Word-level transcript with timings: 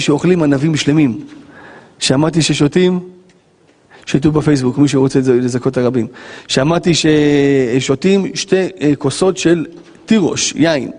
שאוכלים 0.00 0.42
ענבים 0.42 0.76
שלמים. 0.76 1.20
שמעתי 1.98 2.42
ששותים, 2.42 3.00
שתו 4.06 4.32
בפייסבוק, 4.32 4.78
מי 4.78 4.88
שרוצה 4.88 5.20
לזכות 5.26 5.76
הרבים. 5.76 6.06
שמעתי 6.48 6.92
ששותים 6.94 8.26
שתי 8.34 8.68
אה, 8.80 8.92
כוסות 8.98 9.36
של 9.36 9.66
תירוש, 10.06 10.52
יין. 10.56 10.90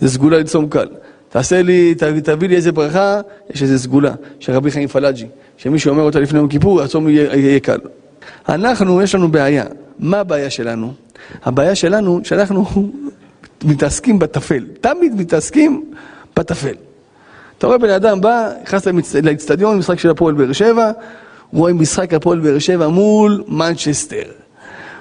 זה 0.00 0.08
סגולה 0.08 0.38
לצום 0.38 0.68
קל. 0.68 0.88
תעשה 1.28 1.62
לי, 1.62 1.94
תביא 2.24 2.48
לי 2.48 2.56
איזה 2.56 2.72
ברכה, 2.72 3.20
יש 3.54 3.62
איזה 3.62 3.78
סגולה, 3.78 4.14
של 4.40 4.52
רבי 4.52 4.70
חיים 4.70 4.88
פלאג'י, 4.88 5.26
שמי 5.56 5.78
שאומר 5.78 6.02
אותה 6.02 6.20
לפני 6.20 6.38
יום 6.38 6.48
כיפור, 6.48 6.82
הצום 6.82 7.08
יהיה, 7.08 7.36
יהיה 7.36 7.60
קל. 7.60 7.78
אנחנו, 8.48 9.02
יש 9.02 9.14
לנו 9.14 9.28
בעיה. 9.28 9.64
מה 9.98 10.20
הבעיה 10.20 10.50
שלנו? 10.50 10.92
הבעיה 11.44 11.74
שלנו, 11.74 12.20
שאנחנו 12.24 12.66
מתעסקים 13.64 14.18
בטפל. 14.18 14.64
תמיד 14.80 15.14
מתעסקים 15.14 15.84
בטפל. 16.36 16.74
אתה 17.60 17.66
רואה 17.66 17.78
בן 17.78 17.90
אדם 17.90 18.20
בא, 18.20 18.50
נכנס 18.62 18.86
לאצטדיון, 19.22 19.78
משחק 19.78 19.98
של 19.98 20.10
הפועל 20.10 20.34
באר 20.34 20.52
שבע, 20.52 20.90
רואה 21.52 21.72
משחק 21.72 22.14
הפועל 22.14 22.40
באר 22.40 22.58
שבע 22.58 22.88
מול 22.88 23.42
מנצ'סטר. 23.48 24.22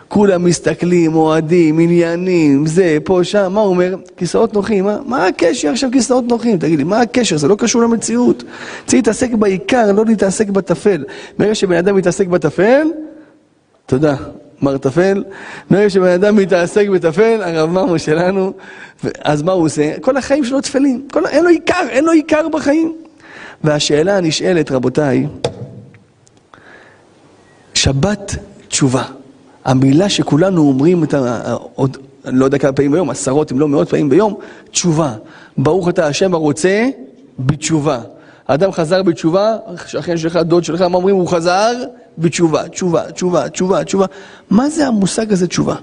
כולם 0.07 0.43
מסתכלים, 0.43 1.15
אוהדים, 1.15 1.79
עניינים, 1.79 2.65
זה, 2.65 2.97
פה, 3.03 3.19
שם, 3.23 3.53
מה 3.53 3.59
הוא 3.59 3.69
אומר? 3.69 3.95
כיסאות 4.17 4.53
נוחים, 4.53 4.85
מה, 4.85 4.97
מה 5.05 5.27
הקשר 5.27 5.69
עכשיו 5.69 5.89
כיסאות 5.91 6.25
נוחים? 6.27 6.57
תגיד 6.57 6.77
לי, 6.77 6.83
מה 6.83 7.01
הקשר? 7.01 7.37
זה 7.37 7.47
לא 7.47 7.55
קשור 7.55 7.81
למציאות. 7.81 8.43
צריך 8.85 8.93
להתעסק 8.93 9.31
בעיקר, 9.31 9.91
לא 9.91 10.05
להתעסק 10.05 10.49
בטפל. 10.49 11.03
ברגע 11.37 11.55
שבן 11.55 11.77
אדם 11.77 11.95
מתעסק 11.95 12.27
בטפל, 12.27 12.87
תודה, 13.85 14.15
מר 14.61 14.77
טפל, 14.77 15.23
ברגע 15.71 15.89
שבן 15.89 16.07
אדם 16.07 16.35
מתעסק 16.35 16.87
בטפל, 16.89 17.41
הרב 17.43 17.69
ממו 17.69 17.99
שלנו, 17.99 18.53
אז 19.21 19.41
מה 19.41 19.51
הוא 19.51 19.65
עושה? 19.65 19.99
כל 20.01 20.17
החיים 20.17 20.45
שלו 20.45 20.61
טפלים, 20.61 21.07
כל... 21.11 21.25
אין 21.25 21.43
לו 21.43 21.49
עיקר, 21.49 21.85
אין 21.89 22.05
לו 22.05 22.11
עיקר 22.11 22.47
בחיים. 22.49 22.95
והשאלה 23.63 24.17
הנשאלת, 24.17 24.71
רבותיי, 24.71 25.27
שבת 27.73 28.35
תשובה. 28.67 29.03
המילה 29.65 30.09
שכולנו 30.09 30.61
אומרים 30.61 31.03
את 31.03 31.13
ה... 31.13 31.55
עוד, 31.75 31.97
לא 32.25 32.45
יודע 32.45 32.57
כמה 32.57 32.71
פעמים 32.71 32.91
ביום, 32.91 33.09
עשרות 33.09 33.51
אם 33.51 33.59
לא 33.59 33.67
מאות 33.67 33.89
פעמים 33.89 34.09
ביום, 34.09 34.37
תשובה. 34.71 35.13
ברוך 35.57 35.89
אתה 35.89 36.07
השם 36.07 36.33
הרוצה 36.33 36.89
בתשובה. 37.39 37.99
האדם 38.47 38.71
חזר 38.71 39.03
בתשובה, 39.03 39.57
שכן 39.87 40.17
שלך, 40.17 40.35
דוד 40.35 40.63
שלך, 40.63 40.81
מה 40.81 40.97
אומרים? 40.97 41.15
הוא 41.15 41.27
חזר 41.27 41.71
בתשובה, 42.17 42.67
תשובה, 42.67 43.11
תשובה, 43.11 43.49
תשובה, 43.49 43.83
תשובה. 43.83 44.05
מה 44.49 44.69
זה 44.69 44.87
המושג 44.87 45.33
הזה 45.33 45.47
תשובה? 45.47 45.75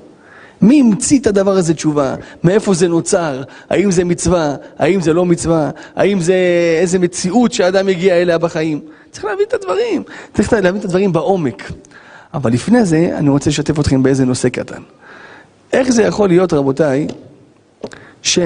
מי 0.62 0.80
המציא 0.80 1.18
את 1.18 1.26
הדבר 1.26 1.50
הזה 1.50 1.74
תשובה? 1.74 2.14
מאיפה 2.44 2.74
זה 2.74 2.88
נוצר? 2.88 3.42
האם 3.70 3.90
זה 3.90 4.04
מצווה? 4.04 4.54
האם 4.78 5.00
זה 5.00 5.12
לא 5.12 5.24
מצווה? 5.24 5.70
האם 5.96 6.20
זה 6.20 6.34
איזה 6.80 6.98
מציאות 6.98 7.52
שאדם 7.52 7.88
יגיע 7.88 8.14
אליה 8.14 8.38
בחיים? 8.38 8.80
צריך 9.10 9.24
להבין 9.24 9.44
את 9.48 9.54
הדברים. 9.54 10.02
צריך 10.34 10.52
להבין 10.52 10.76
את 10.76 10.84
הדברים 10.84 11.12
בעומק. 11.12 11.72
אבל 12.34 12.52
לפני 12.52 12.84
זה, 12.84 13.10
אני 13.14 13.28
רוצה 13.28 13.50
לשתף 13.50 13.80
אתכם 13.80 14.02
באיזה 14.02 14.24
נושא 14.24 14.48
קטן. 14.48 14.82
איך 15.72 15.90
זה 15.90 16.02
יכול 16.02 16.28
להיות, 16.28 16.52
רבותיי, 16.52 17.06
ש... 18.22 18.38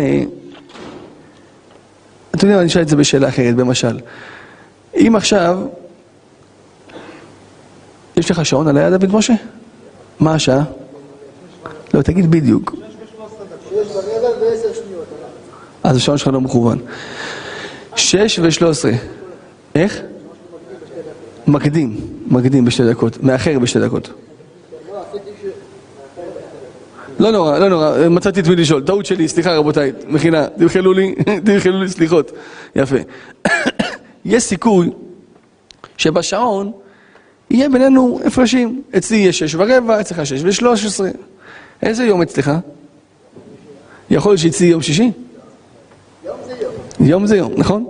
אתם 2.30 2.46
יודעים, 2.46 2.58
אני 2.58 2.66
אשאל 2.66 2.82
את 2.82 2.88
זה 2.88 2.96
בשאלה 2.96 3.28
אחרת, 3.28 3.54
במשל. 3.56 3.98
אם 4.96 5.16
עכשיו, 5.16 5.58
יש 8.16 8.30
לך 8.30 8.46
שעון 8.46 8.68
על 8.68 8.78
היד, 8.78 8.94
דוד 8.94 9.12
משה? 9.12 9.34
מה 10.20 10.34
השעה? 10.34 10.62
לא, 11.94 12.02
תגיד 12.02 12.30
בדיוק. 12.30 12.74
אז 15.82 15.96
השעון 15.96 16.18
שלך 16.18 16.28
לא 16.28 16.40
מכוון. 16.40 16.78
שש 17.96 18.38
ושלוש 18.42 18.78
עשרה. 18.78 18.92
איך? 19.74 20.00
מקדים, 21.46 21.96
מקדים 22.26 22.64
בשתי 22.64 22.90
דקות, 22.90 23.22
מאחר 23.22 23.58
בשתי 23.58 23.80
דקות. 23.80 24.10
לא 27.18 27.30
נורא, 27.30 27.58
לא 27.58 27.68
נורא, 27.68 28.08
מצאתי 28.08 28.40
את 28.40 28.46
מי 28.46 28.56
לשאול, 28.56 28.82
טעות 28.82 29.06
שלי, 29.06 29.28
סליחה 29.28 29.54
רבותיי, 29.54 29.92
מכינה, 30.08 30.46
תמחלו 30.58 30.92
לי, 30.92 31.14
תמחלו 31.44 31.80
לי 31.82 31.88
סליחות, 31.88 32.32
יפה. 32.76 32.96
יש 34.24 34.42
סיכוי 34.42 34.90
שבשעון 35.96 36.72
יהיה 37.50 37.68
בינינו 37.68 38.20
הפרשים, 38.26 38.82
אצלי 38.96 39.16
יהיה 39.16 39.32
שש 39.32 39.54
ורבע, 39.54 40.00
אצלך 40.00 40.26
שש 40.26 40.40
ושלוש 40.44 40.86
עשרה. 40.86 41.08
איזה 41.82 42.04
יום 42.04 42.22
אצלך? 42.22 42.50
יכול 44.10 44.32
להיות 44.32 44.40
שאצלי 44.40 44.66
יום 44.66 44.82
שישי? 44.82 45.10
יום 47.00 47.26
זה 47.26 47.36
יום. 47.36 47.52
נכון? 47.56 47.86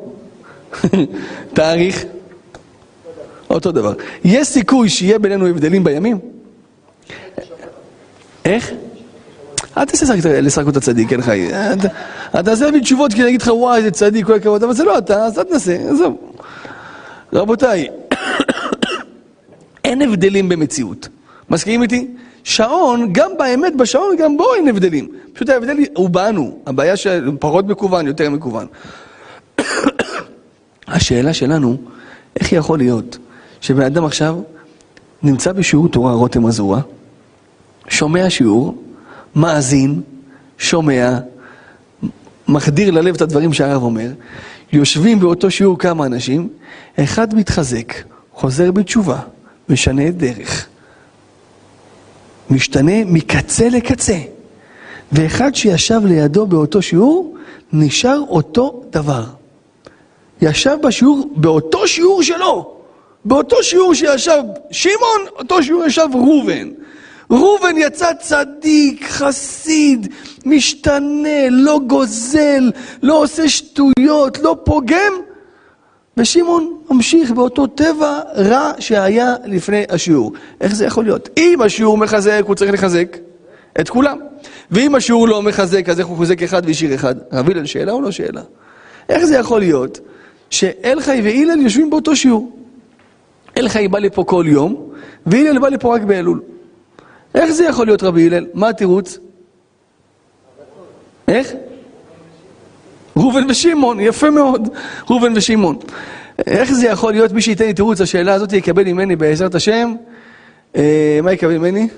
תאריך? 1.54 2.04
אותו 3.50 3.72
דבר. 3.72 3.94
יש 4.24 4.48
סיכוי 4.48 4.88
שיהיה 4.88 5.18
בינינו 5.18 5.46
הבדלים 5.46 5.84
בימים? 5.84 6.18
איך? 8.44 8.70
אל 9.76 9.84
תעשה 9.84 10.14
לשחקות 10.40 10.76
הצדיק, 10.76 11.12
אין 11.12 11.22
חי. 11.22 11.48
אתה 12.30 12.42
תעשה 12.42 12.70
לי 12.70 12.80
תשובות 12.80 13.12
כי 13.12 13.20
אני 13.20 13.28
אגיד 13.28 13.42
לך 13.42 13.48
וואי 13.52 13.78
איזה 13.78 13.90
צדיק, 13.90 14.26
כל 14.26 14.34
הכבוד, 14.34 14.62
אבל 14.62 14.74
זה 14.74 14.84
לא 14.84 14.98
אתה, 14.98 15.24
אז 15.24 15.38
אל 15.38 15.44
תנסה, 15.44 15.76
עזוב. 15.90 16.16
רבותיי, 17.32 17.88
אין 19.90 20.02
הבדלים 20.02 20.48
במציאות. 20.48 21.08
מסכימים 21.50 21.82
איתי? 21.82 22.08
שעון, 22.44 23.12
גם 23.12 23.30
באמת 23.38 23.76
בשעון, 23.76 24.16
גם 24.16 24.36
בו 24.36 24.54
אין 24.54 24.68
הבדלים. 24.68 25.08
פשוט 25.32 25.48
ההבדל 25.48 25.76
הוא 25.96 26.10
בנו, 26.10 26.58
הבעיה 26.66 26.96
של 26.96 27.30
פחות 27.40 27.66
מקוון, 27.66 28.06
יותר 28.06 28.30
מקוון. 28.30 28.66
השאלה 30.88 31.34
שלנו, 31.34 31.76
איך 32.40 32.52
יכול 32.52 32.78
להיות 32.78 33.18
שבן 33.60 33.82
אדם 33.82 34.04
עכשיו 34.04 34.38
נמצא 35.22 35.52
בשיעור 35.52 35.88
תורה 35.88 36.12
רותם 36.12 36.46
אזורה, 36.46 36.80
שומע 37.88 38.30
שיעור, 38.30 38.82
מאזין, 39.36 40.00
שומע, 40.58 41.18
מחדיר 42.48 42.90
ללב 42.90 43.14
את 43.14 43.20
הדברים 43.20 43.52
שהרב 43.52 43.82
אומר, 43.82 44.10
יושבים 44.72 45.20
באותו 45.20 45.50
שיעור 45.50 45.78
כמה 45.78 46.06
אנשים, 46.06 46.48
אחד 47.00 47.34
מתחזק, 47.34 47.92
חוזר 48.32 48.70
בתשובה, 48.72 49.20
משנה 49.70 50.10
דרך. 50.10 50.68
משתנה 52.50 53.04
מקצה 53.04 53.68
לקצה. 53.68 54.18
ואחד 55.12 55.54
שישב 55.54 56.00
לידו 56.04 56.46
באותו 56.46 56.82
שיעור, 56.82 57.36
נשאר 57.72 58.20
אותו 58.28 58.82
דבר. 58.90 59.24
ישב 60.42 60.76
בשיעור, 60.82 61.30
באותו 61.36 61.88
שיעור 61.88 62.22
שלו, 62.22 62.76
באותו 63.24 63.62
שיעור 63.62 63.94
שישב 63.94 64.42
שמעון, 64.70 65.20
אותו 65.38 65.62
שיעור 65.62 65.84
ישב 65.84 66.08
ראובן. 66.14 66.68
ראובן 67.30 67.76
יצא 67.78 68.12
צדיק, 68.20 69.06
חסיד, 69.08 70.08
משתנה, 70.46 71.48
לא 71.50 71.80
גוזל, 71.86 72.70
לא 73.02 73.22
עושה 73.22 73.48
שטויות, 73.48 74.38
לא 74.38 74.56
פוגם, 74.64 75.12
ושמעון 76.20 76.76
ממשיך 76.90 77.30
באותו 77.30 77.66
טבע 77.66 78.20
רע 78.36 78.72
שהיה 78.78 79.34
לפני 79.44 79.84
השיעור. 79.88 80.32
איך 80.60 80.74
זה 80.74 80.84
יכול 80.86 81.04
להיות? 81.04 81.28
אם 81.36 81.62
השיעור 81.62 81.98
מחזק, 81.98 82.42
הוא 82.46 82.54
צריך 82.54 82.72
לחזק 82.72 83.16
את 83.80 83.88
כולם. 83.88 84.18
ואם 84.70 84.94
השיעור 84.94 85.28
לא 85.28 85.42
מחזק, 85.42 85.88
אז 85.88 85.98
איך 85.98 86.06
הוא 86.06 86.16
חוזק 86.16 86.42
אחד 86.42 86.62
והשאיר 86.66 86.94
אחד? 86.94 87.14
רב 87.32 87.50
הלל, 87.50 87.66
שאלה 87.66 87.92
או 87.92 88.00
לא 88.00 88.10
שאלה? 88.10 88.42
איך 89.08 89.24
זה 89.24 89.36
יכול 89.36 89.60
להיות 89.60 90.00
שאלחי 90.50 91.20
והלל 91.24 91.60
יושבים 91.60 91.90
באותו 91.90 92.16
שיעור? 92.16 92.52
אלחי 93.56 93.88
בא 93.88 93.98
לפה 93.98 94.24
כל 94.24 94.44
יום, 94.48 94.90
והלל 95.26 95.58
בא 95.58 95.68
לפה 95.68 95.94
רק 95.94 96.02
באלול. 96.02 96.40
איך 97.34 97.50
זה 97.50 97.64
יכול 97.64 97.86
להיות 97.86 98.02
רבי 98.02 98.26
הלל? 98.26 98.46
מה 98.54 98.68
התירוץ? 98.68 99.18
איך? 101.28 101.52
ראובן 103.20 103.50
ושמעון, 103.50 104.00
יפה 104.00 104.30
מאוד, 104.30 104.68
ראובן 105.10 105.32
ושמעון. 105.36 105.76
איך 106.46 106.72
זה 106.72 106.86
יכול 106.86 107.12
להיות, 107.12 107.32
מי 107.32 107.42
שייתן 107.42 107.64
לי 107.64 107.74
תירוץ 107.74 108.00
לשאלה 108.00 108.34
הזאת 108.34 108.52
יקבל 108.52 108.84
ממני 108.84 109.16
בעזרת 109.16 109.54
השם, 109.54 109.94
אה, 110.76 111.20
מה 111.22 111.32
יקבל 111.32 111.58
ממני? 111.58 111.88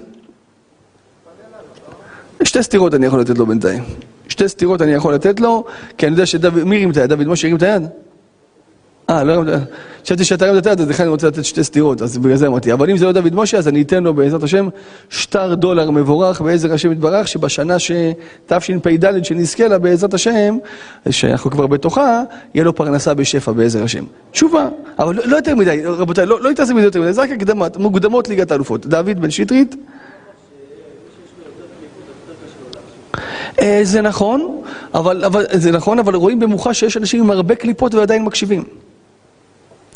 שתי 2.44 2.62
סתירות 2.62 2.94
אני 2.94 3.06
יכול 3.06 3.20
לתת 3.20 3.38
לו 3.38 3.46
בינתיים. 3.46 3.82
שתי 4.28 4.48
סתירות 4.48 4.82
אני 4.82 4.92
יכול 4.92 5.14
לתת 5.14 5.40
לו, 5.40 5.64
כי 5.98 6.06
אני 6.06 6.12
יודע 6.12 6.26
שדוד, 6.26 6.64
מי 6.64 6.76
הרים 6.76 6.90
את 6.90 6.96
היד? 6.96 7.08
דוד 7.08 7.26
משה 7.26 7.46
הרים 7.48 7.56
את 7.56 7.62
היד? 7.62 7.82
אה, 9.10 9.24
לא 9.24 9.32
הרים 9.32 9.48
את 9.48 9.52
היד. 9.52 9.62
חשבתי 10.04 10.24
שאתה 10.24 10.58
את 10.58 10.66
היד, 10.66 10.80
אז 10.80 10.88
לכן 10.88 11.02
אני 11.02 11.10
רוצה 11.10 11.26
לתת 11.26 11.44
שתי 11.44 11.64
סתירות, 11.64 12.02
אז 12.02 12.18
בגלל 12.18 12.36
זה 12.36 12.46
אמרתי. 12.46 12.72
אבל 12.72 12.90
אם 12.90 12.96
זה 12.96 13.06
לא 13.06 13.12
דוד 13.12 13.34
משה, 13.34 13.58
אז 13.58 13.68
אני 13.68 13.82
אתן 13.82 14.04
לו 14.04 14.14
בעזרת 14.14 14.42
השם 14.42 14.68
שטר 15.10 15.54
דולר 15.54 15.90
מבורך 15.90 16.40
בעזר 16.40 16.72
השם 16.72 16.92
יתברך, 16.92 17.28
שבשנה 17.28 17.76
שתשפ"ד 17.78 19.24
שנזכה 19.24 19.68
לה 19.68 19.78
בעזרת 19.78 20.14
השם, 20.14 20.58
שאנחנו 21.10 21.50
כבר 21.50 21.66
בתוכה, 21.66 22.22
יהיה 22.54 22.64
לו 22.64 22.74
פרנסה 22.74 23.14
בשפע 23.14 23.52
בעזר 23.52 23.84
השם. 23.84 24.04
תשובה, 24.30 24.68
אבל 24.98 25.14
לא, 25.14 25.22
לא 25.26 25.36
יותר 25.36 25.54
מדי, 25.54 25.82
רבותיי, 25.84 26.26
לא, 26.26 26.42
לא 26.42 26.48
יותר 26.48 27.00
מדי, 27.02 27.12
זה 27.12 27.22
רק 27.22 27.30
הקדמות, 27.30 27.76
מוקדמות 27.76 28.28
ליגת 28.28 28.50
האלופות. 28.50 28.86
דוד 28.86 29.20
בן 29.20 29.30
שטרית. 29.30 29.76
זה 33.82 34.00
נכון, 34.02 34.62
אבל, 34.94 35.24
אבל, 35.24 35.44
זה 35.52 35.72
נכון, 35.72 35.98
אבל 35.98 36.14
רואים 36.14 36.40
במוחה 36.40 36.74
שיש 36.74 36.96
אנשים 36.96 37.22
עם 37.22 37.30
הרבה 37.30 37.54
קליפות 37.54 37.94
ועדיין 37.94 38.24
מקשיבים. 38.24 38.64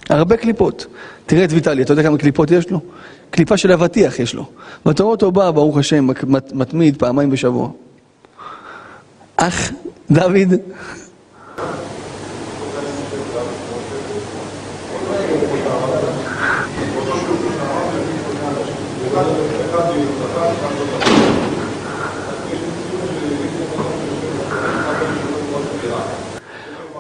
הרבה 0.08 0.37
קליפות. 0.37 0.87
תראה 1.26 1.44
את 1.44 1.53
ויטלי, 1.53 1.82
אתה 1.82 1.93
יודע 1.93 2.03
כמה 2.03 2.19
קליפות 2.19 2.50
יש 2.50 2.70
לו? 2.70 2.81
קליפה 3.31 3.56
של 3.56 3.73
אבטיח 3.73 4.19
יש 4.19 4.35
לו. 4.35 4.47
ואתה 4.87 5.03
רואה 5.03 5.12
אותו 5.14 5.32
בא, 5.32 5.50
ברוך 5.50 5.76
השם, 5.79 6.06
מת- 6.26 6.53
מתמיד 6.53 6.97
פעמיים 6.97 7.31
בשבוע. 7.31 7.69
אח, 9.37 9.70
דוד, 10.11 10.53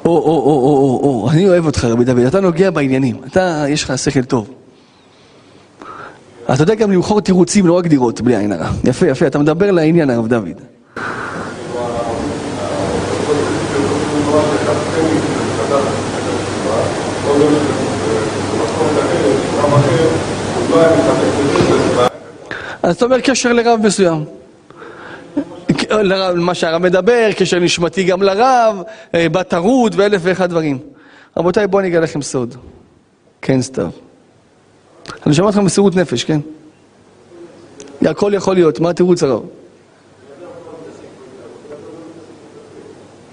או, 0.06 0.10
או, 0.10 0.22
או, 0.22 0.30
או, 0.32 1.00
או, 1.02 1.22
או, 1.22 1.30
אני 1.30 1.48
אוהב 1.48 1.66
אותך 1.66 1.84
רבי 1.84 2.04
דוד, 2.04 2.18
אתה 2.18 2.40
נוגע 2.40 2.70
בעניינים, 2.70 3.16
אתה, 3.26 3.64
יש 3.68 3.84
לך 3.84 3.98
שכל 3.98 4.24
טוב. 4.24 4.50
אתה 6.54 6.62
יודע 6.62 6.74
גם 6.74 6.92
למכור 6.92 7.20
תירוצים, 7.20 7.66
לא 7.66 7.72
רק 7.72 7.86
דירות, 7.86 8.20
בלי 8.20 8.36
עין 8.36 8.52
הרע. 8.52 8.68
יפה, 8.84 9.06
יפה, 9.06 9.26
אתה 9.26 9.38
מדבר 9.38 9.70
לעניין, 9.70 10.10
הרב 10.10 10.28
דוד. 10.28 10.60
אז 22.82 22.96
אתה 22.96 23.04
אומר 23.04 23.20
קשר 23.20 23.52
לרב 23.52 23.80
מסוים. 23.82 24.35
לרב, 25.90 26.34
מה 26.34 26.54
שהרב 26.54 26.82
מדבר, 26.82 27.28
קשר 27.36 27.58
נשמתי 27.58 28.04
גם 28.04 28.22
לרב, 28.22 28.82
אה, 29.14 29.28
בת 29.28 29.48
טרוד 29.48 29.94
ואלף 29.96 30.20
ואחד 30.24 30.50
דברים. 30.50 30.78
רבותיי, 31.36 31.66
בואו 31.66 31.80
אני 31.80 31.88
אגלה 31.88 32.00
לכם 32.00 32.22
סוד. 32.22 32.54
כן, 33.42 33.62
סתיו. 33.62 33.90
אני 35.26 35.34
שומע 35.34 35.48
אתכם 35.48 35.64
מסירות 35.64 35.96
נפש, 35.96 36.24
כן? 36.24 36.40
הכל 38.02 38.32
יכול 38.34 38.54
להיות, 38.54 38.80
מה 38.80 38.90
התירוץ 38.90 39.22
הרב? 39.22 39.42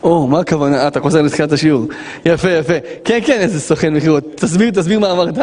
או, 0.03 0.27
מה 0.27 0.39
הכוונה? 0.39 0.77
אה, 0.77 0.87
אתה 0.87 0.99
חוזר 0.99 1.21
לתחילת 1.21 1.51
השיעור. 1.51 1.87
יפה, 2.25 2.51
יפה. 2.51 2.73
כן, 3.03 3.19
כן, 3.25 3.39
איזה 3.39 3.59
סוכן 3.59 3.93
מכירות. 3.93 4.23
תסביר, 4.35 4.71
תסביר 4.71 4.99
מה 4.99 5.11
אמרת. 5.11 5.37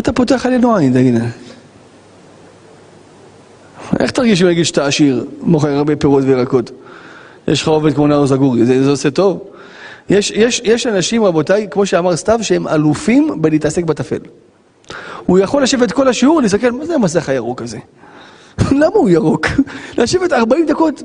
אתה 0.00 0.12
פותח 0.12 0.46
עלינו 0.46 0.76
עין, 0.76 0.92
תגיד? 0.92 1.14
איך 4.00 4.10
תרגיש 4.10 4.42
אם 4.42 4.48
יגיד 4.48 4.64
שאתה 4.64 4.86
עשיר, 4.86 5.24
מוכר 5.40 5.68
הרבה 5.68 5.96
פירות 5.96 6.24
וירקות? 6.24 6.70
יש 7.48 7.62
לך 7.62 7.68
עובד 7.68 7.94
כמו 7.94 8.06
נאור 8.06 8.26
זגורי, 8.26 8.66
זה, 8.66 8.84
זה 8.84 8.90
עושה 8.90 9.10
טוב? 9.10 9.40
יש, 10.10 10.30
יש, 10.30 10.60
יש 10.64 10.86
אנשים, 10.86 11.24
רבותיי, 11.24 11.66
כמו 11.70 11.86
שאמר 11.86 12.16
סתיו, 12.16 12.38
שהם 12.42 12.68
אלופים 12.68 13.42
בלהתעסק 13.42 13.84
בטפל. 13.84 14.18
הוא 15.26 15.38
יכול 15.38 15.62
לשבת 15.62 15.92
כל 15.92 16.08
השיעור, 16.08 16.42
להסתכל, 16.42 16.70
מה 16.70 16.86
זה 16.86 16.94
המסך 16.94 17.28
הירוק 17.28 17.62
הזה? 17.62 17.78
למה 18.80 18.94
הוא 18.94 19.10
ירוק? 19.10 19.46
לשבת 19.98 20.32
40 20.32 20.66
דקות, 20.66 21.02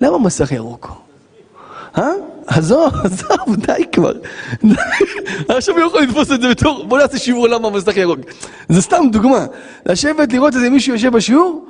למה 0.00 0.18
מסך 0.18 0.52
ירוק? 0.52 1.05
אה? 1.98 2.10
עזוב, 2.46 2.94
עזוב, 3.04 3.56
די 3.56 3.84
כבר. 3.92 4.12
עכשיו 5.48 5.74
הוא 5.78 5.84
יכול 5.86 6.02
לתפוס 6.02 6.32
את 6.32 6.40
זה 6.40 6.48
בתור, 6.50 6.84
בוא 6.88 6.98
נעשה 6.98 7.18
שיעור 7.18 7.48
למה 7.48 7.68
המסך 7.68 7.96
ירוק. 7.96 8.18
זה 8.68 8.82
סתם 8.82 9.04
דוגמה. 9.12 9.46
לשבת, 9.86 10.32
לראות 10.32 10.54
איזה 10.54 10.70
מישהו 10.70 10.92
יושב 10.92 11.12
בשיעור, 11.12 11.66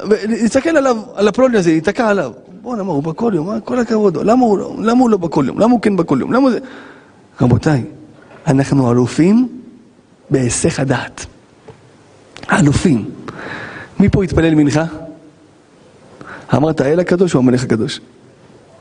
ולהסתכל 0.00 0.76
עליו, 0.76 0.96
על 1.14 1.28
הפלוני 1.28 1.58
הזה, 1.58 1.70
להיתקע 1.70 2.08
עליו. 2.08 2.32
בוא'נה, 2.62 2.82
מה, 2.82 2.92
הוא 2.92 3.02
בא 3.02 3.12
כל 3.16 3.32
יום, 3.34 3.46
מה, 3.46 3.60
כל 3.60 3.78
הכבוד. 3.78 4.16
למה 4.16 4.44
הוא, 4.44 4.58
לא- 4.58 4.74
למה 4.78 5.00
הוא 5.00 5.10
לא 5.10 5.16
בא 5.16 5.28
כל 5.30 5.44
יום? 5.48 5.58
למה 5.58 5.72
הוא 5.72 5.80
כן 5.80 5.96
בא 5.96 6.02
כל 6.06 6.18
יום? 6.20 6.32
למה 6.32 6.50
זה... 6.50 6.58
רבותיי, 7.40 7.84
אנחנו 8.46 8.92
אלופים 8.92 9.48
בהיסח 10.30 10.80
הדעת. 10.80 11.26
אלופים. 12.52 13.10
מי 14.00 14.08
פה 14.08 14.24
התפלל 14.24 14.54
מנחה? 14.54 14.84
אמרת 16.54 16.80
האל 16.80 17.00
הקדוש 17.00 17.34
או 17.34 17.40
המלך 17.40 17.64
הקדוש? 17.64 18.00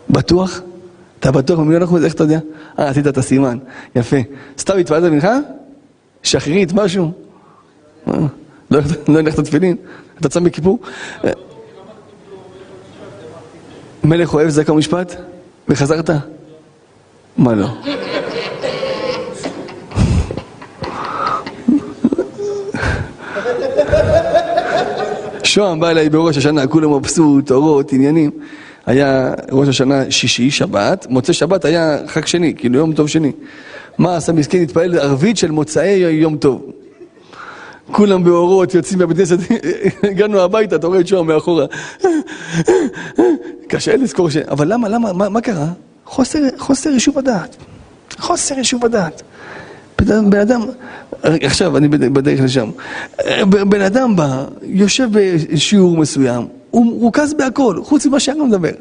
בטוח? 0.09 0.61
אתה 1.19 1.31
בטוח 1.31 1.59
במיליון 1.59 1.83
אחוז? 1.83 2.03
איך 2.03 2.13
אתה 2.13 2.23
יודע? 2.23 2.39
אה, 2.79 2.89
עשית 2.89 3.07
את 3.07 3.17
הסימן. 3.17 3.57
יפה. 3.95 4.17
סתם 4.57 4.77
התפללת 4.77 5.11
מנחה? 5.11 5.37
שחרית, 6.23 6.73
משהו? 6.73 7.11
אה, 8.07 8.13
לא 8.71 8.79
לא 9.07 9.19
הנחת 9.19 9.39
תפילין? 9.39 9.75
אתה 10.19 10.29
צם 10.29 10.43
בכיפור? 10.43 10.79
אה, 11.23 11.31
מלך 14.03 14.33
אוהב 14.33 14.49
זק 14.49 14.69
ומשפט? 14.69 15.15
וחזרת? 15.67 16.09
מה 17.37 17.55
לא? 17.55 17.67
שוהם 25.43 25.79
בא 25.79 25.89
אליי 25.89 26.09
בראש 26.09 26.37
השנה, 26.37 26.67
כולם 26.67 26.93
מבסוט, 26.93 27.51
אורות, 27.51 27.93
עניינים. 27.93 28.31
היה 28.85 29.33
ראש 29.51 29.67
השנה 29.67 30.03
שישי, 30.11 30.51
שבת, 30.51 31.07
מוצאי 31.09 31.33
שבת 31.33 31.65
היה 31.65 31.97
חג 32.07 32.25
שני, 32.25 32.53
כאילו 32.57 32.79
יום 32.79 32.93
טוב 32.93 33.07
שני. 33.07 33.31
מה 33.97 34.15
עשה 34.17 34.33
מסכן? 34.33 34.61
התפלל 34.61 34.99
ערבית 34.99 35.37
של 35.37 35.51
מוצאי 35.51 35.89
יום 35.97 36.37
טוב. 36.37 36.71
כולם 37.91 38.23
באורות, 38.23 38.73
יוצאים 38.73 38.99
מהבית 38.99 39.17
כנסת, 39.17 39.37
הגענו 40.09 40.39
הביתה, 40.39 40.75
אתה 40.75 40.87
רואה 40.87 40.99
את 40.99 41.07
שוהם 41.07 41.27
מאחורה. 41.27 41.65
קשה 43.67 43.95
לזכור 43.95 44.29
ש... 44.29 44.37
אבל 44.37 44.73
למה, 44.73 44.89
למה, 44.89 45.13
מה, 45.13 45.29
מה 45.29 45.41
קרה? 45.41 45.67
חוסר, 46.05 46.39
חוסר 46.57 46.89
יישוב 46.89 47.17
הדעת. 47.19 47.55
חוסר 48.19 48.57
יישוב 48.57 48.85
הדעת. 48.85 49.21
בן 50.01 50.39
אדם, 50.39 50.61
עכשיו 51.23 51.77
אני 51.77 51.87
בד- 51.87 52.13
בדרך 52.13 52.39
לשם, 52.41 52.69
בן 53.49 53.81
אדם 53.81 54.15
בא, 54.15 54.45
יושב 54.63 55.09
בשיעור 55.11 55.97
מסוים, 55.97 56.47
הוא 56.71 56.85
מרוכז 56.85 57.33
בהכל, 57.33 57.79
חוץ 57.83 58.05
ממה 58.05 58.19
שאני 58.19 58.39
לא 58.39 58.45
מדבר. 58.45 58.71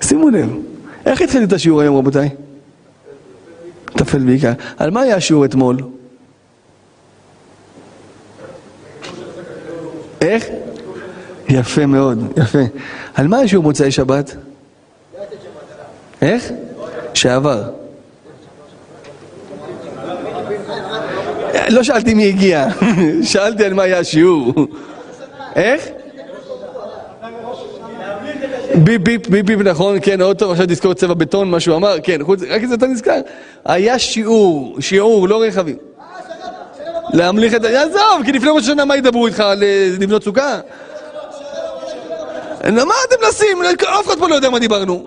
שימו 0.00 0.30
לב, 0.30 0.50
איך 1.06 1.22
התחיל 1.22 1.44
את 1.44 1.52
השיעור 1.52 1.80
היום 1.80 1.96
רבותיי? 1.96 2.28
טפל 3.84 4.18
בעיקר. 4.18 4.52
על 4.76 4.90
מה 4.90 5.00
היה 5.00 5.16
השיעור 5.16 5.44
אתמול? 5.44 5.76
איך? 10.20 10.46
יפה 11.48 11.86
מאוד, 11.86 12.32
יפה. 12.36 12.58
על 13.14 13.28
מה 13.28 13.38
השיעור 13.38 13.64
מוצאי 13.64 13.90
שבת? 13.90 14.36
איך? 16.22 16.52
שעבר. 17.14 17.62
לא 21.68 21.82
שאלתי 21.82 22.14
מי 22.14 22.28
הגיע, 22.28 22.66
שאלתי 23.22 23.64
על 23.64 23.74
מה 23.74 23.82
היה 23.82 23.98
השיעור. 23.98 24.54
איך? 25.58 25.88
ביפ 28.74 29.02
ביפ 29.02 29.28
ביפ 29.28 29.46
ביפ 29.46 29.60
נכון, 29.60 29.98
כן, 30.02 30.22
עוד 30.22 30.38
טוב, 30.38 30.50
עכשיו 30.50 30.66
תזכור 30.66 30.94
צבע 30.94 31.14
בטון, 31.14 31.50
מה 31.50 31.60
שהוא 31.60 31.76
אמר, 31.76 31.96
כן, 32.02 32.24
חוץ, 32.24 32.42
רק 32.42 32.64
את 32.64 32.68
זה 32.68 32.74
אתה 32.74 32.86
נזכר. 32.86 33.20
היה 33.64 33.98
שיעור, 33.98 34.76
שיעור, 34.80 35.28
לא 35.28 35.42
רכבים. 35.42 35.76
להמליך 37.12 37.54
את... 37.54 37.64
עזוב, 37.64 38.24
כי 38.24 38.32
לפני 38.32 38.50
ראש 38.50 38.62
השנה 38.62 38.84
מה 38.84 38.96
ידברו 38.96 39.26
איתך, 39.26 39.40
אה, 39.40 39.54
לבנות 40.00 40.24
סוכה? 40.24 40.60
מה 42.64 42.94
אתם 43.08 43.16
מנסים? 43.24 43.58
אף 44.00 44.06
אחד 44.06 44.18
פה 44.18 44.28
לא 44.28 44.34
יודע 44.34 44.50
מה 44.50 44.58
דיברנו. 44.58 45.06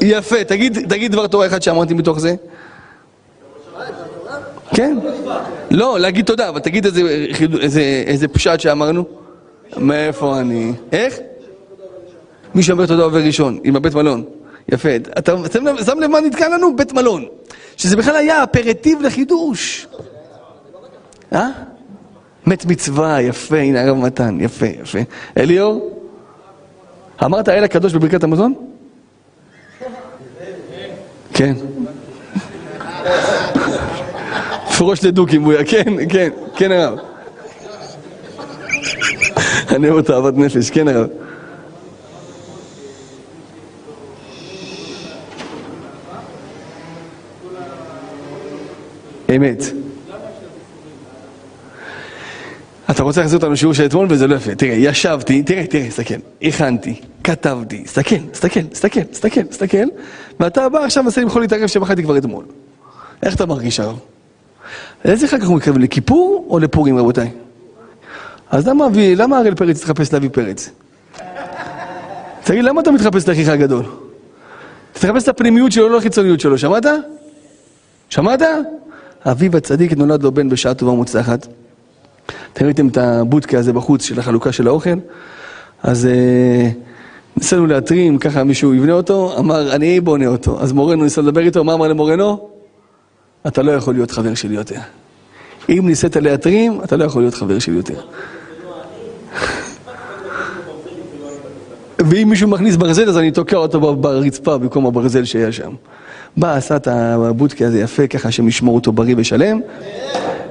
יפה, 0.00 0.44
תגיד 0.88 1.12
דבר 1.12 1.26
תורה 1.26 1.46
אחד 1.46 1.62
שאמרתי 1.62 1.94
מתוך 1.94 2.18
זה. 2.18 2.34
כן. 4.76 4.98
לא, 5.70 6.00
להגיד 6.00 6.24
תודה, 6.24 6.48
אבל 6.48 6.60
תגיד 6.60 6.86
איזה, 8.06 8.28
פשט 8.28 8.60
שאמרנו. 8.60 9.04
מאיפה 9.76 10.40
אני? 10.40 10.72
איך? 10.92 11.18
מי 12.54 12.62
שאומר 12.62 12.86
תודה 12.86 13.02
עובר 13.02 13.18
ראשון, 13.18 13.58
עם 13.64 13.76
הבית 13.76 13.94
מלון. 13.94 14.24
יפה. 14.72 14.96
אתה 14.96 15.32
שם 15.86 16.00
לב, 16.00 16.06
מה 16.06 16.20
נתקע 16.20 16.48
לנו? 16.48 16.76
בית 16.76 16.92
מלון. 16.92 17.24
שזה 17.76 17.96
בכלל 17.96 18.16
היה 18.16 18.44
אפרטיב 18.44 19.02
לחידוש. 19.02 19.86
אה? 21.32 21.48
מת 22.46 22.66
מצווה, 22.66 23.22
יפה, 23.22 23.56
הנה 23.56 23.82
הרב 23.82 23.96
מתן, 23.96 24.38
יפה, 24.40 24.66
יפה. 24.66 24.98
אליאור? 25.36 26.00
אמרת 27.24 27.48
אל 27.48 27.64
הקדוש 27.64 27.92
בברכת 27.92 28.24
המזון? 28.24 28.54
כן. 31.32 31.54
פרוש 34.78 35.04
לדוקים 35.04 35.44
בויה, 35.44 35.64
כן, 35.64 36.08
כן, 36.08 36.30
כן 36.56 36.72
הרב. 36.72 36.98
אני 39.68 39.88
אוהב 39.88 39.96
אותה 39.96 40.14
אהבת 40.14 40.36
נפש, 40.36 40.70
כן 40.70 40.88
הרב. 40.88 41.08
אמת. 49.36 49.62
אתה 52.90 53.02
רוצה 53.02 53.20
להחזיר 53.20 53.38
אותנו 53.38 53.52
לשיעור 53.52 53.74
של 53.74 53.86
אתמול 53.86 54.06
וזה 54.10 54.26
לא 54.26 54.34
יפה. 54.34 54.54
תראה, 54.54 54.74
ישבתי, 54.74 55.42
תראה, 55.42 55.66
תראה, 55.66 55.88
תסתכל, 55.88 56.14
הכנתי, 56.42 57.00
כתבתי, 57.24 57.82
תסתכל, 57.82 58.18
תסתכל, 58.18 58.62
תסתכל, 58.62 59.02
תסתכל, 59.02 59.42
תסתכל, 59.42 59.86
ואתה 60.40 60.68
בא 60.68 60.78
עכשיו 60.78 61.04
מנסה 61.04 61.20
למחול 61.20 61.42
לי 61.42 61.46
את 61.46 61.52
הרב 61.52 61.66
שבחרתי 61.66 62.02
כבר 62.02 62.18
אתמול. 62.18 62.44
איך 63.22 63.34
אתה 63.34 63.46
מרגיש 63.46 63.80
הרב? 63.80 63.98
איזה 65.06 65.28
חג 65.28 65.40
אנחנו 65.40 65.54
מתקרבים, 65.54 65.82
לכיפור 65.82 66.46
או 66.50 66.58
לפורים 66.58 66.98
רבותיי? 66.98 67.30
אז 68.50 68.68
למה, 68.68 68.86
למה 69.16 69.38
הראל 69.38 69.54
פרץ 69.54 69.78
התחפש 69.78 70.12
לאבי 70.12 70.28
פרץ? 70.28 70.70
תגיד, 72.44 72.64
למה 72.64 72.80
אתה 72.80 72.90
מתחפש 72.90 73.28
לאחיך 73.28 73.48
הגדול? 73.48 73.84
תתחפש 74.92 75.22
את 75.22 75.28
הפנימיות 75.28 75.72
שלו, 75.72 75.88
לא 75.88 75.98
לחיצוניות 75.98 76.40
שלו, 76.40 76.58
שמעת? 76.58 76.86
שמעת? 78.10 78.42
אביו 79.26 79.56
הצדיק 79.56 79.92
נולד 79.92 80.22
לו 80.22 80.32
בן 80.32 80.48
בשעה 80.48 80.74
טובה 80.74 80.92
ומוצלחת. 80.92 81.46
אתם 82.52 82.64
ראיתם 82.64 82.88
את 82.88 82.96
הבודקה 82.96 83.58
הזה 83.58 83.72
בחוץ 83.72 84.04
של 84.04 84.18
החלוקה 84.18 84.52
של 84.52 84.66
האוכל? 84.68 84.98
אז 85.82 86.06
אה, 86.06 86.70
ניסינו 87.36 87.66
להתרים, 87.66 88.18
ככה 88.18 88.44
מישהו 88.44 88.74
יבנה 88.74 88.92
אותו, 88.92 89.38
אמר, 89.38 89.74
אני 89.74 90.00
בונה 90.00 90.26
אותו. 90.26 90.60
אז 90.60 90.72
מורנו 90.72 91.04
ניסה 91.04 91.22
לדבר 91.22 91.40
איתו, 91.40 91.64
מה 91.64 91.74
אמר 91.74 91.88
למורנו? 91.88 92.55
אתה 93.46 93.62
לא 93.62 93.72
יכול 93.72 93.94
להיות 93.94 94.10
חבר 94.10 94.34
שלי 94.34 94.54
יותר. 94.54 94.80
אם 95.68 95.82
ניסית 95.86 96.16
להתרים, 96.16 96.80
אתה 96.84 96.96
לא 96.96 97.04
יכול 97.04 97.22
להיות 97.22 97.34
חבר 97.34 97.58
שלי 97.58 97.76
יותר. 97.76 98.00
ואם 101.98 102.28
מישהו 102.28 102.48
מכניס 102.48 102.76
ברזל, 102.76 103.08
אז 103.08 103.18
אני 103.18 103.30
תוקע 103.30 103.56
אותו 103.56 103.96
ברצפה 103.96 104.58
במקום 104.58 104.86
הברזל 104.86 105.24
שהיה 105.24 105.52
שם. 105.52 105.72
בא, 106.36 106.56
עשה 106.56 106.76
את 106.76 106.88
הבודקה 106.88 107.66
הזה 107.66 107.80
יפה, 107.80 108.06
ככה 108.06 108.28
השם 108.28 108.48
ישמור 108.48 108.74
אותו 108.74 108.92
בריא 108.92 109.14
ושלם. 109.18 109.60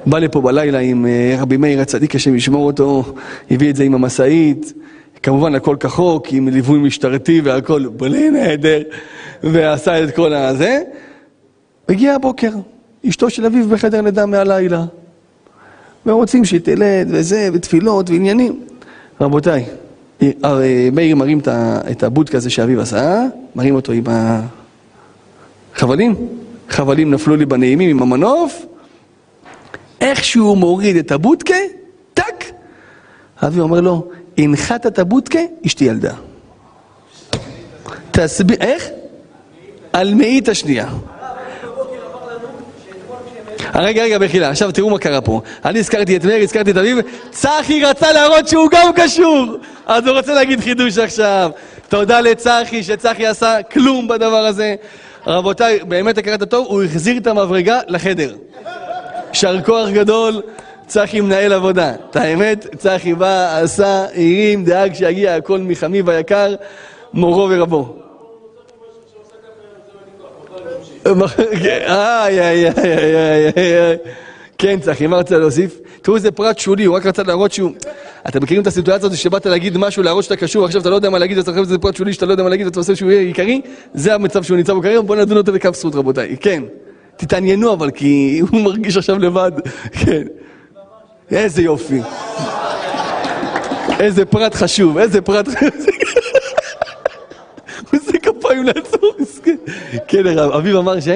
בא 0.05 0.19
לפה 0.19 0.41
בלילה 0.41 0.79
עם 0.79 1.05
אה, 1.05 1.35
רבי 1.39 1.57
מאיר 1.57 1.81
הצדיק, 1.81 2.15
השם 2.15 2.35
ישמור 2.35 2.65
אותו, 2.65 3.03
הביא 3.51 3.69
את 3.69 3.75
זה 3.75 3.83
עם 3.83 3.95
המשאית, 3.95 4.73
כמובן 5.23 5.55
הכל 5.55 5.75
כחוק, 5.79 6.27
עם 6.31 6.47
ליווי 6.47 6.79
משטרתי 6.79 7.41
והכל 7.43 7.87
בלי 7.87 8.29
נהדר, 8.29 8.81
ועשה 9.43 10.03
את 10.03 10.15
כל 10.15 10.33
הזה. 10.33 10.81
הגיע 11.89 12.15
הבוקר, 12.15 12.49
אשתו 13.09 13.29
של 13.29 13.45
אביו 13.45 13.69
בחדר 13.69 14.01
לידה 14.01 14.25
מהלילה. 14.25 14.85
ורוצים 16.05 16.45
שהיא 16.45 16.61
תלד 16.61 17.07
וזה, 17.09 17.49
ותפילות 17.53 18.09
ועניינים. 18.09 18.59
רבותיי, 19.21 19.65
אה, 20.23 20.89
מאיר 20.91 21.15
מרים 21.15 21.39
את 21.91 22.03
הבודקה 22.03 22.37
הזה 22.37 22.49
שאביו 22.49 22.81
עשה, 22.81 23.25
מרים 23.55 23.75
אותו 23.75 23.91
עם 23.91 24.03
החבלים, 25.75 26.15
חבלים 26.69 27.13
נפלו 27.13 27.35
לי 27.35 27.45
בנעימים 27.45 27.89
עם 27.89 28.01
המנוף, 28.01 28.65
איך 30.01 30.23
שהוא 30.23 30.57
מוריד 30.57 30.95
את 30.95 31.11
הבודקה, 31.11 31.55
טאק, 32.13 32.45
אבי 33.43 33.59
אומר 33.59 33.81
לו, 33.81 34.07
הנחת 34.37 34.87
את 34.87 34.99
הבודקה, 34.99 35.39
אשתי 35.65 35.85
ילדה. 35.85 36.13
תסביר, 38.11 38.57
איך? 38.59 38.87
על 39.93 40.13
מאית 40.13 40.49
השנייה. 40.49 40.89
רגע, 43.79 44.03
רגע, 44.03 44.17
מחילה, 44.19 44.49
עכשיו 44.49 44.71
תראו 44.71 44.89
מה 44.89 44.99
קרה 44.99 45.21
פה. 45.21 45.41
אני 45.65 45.79
הזכרתי 45.79 46.17
את 46.17 46.25
מאיר, 46.25 46.43
הזכרתי 46.43 46.71
את 46.71 46.77
אביב, 46.77 46.97
צחי 47.31 47.83
רצה 47.83 48.11
להראות 48.11 48.47
שהוא 48.47 48.69
גם 48.71 48.91
קשור! 48.95 49.45
אז 49.85 50.07
הוא 50.07 50.17
רוצה 50.17 50.33
להגיד 50.33 50.59
חידוש 50.59 50.97
עכשיו. 50.97 51.51
תודה 51.89 52.21
לצחי, 52.21 52.83
שצחי 52.83 53.27
עשה 53.27 53.57
כלום 53.71 54.07
בדבר 54.07 54.45
הזה. 54.45 54.75
רבותיי, 55.27 55.79
באמת 55.87 56.17
הכרת 56.17 56.41
הטוב, 56.41 56.67
הוא 56.67 56.83
החזיר 56.83 57.17
את 57.17 57.27
המברגה 57.27 57.79
לחדר. 57.87 58.35
יישר 59.29 59.61
כוח 59.61 59.89
גדול, 59.89 60.41
צחי 60.87 61.21
מנהל 61.21 61.53
עבודה. 61.53 61.93
את 62.09 62.15
האמת, 62.15 62.67
צחי 62.77 63.13
בא, 63.13 63.57
עשה, 63.57 64.05
הרים, 64.15 64.65
דאג 64.65 64.93
שיגיע 64.93 65.35
הכל 65.35 65.59
מחמי 65.59 66.01
ויקר, 66.01 66.55
מורו 67.13 67.47
ורבו. 67.49 68.04
איי, 71.05 72.41
איי, 72.41 72.41
איי, 72.41 72.71
איי, 72.77 73.51
איי. 73.55 73.97
כן, 74.57 74.79
צחי, 74.79 75.07
מה 75.07 75.17
רצה 75.17 75.37
להוסיף? 75.37 75.79
תראו 76.01 76.15
איזה 76.15 76.31
פרט 76.31 76.59
שולי, 76.59 76.85
הוא 76.85 76.95
רק 76.95 77.05
רצה 77.05 77.23
להראות 77.23 77.51
שהוא... 77.51 77.71
אתם 78.27 78.43
מכירים 78.43 78.61
את 78.61 78.67
הסיטואציה 78.67 79.07
הזאת 79.07 79.17
שבאת 79.17 79.45
להגיד 79.45 79.77
משהו, 79.77 80.03
להראות 80.03 80.23
שאתה 80.23 80.35
קשור, 80.35 80.65
עכשיו 80.65 80.81
אתה 80.81 80.89
לא 80.89 80.95
יודע 80.95 81.09
מה 81.09 81.19
להגיד, 81.19 81.37
ואתה 81.37 81.51
חושב 81.51 81.63
שזה 81.63 81.77
פרט 81.77 81.95
שולי 81.95 82.13
שאתה 82.13 82.25
לא 82.25 82.31
יודע 82.31 82.43
מה 82.43 82.49
להגיד, 82.49 82.65
ואתה 82.65 82.79
עושה 82.79 82.95
שהוא 82.95 83.11
יהיה 83.11 83.21
עיקרי? 83.21 83.61
זה 83.93 84.15
המצב 84.15 84.43
שהוא 84.43 84.57
נמצא 84.57 84.73
בו 84.73 84.81
כרגע, 84.81 85.01
בואו 85.01 85.19
נדון 85.19 85.37
אותו 85.37 85.51
לכף 85.51 85.75
זכות 85.75 85.95
רבותיי. 85.95 86.35
כן, 86.39 86.63
תתעניינו 87.17 87.73
אבל, 87.73 87.91
כי 87.91 88.39
הוא 88.51 88.61
מרגיש 88.61 88.97
עכשיו 88.97 89.19
לבד. 89.19 89.51
כן. 89.91 90.23
איזה 91.31 91.61
יופי. 91.61 92.01
איזה 93.99 94.25
פרט 94.25 94.55
חשוב, 94.55 94.97
איזה 94.97 95.21
פרט 95.21 95.47
חשוב. 95.47 95.69
לעצמו, 98.65 99.07
מסכן. 99.19 99.55
כן, 100.07 100.27
הרב, 100.27 100.51
אביב 100.51 100.75
אמר 100.75 100.99
ש... 100.99 101.07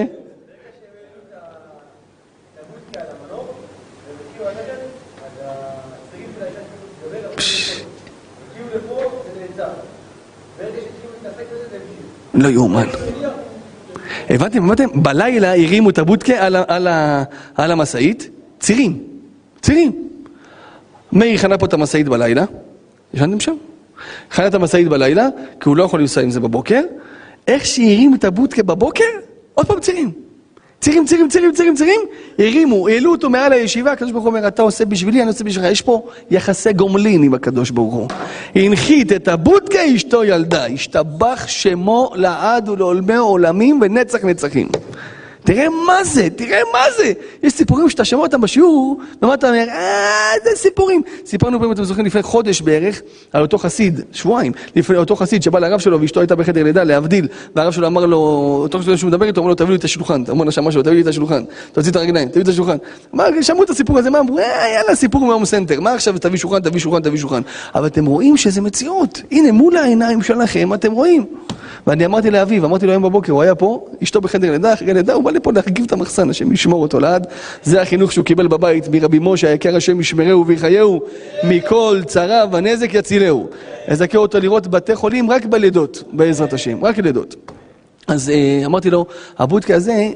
לא 12.34 12.48
יאומן. 12.48 12.88
הבנתם? 14.30 14.66
הבנתם? 14.66 15.04
בלילה 15.04 15.52
הרימו 15.52 15.90
את 15.90 15.98
הבודקה 15.98 16.34
על 17.56 17.72
המשאית, 17.72 18.30
צירים, 18.60 19.04
צירים. 19.62 20.08
מאיר 21.12 21.38
חנה 21.38 21.58
פה 21.58 21.66
את 21.66 21.74
המשאית 21.74 22.08
בלילה, 22.08 22.44
ישנתם 23.14 23.40
שם? 23.40 23.56
חנה 24.32 24.48
את 24.48 24.54
המשאית 24.54 24.88
בלילה, 24.88 25.28
כי 25.60 25.70
הוא 25.70 25.78
לא 25.78 25.84
יכול 25.84 26.00
לנסוע 26.00 26.24
עם 26.24 26.32
זה 26.32 26.40
בבוקר. 26.40 26.82
איך 27.50 27.66
שהרים 27.66 28.14
את 28.14 28.24
הבודקה 28.24 28.64
בבוקר, 28.64 29.04
עוד 29.54 29.66
פעם 29.66 29.80
צירים. 29.80 30.12
צירים, 30.82 31.06
צירים, 31.06 31.30
צירים, 31.30 31.52
צירים, 31.54 31.76
צירים, 31.76 32.02
הרימו, 32.40 32.88
העלו 32.88 33.12
אותו 33.12 33.30
מעל 33.30 33.54
הישיבה, 33.54 33.92
הקדוש 33.92 34.12
ברוך 34.12 34.24
הוא 34.24 34.36
אומר, 34.36 34.48
אתה 34.48 34.62
עושה 34.62 34.86
בשבילי, 34.86 35.22
אני 35.22 35.28
עושה 35.28 35.44
בשבילך. 35.44 35.68
יש 35.72 35.82
פה 35.82 36.08
יחסי 36.32 36.74
גומלין 36.74 37.24
עם 37.24 37.34
הקדוש 37.34 37.72
ברוך 37.72 37.94
הוא. 37.94 38.08
הנחית 38.56 39.12
את 39.12 39.28
הבודקה, 39.28 39.80
אשתו 39.96 40.24
ילדה. 40.24 40.66
השתבח 40.66 41.46
שמו 41.48 42.12
לעד 42.16 42.70
ולעולמי 42.70 43.16
עולמים 43.16 43.80
ונצח 43.82 44.26
נצחים. 44.26 44.68
תראה 45.44 45.70
מה 45.88 46.04
זה, 46.04 46.28
תראה 46.36 46.60
מה 46.74 46.80
זה. 46.98 47.12
יש 47.44 47.54
סיפורים 47.54 47.90
שאתה 47.90 48.06
שומע 48.06 48.24
אותם 48.24 48.42
בשיעור, 48.42 49.00
ומה 49.22 49.34
אתה 49.34 49.50
אומר, 49.50 49.66
אה, 49.70 50.32
זה 50.44 50.50
סיפורים. 50.56 51.02
סיפרנו 51.26 51.60
פעם, 51.60 51.72
אתם 51.72 51.84
זוכרים, 51.84 52.06
לפני 52.06 52.22
חודש 52.22 52.62
בערך, 52.62 53.02
על 53.34 53.42
אותו 53.42 53.58
חסיד, 53.58 54.02
שבועיים, 54.12 54.52
לפני 54.76 54.98
אותו 54.98 55.16
חסיד 55.16 55.44
שבא 55.44 55.60
לרב 55.60 55.80
שלו 55.80 56.02
ואשתו 56.02 56.20
הייתה 56.20 56.36
בחדר 56.36 56.64
לידה, 56.64 56.84
להבדיל, 56.84 57.28
והרב 57.56 57.74
שלו 57.74 57.88
אמר 57.88 58.06
לו, 58.06 58.18
אותו 58.62 58.80
חסיד 58.80 58.96
שהוא 58.96 59.08
מדבר 59.08 59.26
איתו, 59.26 59.42
אמר 59.42 59.50
לו, 59.50 59.56
תביא 59.56 59.70
לי 59.70 59.76
את 59.76 59.84
השולחן, 59.84 60.24
אמר 60.30 60.46
לשמה 60.46 60.72
שלו, 60.72 60.84
תביא 60.84 60.96
לי 60.96 61.02
את 61.02 61.08
השולחן, 61.08 61.44
תוציא 61.72 61.92
את 61.92 61.96
הרגליים, 61.96 62.30
תביא 62.30 62.44
את 62.44 62.48
השולחן. 62.48 62.78
מה, 63.14 63.24
שמעו 63.42 63.64
את 63.64 63.70
הסיפור 63.70 63.98
הזה, 64.00 64.10
מה 64.10 64.20
אמרו, 64.20 64.40
אה, 64.40 64.70
יאללה, 64.74 64.96
סיפור 64.96 65.26
מהום 65.26 65.46
סנטר, 65.46 65.80
מה 65.80 65.94
עכשיו, 65.94 66.16
תביא 66.20 66.38
שולחן, 66.38 66.60
תביא 66.60 66.80
שולחן, 66.80 67.02
תביא 67.02 67.20
שולחן. 67.20 67.42
אבל 67.76 67.88
אתם 67.88 68.06
רואים 68.06 68.38
שזה 68.38 68.62
מציאות, 68.62 69.22
הנה, 69.32 69.52
מול 69.52 69.78
בא 75.30 75.36
לפה 75.36 75.52
להרכיב 75.52 75.86
את 75.86 75.92
המחסן, 75.92 76.30
השם 76.30 76.52
ישמור 76.52 76.82
אותו 76.82 77.00
לעד. 77.00 77.28
זה 77.64 77.82
החינוך 77.82 78.12
שהוא 78.12 78.26
קיבל 78.26 78.48
בבית 78.48 78.88
מרבי 78.92 79.20
משה, 79.22 79.50
היקר 79.50 79.76
השם 79.76 80.00
ישמרהו 80.00 80.48
ויחייהו, 80.48 81.02
מכל 81.44 82.02
צרה 82.06 82.44
ונזק 82.52 82.94
יצילהו. 82.94 83.50
אזכה 83.88 84.18
אותו 84.18 84.40
לראות 84.40 84.68
בתי 84.68 84.96
חולים 84.96 85.32
רק 85.32 85.46
בלידות, 85.46 86.04
בעזרת 86.14 86.54
השם, 86.54 86.86
רק 86.86 86.98
לידות. 86.98 87.36
אז 88.08 88.30
אה, 88.30 88.62
אמרתי 88.66 88.90
לו, 88.90 89.06
הבודקה 89.38 89.76
הזה, 89.76 90.08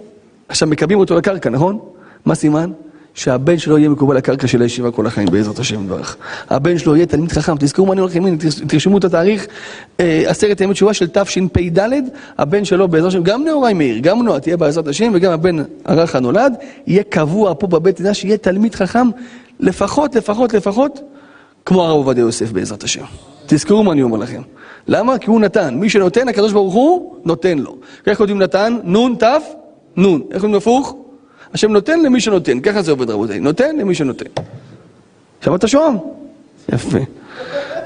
עכשיו 0.49 0.67
מקבלים 0.67 0.99
אותו 0.99 1.15
לקרקע, 1.15 1.49
נכון? 1.49 1.79
מה 2.25 2.35
סימן? 2.35 2.71
שהבן 3.13 3.57
שלו 3.57 3.77
יהיה 3.77 3.89
מקובל 3.89 4.17
לקרקע 4.17 4.47
של 4.47 4.61
הישיבה 4.61 4.91
כל 4.91 5.07
החיים, 5.07 5.27
בעזרת 5.31 5.59
השם 5.59 5.81
יתברך. 5.81 6.17
הבן 6.49 6.77
שלו 6.77 6.95
יהיה 6.95 7.05
תלמיד 7.05 7.31
חכם, 7.31 7.55
תזכרו 7.59 7.85
מה 7.85 7.93
אני 7.93 8.01
הולך 8.01 8.15
להגיד, 8.15 8.43
תרשמו 8.67 8.97
את 8.97 9.03
התאריך, 9.03 9.47
אה, 9.99 10.23
עשרת 10.25 10.61
ימי 10.61 10.73
תשובה 10.73 10.93
של 10.93 11.07
תשפ"ד, 11.07 11.79
הבן 12.37 12.65
שלו 12.65 12.87
בעזרת 12.87 13.09
השם, 13.09 13.23
גם 13.23 13.43
נאורי 13.43 13.73
מאיר, 13.73 13.97
גם 14.01 14.23
נועה 14.23 14.39
תהיה 14.39 14.57
בעזרת 14.57 14.87
השם, 14.87 15.11
וגם 15.13 15.31
הבן 15.31 15.55
הרך 15.85 16.15
הנולד, 16.15 16.53
יהיה 16.87 17.03
קבוע 17.03 17.53
פה 17.59 17.67
בבית 17.67 18.01
דין, 18.01 18.13
שיהיה 18.13 18.37
תלמיד 18.37 18.75
חכם, 18.75 19.07
לפחות, 19.59 20.15
לפחות, 20.15 20.53
לפחות, 20.53 21.01
כמו 21.65 21.83
הרב 21.83 21.95
עובדיה 21.95 22.21
יוסף 22.21 22.51
בעזרת 22.51 22.83
השם. 22.83 23.03
תזכרו 23.45 23.83
מה 23.83 23.91
אני 23.91 24.01
אומר 24.03 24.17
לכם. 24.17 24.41
למה? 24.87 25.17
כי 25.17 25.29
הוא 25.29 25.41
נתן. 25.41 25.75
מי 25.75 25.89
שנותן, 25.89 26.27
הקדוש 26.27 26.53
ברוך 26.53 26.73
הוא 26.73 27.15
נותן 27.25 27.59
לו. 27.59 27.77
איך 28.07 28.17
כותבים 28.17 28.39
נתן? 28.39 28.77
נון, 28.83 29.15
תף, 29.19 29.43
נון. 29.95 30.21
איך 30.31 30.41
כותבים 30.41 30.55
הפוך? 30.55 30.95
השם 31.53 31.71
נותן 31.71 32.01
למי 32.01 32.19
שנותן. 32.19 32.59
ככה 32.59 32.81
זה 32.81 32.91
עובד 32.91 33.09
רבותיי. 33.09 33.39
נותן 33.39 33.77
למי 33.77 33.95
שנותן. 33.95 34.25
שמעת 35.41 35.67
שוהם? 35.67 35.97
יפה. 36.73 36.97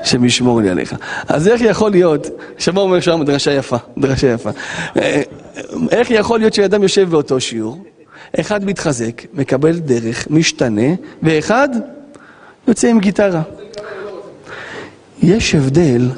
השם 0.02 0.26
ישמור 0.26 0.62
לי 0.62 0.70
עליך. 0.70 0.96
אז 1.28 1.48
איך 1.48 1.62
יכול 1.62 1.92
להיות, 1.92 2.28
שבוע 2.58 2.84
אומר 2.84 3.00
שוהם, 3.00 3.24
דרשה 3.24 3.52
יפה, 3.52 3.78
דרשה 3.98 4.28
יפה. 4.28 4.50
אה, 4.98 5.22
איך 5.92 6.12
יכול 6.12 6.40
להיות 6.40 6.54
שאדם 6.54 6.84
יושב 6.84 7.10
באותו 7.10 7.40
שיעור, 7.40 7.84
אחד 8.40 8.66
מתחזק, 8.66 9.22
מקבל 9.34 9.80
דרך, 9.80 10.28
משתנה, 10.30 10.96
ואחד 11.24 11.70
יוצא 12.68 12.88
עם 12.88 13.00
גיטרה. 13.00 13.42
יש 15.24 15.56
הבדל, 15.56 16.10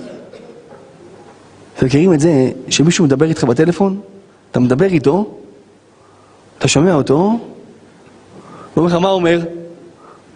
אתם 1.78 1.86
מכירים 1.86 2.14
את 2.14 2.20
זה 2.20 2.52
שמישהו 2.70 3.06
מדבר 3.06 3.26
איתך 3.26 3.44
בטלפון, 3.44 4.00
אתה 4.52 4.60
מדבר 4.60 4.86
איתו, 4.86 5.38
אתה 6.60 6.68
שומע 6.68 6.94
אותו, 6.94 7.16
הוא 7.16 7.40
אומר 8.78 8.88
לך, 8.88 8.94
מה 8.94 9.10
הוא 9.10 9.16
אומר? 9.16 9.42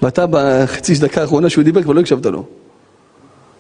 ואתה 0.02 0.26
בחצי 0.30 0.94
דקה 0.96 1.22
האחרונה 1.22 1.50
שהוא 1.50 1.64
דיבר 1.64 1.84
כבר 1.84 1.94
לא 1.94 2.00
הקשבת 2.00 2.26
לו. 2.26 2.46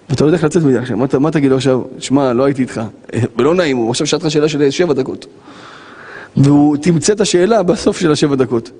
ואתה 0.09 0.23
לא 0.23 0.27
יודע 0.27 0.37
איך 0.37 0.43
לצאת 0.43 0.63
מזה 0.63 0.79
עכשיו, 0.79 0.97
מה, 0.97 1.05
מה 1.19 1.31
תגיד 1.31 1.49
לו 1.51 1.57
עכשיו? 1.57 1.81
שמע, 1.99 2.33
לא 2.33 2.43
הייתי 2.43 2.61
איתך. 2.61 2.81
ולא 3.37 3.55
נעים, 3.55 3.77
הוא 3.77 3.89
עכשיו 3.89 4.07
שאל 4.07 4.17
אותך 4.17 4.31
שאלה 4.31 4.49
של 4.49 4.71
שבע 4.71 4.93
דקות. 4.93 5.25
והוא 6.37 6.77
תמצא 6.77 7.13
את 7.13 7.21
השאלה 7.21 7.63
בסוף 7.63 7.99
של 7.99 8.11
השבע 8.11 8.35
דקות. 8.35 8.71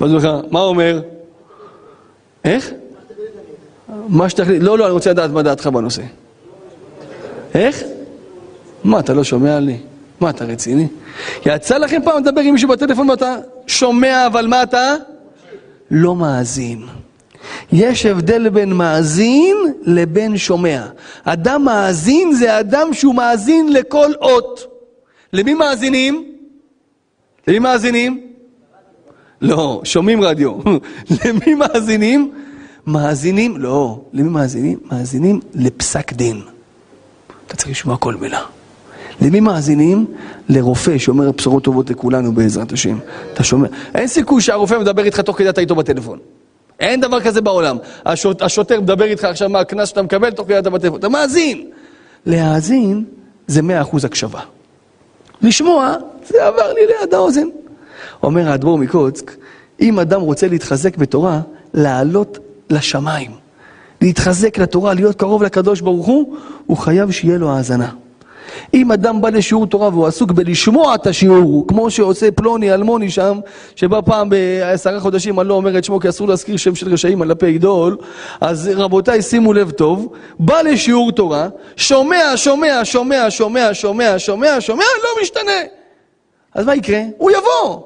ואז 0.00 0.10
הוא 0.10 0.20
אומר 0.20 0.38
לך, 0.38 0.44
מה 0.50 0.60
הוא 0.60 0.68
אומר? 0.68 1.00
איך? 2.44 2.70
מה 4.08 4.28
שתחליט, 4.28 4.62
לא, 4.62 4.78
לא, 4.78 4.84
אני 4.84 4.92
רוצה 4.92 5.10
לדעת 5.10 5.30
מה 5.30 5.42
דעתך 5.42 5.66
בנושא. 5.66 6.02
איך? 7.54 7.82
מה, 8.84 9.00
אתה 9.00 9.14
לא 9.14 9.24
שומע 9.24 9.60
לי? 9.60 9.76
מה, 10.20 10.30
אתה 10.30 10.44
רציני? 10.44 10.86
יצא 11.46 11.78
לכם 11.78 12.00
פעם 12.04 12.22
לדבר 12.22 12.40
עם 12.40 12.52
מישהו 12.52 12.68
בטלפון 12.68 13.10
ואתה 13.10 13.36
שומע, 13.66 14.26
אבל 14.26 14.46
מה 14.46 14.62
אתה? 14.62 14.94
לא 15.90 16.16
מאזין. 16.16 16.82
יש 17.72 18.06
הבדל 18.06 18.48
בין 18.48 18.72
מאזין 18.72 19.56
לבין 19.82 20.36
שומע. 20.36 20.86
אדם 21.24 21.64
מאזין 21.64 22.32
זה 22.32 22.60
אדם 22.60 22.88
שהוא 22.92 23.14
מאזין 23.14 23.72
לכל 23.72 24.12
אות. 24.20 24.66
למי 25.32 25.54
מאזינים? 25.54 26.32
למי 27.48 27.58
מאזינים? 27.58 28.20
לא, 29.40 29.80
שומעים 29.84 30.22
רדיו. 30.22 30.52
למי 31.24 31.54
מאזינים? 31.54 32.32
מאזינים, 32.86 33.56
לא. 33.56 34.00
למי 34.12 34.28
מאזינים? 34.28 34.78
מאזינים 34.92 35.40
לפסק 35.54 36.12
דין. 36.12 36.40
אתה 37.46 37.56
צריך 37.56 37.70
לשמוע 37.70 37.96
כל 37.96 38.14
מילה. 38.14 38.57
למי 39.20 39.40
מאזינים? 39.40 40.06
לרופא 40.48 40.98
שאומר 40.98 41.30
בשורות 41.30 41.64
טובות 41.64 41.90
לכולנו 41.90 42.32
בעזרת 42.32 42.72
השם. 42.72 42.98
אתה 43.32 43.44
שומע? 43.44 43.68
אין 43.94 44.06
סיכוי 44.06 44.42
שהרופא 44.42 44.74
מדבר 44.74 45.04
איתך 45.04 45.20
תוך 45.20 45.38
כדי 45.38 45.48
אתה 45.48 45.60
איתו 45.60 45.74
בטלפון. 45.74 46.18
אין 46.80 47.00
דבר 47.00 47.20
כזה 47.20 47.40
בעולם. 47.40 47.76
השוט, 48.06 48.42
השוטר 48.42 48.80
מדבר 48.80 49.04
איתך 49.04 49.24
עכשיו 49.24 49.48
מה 49.48 49.58
הקנס 49.60 49.88
שאתה 49.88 50.02
מקבל 50.02 50.30
תוך 50.30 50.46
כדי 50.46 50.58
אתה 50.58 50.70
בטלפון. 50.70 50.98
אתה 50.98 51.08
מאזין. 51.08 51.66
להאזין 52.26 53.04
זה 53.46 53.62
מאה 53.62 53.82
אחוז 53.82 54.04
הקשבה. 54.04 54.40
לשמוע, 55.42 55.94
זה 56.28 56.46
עבר 56.46 56.72
לי 56.72 56.80
ליד 56.86 57.14
האוזן. 57.14 57.48
אומר 58.22 58.48
האדמו"ר 58.48 58.78
מקוצק, 58.78 59.36
אם 59.80 59.98
אדם 59.98 60.20
רוצה 60.20 60.48
להתחזק 60.48 60.96
בתורה, 60.96 61.40
לעלות 61.74 62.38
לשמיים. 62.70 63.30
להתחזק 64.00 64.58
לתורה, 64.58 64.94
להיות 64.94 65.16
קרוב 65.16 65.42
לקדוש 65.42 65.80
ברוך 65.80 66.06
הוא, 66.06 66.36
הוא 66.66 66.76
חייב 66.76 67.10
שיהיה 67.10 67.38
לו 67.38 67.50
האזנה. 67.50 67.90
אם 68.74 68.92
אדם 68.92 69.20
בא 69.20 69.30
לשיעור 69.30 69.66
תורה 69.66 69.88
והוא 69.88 70.06
עסוק 70.06 70.32
בלשמוע 70.32 70.94
את 70.94 71.06
השיעור, 71.06 71.64
כמו 71.68 71.90
שעושה 71.90 72.30
פלוני 72.30 72.74
אלמוני 72.74 73.10
שם, 73.10 73.38
שבא 73.76 74.00
פעם 74.04 74.28
בעשרה 74.28 75.00
חודשים, 75.00 75.40
אני 75.40 75.48
לא 75.48 75.54
אומר 75.54 75.78
את 75.78 75.84
שמו 75.84 76.00
כי 76.00 76.08
אסור 76.08 76.28
להזכיר 76.28 76.56
שם 76.56 76.74
של 76.74 76.92
רשעים 76.92 77.22
על 77.22 77.30
הפה 77.30 77.50
גדול, 77.50 77.96
אז 78.40 78.70
רבותיי 78.74 79.22
שימו 79.22 79.52
לב 79.52 79.70
טוב, 79.70 80.12
בא 80.38 80.60
לשיעור 80.60 81.12
תורה, 81.12 81.48
שומע, 81.76 82.32
שומע, 82.36 82.80
שומע, 82.84 83.30
שומע, 83.30 83.74
שומע, 83.74 84.18
שומע, 84.18 84.60
שומע, 84.60 84.84
לא 85.02 85.22
משתנה. 85.22 85.60
אז 86.54 86.66
מה 86.66 86.74
יקרה? 86.74 87.00
הוא 87.18 87.30
יבוא, 87.30 87.80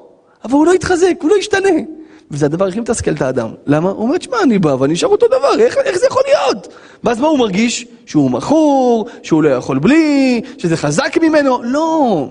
אבל 0.45 0.53
הוא 0.53 0.65
לא 0.65 0.73
יתחזק, 0.73 1.13
הוא 1.21 1.29
לא 1.29 1.35
ישתנה. 1.35 2.02
וזה 2.33 2.45
הדבר 2.45 2.67
הכי 2.67 2.79
מתסכל 2.79 3.11
את 3.11 3.21
האדם. 3.21 3.49
למה? 3.65 3.89
הוא 3.89 4.03
אומר, 4.03 4.17
תשמע, 4.17 4.37
אני 4.43 4.59
בא 4.59 4.69
ואני 4.79 4.93
אשאר 4.93 5.09
אותו 5.09 5.27
דבר, 5.27 5.59
איך, 5.59 5.77
איך 5.77 5.97
זה 5.97 6.05
יכול 6.05 6.21
להיות? 6.27 6.67
ואז 7.03 7.19
מה 7.19 7.27
הוא 7.27 7.39
מרגיש? 7.39 7.85
שהוא 8.05 8.31
מכור, 8.31 9.05
שהוא 9.23 9.43
לא 9.43 9.49
יכול 9.49 9.79
בלי, 9.79 10.41
שזה 10.57 10.77
חזק 10.77 11.17
ממנו? 11.21 11.63
לא. 11.63 12.27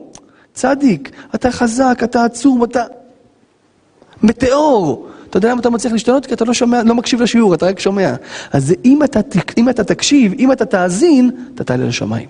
צדיק, 0.54 1.10
אתה 1.34 1.50
חזק, 1.50 2.00
אתה 2.04 2.24
עצום, 2.24 2.64
אתה 2.64 2.82
מטאור. 4.22 5.08
אתה 5.30 5.36
יודע 5.36 5.50
למה 5.50 5.60
אתה 5.60 5.70
מצליח 5.70 5.92
להשתנות? 5.92 6.26
כי 6.26 6.34
אתה 6.34 6.44
לא 6.44 6.54
שומע, 6.54 6.82
לא 6.82 6.94
מקשיב 6.94 7.22
לשיעור, 7.22 7.54
אתה 7.54 7.66
רק 7.66 7.80
שומע. 7.80 8.14
אז 8.52 8.74
אם 8.84 9.02
אתה, 9.04 9.20
אם 9.58 9.68
אתה 9.68 9.84
תקשיב, 9.84 10.32
אם 10.38 10.52
אתה 10.52 10.64
תאזין, 10.64 11.30
אתה 11.54 11.64
תעלה 11.64 11.84
לשמיים. 11.84 12.28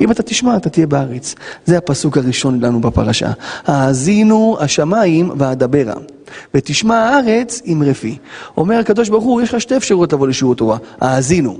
אם 0.00 0.10
אתה 0.10 0.22
תשמע, 0.22 0.56
אתה 0.56 0.70
תהיה 0.70 0.86
בארץ. 0.86 1.34
זה 1.66 1.78
הפסוק 1.78 2.16
הראשון 2.16 2.60
לנו 2.60 2.80
בפרשה. 2.80 3.30
האזינו 3.66 4.56
השמיים 4.60 5.30
ואדברה, 5.38 5.94
ותשמע 6.54 6.96
הארץ 6.96 7.62
עם 7.64 7.82
רפי. 7.82 8.18
אומר 8.56 8.78
הקדוש 8.78 9.08
ברוך 9.08 9.24
הוא, 9.24 9.42
יש 9.42 9.54
לך 9.54 9.60
שתי 9.60 9.76
אפשרויות 9.76 10.12
לבוא 10.12 10.28
לשיעור 10.28 10.54
תורה. 10.54 10.78
האזינו. 11.00 11.58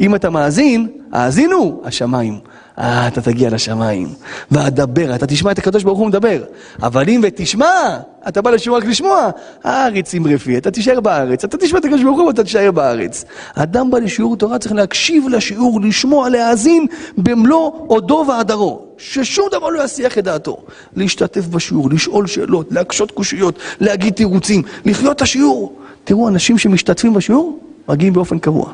אם 0.00 0.14
אתה 0.14 0.30
מאזין, 0.30 0.88
האזינו 1.12 1.80
השמיים. 1.84 2.38
אה, 2.80 3.08
אתה 3.08 3.20
תגיע 3.20 3.50
לשמיים. 3.50 4.08
ואדבר, 4.50 5.14
אתה 5.14 5.26
תשמע 5.26 5.50
את 5.52 5.58
הקדוש 5.58 5.84
ברוך 5.84 5.98
הוא 5.98 6.06
מדבר. 6.06 6.42
אבל 6.82 7.08
אם 7.08 7.20
ותשמע, 7.22 7.98
אתה 8.28 8.42
בא 8.42 8.50
לשיעור 8.50 8.78
רק 8.78 8.84
לשמוע, 8.84 9.30
הארץ 9.64 10.14
רפי, 10.24 10.58
אתה 10.58 10.70
תישאר 10.70 11.00
בארץ. 11.00 11.44
אתה 11.44 11.56
תשמע 11.56 11.78
את 11.78 11.84
הקדוש 11.84 12.02
ברוך 12.02 12.18
הוא 12.18 12.26
ואתה 12.26 12.44
תישאר 12.44 12.70
בארץ. 12.70 13.24
אדם 13.54 13.90
בא 13.90 13.98
לשיעור 13.98 14.36
תורה, 14.36 14.58
צריך 14.58 14.74
להקשיב 14.74 15.28
לשיעור, 15.28 15.80
לשמוע, 15.80 16.28
להאזין 16.28 16.86
במלוא 17.18 17.70
עודו 17.86 18.24
והדרו. 18.28 18.82
ששום 18.98 19.48
דבר 19.52 19.68
לא 19.68 19.84
יסיח 19.84 20.18
את 20.18 20.24
דעתו. 20.24 20.56
להשתתף 20.96 21.46
בשיעור, 21.46 21.90
לשאול 21.90 22.26
שאלות, 22.26 22.66
להקשות 22.70 23.10
קושיות, 23.10 23.58
להגיד 23.80 24.14
תירוצים, 24.14 24.62
לחיות 24.84 25.16
את 25.16 25.22
השיעור. 25.22 25.76
תראו, 26.04 26.28
אנשים 26.28 26.58
שמשתתפים 26.58 27.14
בשיעור, 27.14 27.58
מגיעים 27.88 28.12
באופן 28.12 28.38
קבוע. 28.38 28.72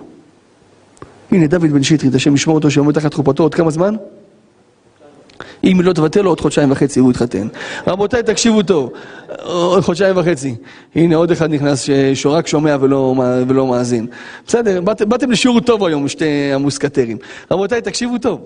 הנה 1.36 1.46
דוד 1.46 1.70
בן 1.70 1.82
שטרית, 1.82 2.14
השם 2.14 2.34
ישמור 2.34 2.56
אותו, 2.56 2.70
שעומד 2.70 2.94
תחת 2.94 3.14
חופתו 3.14 3.42
עוד 3.42 3.54
כמה 3.54 3.70
זמן? 3.70 3.94
אם 5.64 5.80
לא 5.82 5.92
תבטל 5.92 6.20
לו 6.20 6.30
עוד 6.30 6.40
חודשיים 6.40 6.70
וחצי 6.70 7.00
הוא 7.00 7.10
יתחתן. 7.10 7.48
רבותיי, 7.86 8.22
תקשיבו 8.22 8.62
טוב, 8.62 8.90
עוד 9.42 9.82
חודשיים 9.82 10.16
וחצי. 10.16 10.54
הנה 10.94 11.16
עוד 11.16 11.30
אחד 11.30 11.50
נכנס 11.50 11.88
שרק 12.14 12.46
שומע 12.46 12.76
ולא, 12.80 13.14
ולא 13.48 13.66
מאזין. 13.66 14.06
בסדר, 14.46 14.80
באת, 14.80 15.02
באתם 15.02 15.30
לשיעור 15.30 15.60
טוב 15.60 15.84
היום, 15.84 16.08
שתי 16.08 16.52
המוסקטרים. 16.54 17.16
רבותיי, 17.50 17.80
תקשיבו 17.80 18.18
טוב. 18.18 18.40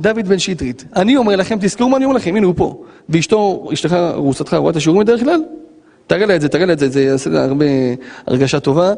דוד 0.00 0.28
בן 0.28 0.38
שטרית, 0.38 0.84
אני 0.96 1.16
אומר 1.16 1.36
לכם, 1.36 1.58
תזכרו 1.60 1.88
מה 1.88 1.96
אני 1.96 2.04
אומר 2.04 2.16
לכם, 2.16 2.36
הנה 2.36 2.46
הוא 2.46 2.54
פה. 2.56 2.82
ואשתו, 3.08 3.68
אשתך, 3.72 3.96
רוסתך, 4.14 4.54
רואה 4.54 4.70
את 4.70 4.76
השיעורים 4.76 5.04
בדרך 5.04 5.20
כלל? 5.20 5.40
תראה 6.06 6.26
לה 6.26 6.36
את 6.36 6.40
זה, 6.40 6.48
תראה 6.48 6.66
לה 6.66 6.72
את 6.72 6.78
זה, 6.78 6.88
זה 6.88 7.02
יעשה 7.02 7.30
לה 7.30 7.44
הרבה 7.44 7.64
הרגשה 8.26 8.60
טובה. 8.60 8.92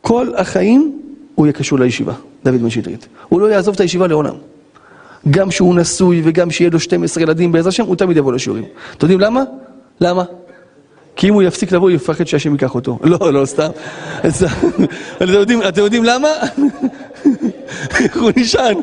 כל 0.00 0.32
החיים 0.36 1.00
הוא 1.34 1.46
יהיה 1.46 1.52
קשור 1.52 1.78
לישיבה, 1.78 2.12
דוד 2.44 2.62
בן 2.62 2.70
שטרית. 2.70 3.08
הוא 3.28 3.40
לא 3.40 3.46
יעזוב 3.46 3.74
את 3.74 3.80
הישיבה 3.80 4.06
לעולם. 4.06 4.34
גם 5.30 5.50
שהוא 5.50 5.74
נשוי 5.74 6.22
וגם 6.24 6.50
שיהיה 6.50 6.70
לו 6.70 6.80
12 6.80 7.22
ילדים 7.22 7.52
בעזרת 7.52 7.72
השם, 7.72 7.84
הוא 7.84 7.96
תמיד 7.96 8.16
יבוא 8.16 8.32
לשיעורים. 8.32 8.64
אתם 8.96 9.04
יודעים 9.04 9.20
למה? 9.20 9.42
למה? 10.00 10.24
כי 11.16 11.28
אם 11.28 11.34
הוא 11.34 11.42
יפסיק 11.42 11.72
לבוא, 11.72 11.90
הוא 11.90 11.96
יפחד 11.96 12.26
שהשם 12.26 12.52
ייקח 12.52 12.74
אותו. 12.74 12.98
לא, 13.04 13.32
לא, 13.32 13.46
סתם. 13.46 13.70
אתם 14.20 15.32
יודעים, 15.32 15.62
אתם 15.68 15.80
יודעים 15.80 16.04
למה? 16.04 16.28
הוא 18.20 18.30
נשען. 18.36 18.76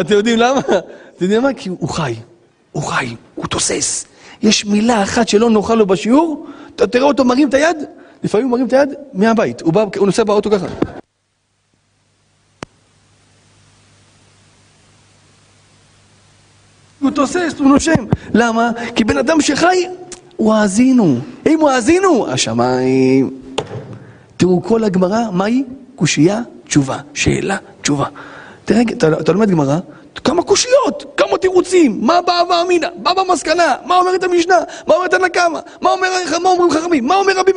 אתם 0.00 0.14
יודעים 0.14 0.38
למה? 0.38 0.60
אתם 0.60 1.24
יודעים 1.24 1.42
למה? 1.42 1.54
כי 1.54 1.68
הוא 1.68 1.88
חי. 1.88 2.14
הוא 2.72 2.82
חי, 2.82 3.14
הוא 3.34 3.46
תוסס. 3.46 4.06
יש 4.42 4.64
מילה 4.64 5.02
אחת 5.02 5.28
שלא 5.28 5.50
נוחה 5.50 5.74
לו 5.74 5.86
בשיעור, 5.86 6.46
אתה 6.76 6.86
תראה 6.86 7.04
אותו 7.04 7.24
מרים 7.24 7.48
את 7.48 7.54
היד, 7.54 7.76
לפעמים 8.24 8.46
הוא 8.46 8.52
מרים 8.52 8.66
את 8.66 8.72
היד 8.72 8.94
מהבית, 9.12 9.60
הוא, 9.60 9.72
בא, 9.72 9.84
הוא 9.96 10.06
נוסע 10.06 10.24
באוטו 10.24 10.50
ככה. 10.50 10.66
הוא 17.00 17.10
תוסס, 17.10 17.54
הוא 17.58 17.68
נושם. 17.68 18.04
למה? 18.34 18.70
כי 18.94 19.04
בן 19.04 19.18
אדם 19.18 19.40
שחי, 19.40 19.86
הוא 20.36 20.54
האזינו. 20.54 21.16
אם 21.46 21.60
הוא 21.60 21.70
האזינו, 21.70 22.26
השמיים. 22.30 23.40
תראו, 24.36 24.62
כל 24.62 24.84
הגמרא, 24.84 25.30
מהי? 25.32 25.64
קושייה, 25.96 26.40
תשובה. 26.66 26.98
שאלה, 27.14 27.56
תשובה. 27.82 28.06
תראה, 28.64 28.82
אתה, 28.82 29.08
אתה 29.20 29.32
לומד 29.32 29.50
גמרא, 29.50 29.78
כמה 30.24 30.42
קושיות, 30.42 31.04
כמה 31.16 31.38
תירוצים, 31.38 31.98
מה 32.00 32.20
בא 32.22 32.42
ואמינא, 32.50 32.88
מה 33.02 33.10
במסקנה, 33.14 33.76
מה 33.86 33.96
אומרת 33.96 34.22
המשנה, 34.22 34.58
מה 34.86 34.94
אומרת 34.94 35.14
הנקמה, 35.14 35.60
מה, 35.80 35.90
אומר, 35.90 36.08
מה 36.42 36.48
אומרים 36.48 36.70
חכמים, 36.70 37.06
מה 37.06 37.14
אומר 37.14 37.32
רבי... 37.36 37.52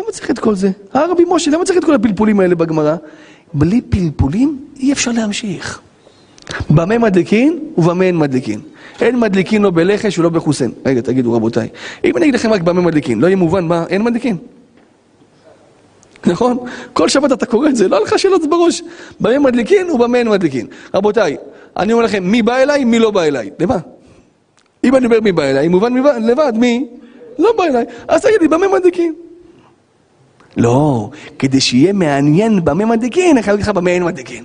למה 0.00 0.12
צריך 0.12 0.30
את 0.30 0.38
כל 0.38 0.54
זה? 0.54 0.70
אה 0.94 1.06
רבי 1.06 1.24
משה, 1.28 1.50
למה 1.50 1.64
צריך 1.64 1.78
את 1.78 1.84
כל 1.84 1.94
הפלפולים 1.94 2.40
האלה 2.40 2.54
בגמרא? 2.54 2.96
בלי 3.52 3.80
פלפולים 3.80 4.64
אי 4.80 4.92
אפשר 4.92 5.12
להמשיך. 5.12 5.80
במה 6.70 6.98
מדליקין 6.98 7.58
ובמה 7.78 8.04
אין 8.04 8.16
מדליקין. 8.16 8.60
אין 9.00 9.18
מדליקין 9.20 9.62
לא 9.62 9.70
בלחש 9.70 10.18
ולא 10.18 10.28
בחוסיין. 10.28 10.70
רגע, 10.86 11.00
תגידו 11.00 11.32
רבותיי, 11.32 11.68
אם 12.04 12.16
אני 12.16 12.24
אגיד 12.24 12.34
לכם 12.34 12.52
רק 12.52 12.60
במה 12.60 12.80
מדליקין, 12.80 13.20
לא 13.20 13.26
יהיה 13.26 13.36
מובן 13.36 13.64
מה 13.64 13.84
אין 13.88 14.02
מדליקין? 14.02 14.36
נכון? 16.26 16.58
כל 16.92 17.08
שבת 17.08 17.32
אתה 17.32 17.46
קורא 17.46 17.68
את 17.68 17.76
זה, 17.76 17.88
לא 17.88 18.02
לך 18.02 18.18
שאלות 18.18 18.50
בראש. 18.50 18.82
במה 19.20 19.38
מדליקין 19.38 19.90
ובמה 19.90 20.18
אין 20.18 20.28
מדליקין. 20.28 20.66
רבותיי, 20.94 21.36
אני 21.76 21.92
אומר 21.92 22.04
לכם, 22.04 22.24
מי 22.24 22.42
בא 22.42 22.56
אליי, 22.56 22.84
מי 22.84 22.98
לא 22.98 23.10
בא 23.10 23.22
אליי. 23.22 23.50
למה? 23.60 23.76
אם 24.84 24.96
אני 24.96 25.06
אומר 25.06 25.20
מי 25.20 25.32
בא 25.32 25.42
אליי, 25.42 25.68
מובן 25.68 25.94
לבד, 26.22 26.52
מי? 26.56 26.86
לא 27.38 27.52
בא 27.58 27.64
אליי. 27.64 27.84
אז 28.08 28.22
תגיד 28.22 28.40
לי, 28.40 28.48
במה 28.48 28.68
מדליקין? 28.68 29.14
לא, 30.56 31.10
כדי 31.38 31.60
שיהיה 31.60 31.92
מעניין 31.92 32.64
במה 32.64 32.86
מדקן, 32.86 33.20
אני 33.32 33.42
חייב 33.42 33.56
להגיד 33.56 33.66
לך 33.66 33.68
במה 33.68 33.90
אין 33.90 34.04
מדקן. 34.04 34.44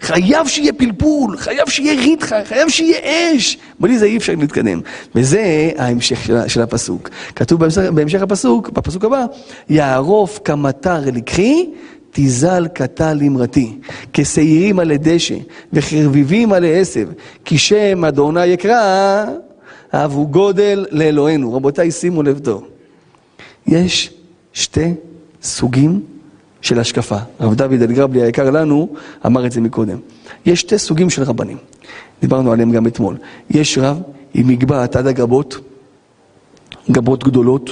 חייב 0.00 0.46
שיהיה 0.46 0.72
פלפול, 0.72 1.36
חייב 1.36 1.68
שיהיה 1.68 2.00
ריתחה, 2.00 2.44
חייב 2.44 2.68
שיהיה 2.68 2.98
אש. 3.36 3.58
בלי 3.80 3.98
זה 3.98 4.06
אי 4.06 4.16
אפשר 4.16 4.34
להתקדם. 4.38 4.80
וזה 5.14 5.70
ההמשך 5.76 6.24
של, 6.24 6.48
של 6.48 6.62
הפסוק. 6.62 7.08
כתוב 7.36 7.60
בהמשך, 7.60 7.82
בהמשך 7.94 8.22
הפסוק, 8.22 8.70
בפסוק 8.70 9.04
הבא, 9.04 9.24
יערוף 9.68 10.40
כמטר 10.44 11.00
לקחי, 11.12 11.66
תזל 12.10 12.68
קטל 12.68 13.18
אמרתי. 13.26 13.78
כשעירים 14.12 14.78
עלי 14.78 14.98
דשא, 14.98 15.34
וחרביבים 15.72 16.52
עלי 16.52 16.80
עשב, 16.80 17.08
כי 17.44 17.58
שם 17.58 18.04
אדוני 18.04 18.46
יקרא, 18.46 19.24
אהבו 19.94 20.26
גודל 20.26 20.86
לאלוהינו. 20.90 21.54
רבותיי, 21.54 21.90
שימו 21.90 22.22
לב 22.22 22.38
טוב. 22.38 22.64
יש 23.66 24.14
שתי 24.56 24.94
סוגים 25.42 26.00
של 26.60 26.80
השקפה. 26.80 27.16
הרב 27.38 27.54
דוד 27.54 27.82
אלגרבלי 27.82 28.22
היקר 28.22 28.50
לנו 28.50 28.88
אמר 29.26 29.46
את 29.46 29.52
זה 29.52 29.60
מקודם. 29.60 29.98
יש 30.46 30.60
שתי 30.60 30.78
סוגים 30.78 31.10
של 31.10 31.22
רבנים, 31.22 31.56
דיברנו 32.20 32.52
עליהם 32.52 32.72
גם 32.72 32.86
אתמול. 32.86 33.16
יש 33.50 33.78
רב 33.78 34.00
עם 34.34 34.48
מגבעת 34.48 34.96
עד 34.96 35.06
הגבות, 35.06 35.58
גבות 36.90 37.24
גדולות. 37.24 37.70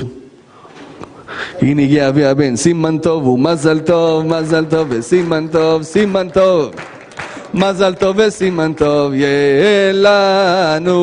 הנה 1.60 1.82
הגיע 1.82 2.08
אבי 2.08 2.24
הבן, 2.24 2.56
סימן 2.56 2.98
טוב 2.98 3.26
ומזל 3.26 3.80
טוב, 3.80 4.26
מזל 4.26 4.64
טוב 4.64 4.86
וסימן 4.90 5.46
טוב, 5.52 5.82
סימן 5.82 6.28
טוב. 6.28 6.70
מזל 7.54 7.94
טוב 7.94 8.16
וסימן 8.18 8.72
טוב, 8.72 9.12
יהיה 9.12 9.92
לנו, 9.92 10.98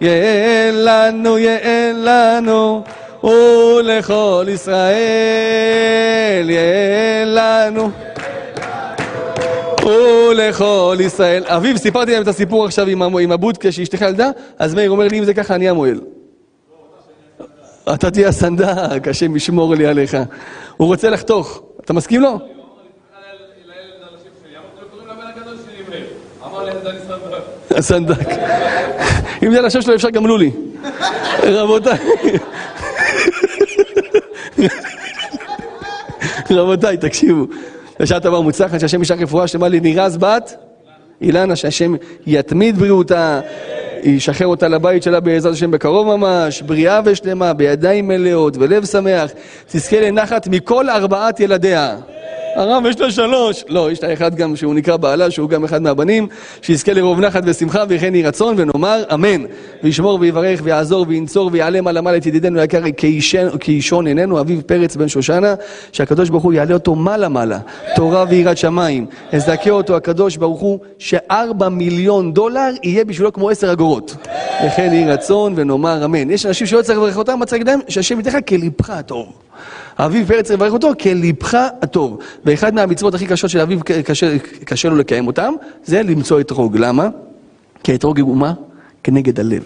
יהיה 0.00 0.72
לנו, 0.72 1.38
יהיה 1.38 1.92
לנו. 1.92 2.84
ולכל 3.24 4.46
ישראל 4.48 4.90
יהיה 6.50 7.24
לנו. 7.24 7.90
ולכל 9.84 10.96
ישראל. 11.00 11.44
אביב, 11.46 11.76
סיפרתי 11.76 12.12
להם 12.12 12.22
את 12.22 12.28
הסיפור 12.28 12.64
עכשיו 12.64 12.86
עם 12.86 13.32
הבודקה 13.32 13.72
שאשתך 13.72 14.00
ילדה, 14.00 14.30
אז 14.58 14.74
מאיר 14.74 14.90
אומר 14.90 15.08
לי, 15.08 15.18
אם 15.18 15.24
זה 15.24 15.34
ככה, 15.34 15.54
אני 15.54 15.68
המועל. 15.68 16.00
אתה 17.94 18.10
תהיה 18.10 18.28
הסנדק, 18.28 19.08
השם 19.08 19.36
ישמור 19.36 19.74
לי 19.74 19.86
עליך. 19.86 20.16
הוא 20.76 20.86
רוצה 20.88 21.10
לחתוך. 21.10 21.62
אתה 21.84 21.92
מסכים 21.92 22.20
לו? 22.20 22.38
הסנדק. 27.70 28.28
אם 29.42 29.52
זה 29.52 29.58
על 29.58 29.66
השם 29.66 29.82
שלו 29.82 29.94
אפשר 29.94 30.10
גם 30.10 30.26
לולי. 30.26 30.50
רבותיי. 31.42 31.98
רבותיי, 36.50 36.96
תקשיבו. 36.96 37.46
בשעת 38.00 38.22
דבר 38.22 38.40
מוצלחת, 38.40 38.80
שהשם 38.80 39.02
ישלח 39.02 39.20
רפואה 39.20 39.46
שלמה 39.46 39.68
לנירז 39.68 40.16
בת 40.16 40.56
אילנה, 41.20 41.56
שהשם 41.56 41.94
יתמיד 42.26 42.78
בריאותה, 42.78 43.40
ישחרר 44.02 44.46
אותה 44.46 44.68
לבית 44.68 45.02
שלה 45.02 45.20
בעזרת 45.20 45.52
השם 45.52 45.70
בקרוב 45.70 46.16
ממש, 46.16 46.62
בריאה 46.62 47.00
ושלמה, 47.04 47.52
בידיים 47.52 48.08
מלאות 48.08 48.56
ולב 48.56 48.84
שמח, 48.84 49.30
תזכה 49.66 50.00
לנחת 50.00 50.48
מכל 50.48 50.90
ארבעת 50.90 51.40
ילדיה. 51.40 51.96
הרב 52.54 52.86
יש 52.86 53.00
לה 53.00 53.10
שלוש. 53.10 53.64
לא, 53.68 53.90
יש 53.90 54.02
לה 54.02 54.12
אחד 54.12 54.34
גם 54.34 54.56
שהוא 54.56 54.74
נקרא 54.74 54.96
בעלה, 54.96 55.30
שהוא 55.30 55.48
גם 55.48 55.64
אחד 55.64 55.82
מהבנים, 55.82 56.28
שיזכה 56.62 56.92
לרוב 56.92 57.20
נחת 57.20 57.42
ושמחה 57.46 57.84
וכן 57.88 58.14
יהי 58.14 58.24
רצון, 58.24 58.54
ונאמר 58.58 59.02
אמן. 59.14 59.44
וישמור 59.82 60.18
ויברך 60.20 60.60
ויעזור 60.62 61.04
וינצור 61.08 61.50
ויעלה 61.52 61.80
מעלה 61.80 62.00
מעלה 62.00 62.16
את 62.16 62.26
ידידנו 62.26 62.60
היקר 62.60 62.82
כאישון 63.60 64.06
עינינו, 64.06 64.40
אביב 64.40 64.60
פרץ 64.66 64.96
בן 64.96 65.08
שושנה, 65.08 65.54
שהקדוש 65.92 66.28
ברוך 66.28 66.44
הוא 66.44 66.52
יעלה 66.52 66.74
אותו 66.74 66.94
מעלה 66.94 67.28
מעלה, 67.28 67.58
תורה 67.96 68.24
ויראת 68.28 68.58
שמיים. 68.58 69.06
יזכה 69.32 69.70
אותו 69.70 69.96
הקדוש 69.96 70.36
ברוך 70.36 70.60
הוא 70.60 70.78
שארבע 70.98 71.68
מיליון 71.68 72.32
דולר 72.32 72.70
יהיה 72.82 73.04
בשבילו 73.04 73.32
כמו 73.32 73.50
עשר 73.50 73.72
אגורות. 73.72 74.16
וכן 74.66 74.92
יהי 74.92 75.10
רצון 75.10 75.52
ונאמר 75.56 76.04
אמן. 76.04 76.30
יש 76.30 76.46
אנשים 76.46 76.66
שלא 76.66 76.82
צריך 76.82 76.98
לברך 76.98 77.16
אותם, 77.16 77.38
מה 77.38 77.46
צריך 77.46 77.62
להם? 77.66 77.80
שהשם 77.88 78.18
ייתן 78.18 78.30
לך 78.30 78.36
כלבך 78.48 78.90
הטוב. 78.90 79.26
אביב 80.06 80.28
פרץ 80.28 80.46
צריך 80.46 80.60
לברך 80.60 80.72
אותו 80.72 80.90
כלבך 81.00 81.54
הטוב. 81.82 82.18
ואחד 82.44 82.74
מהמצוות 82.74 83.14
הכי 83.14 83.26
קשות 83.26 83.50
של 83.50 83.60
אביב 83.60 83.82
קשה, 83.82 84.38
קשה 84.64 84.88
לו 84.88 84.96
לקיים 84.96 85.26
אותם, 85.26 85.52
זה 85.84 86.02
למצוא 86.02 86.40
אתרוג. 86.40 86.76
למה? 86.76 87.08
כי 87.84 87.92
האתרוג 87.92 88.20
הוא 88.20 88.36
מה? 88.36 88.52
כנגד 89.02 89.40
הלב. 89.40 89.62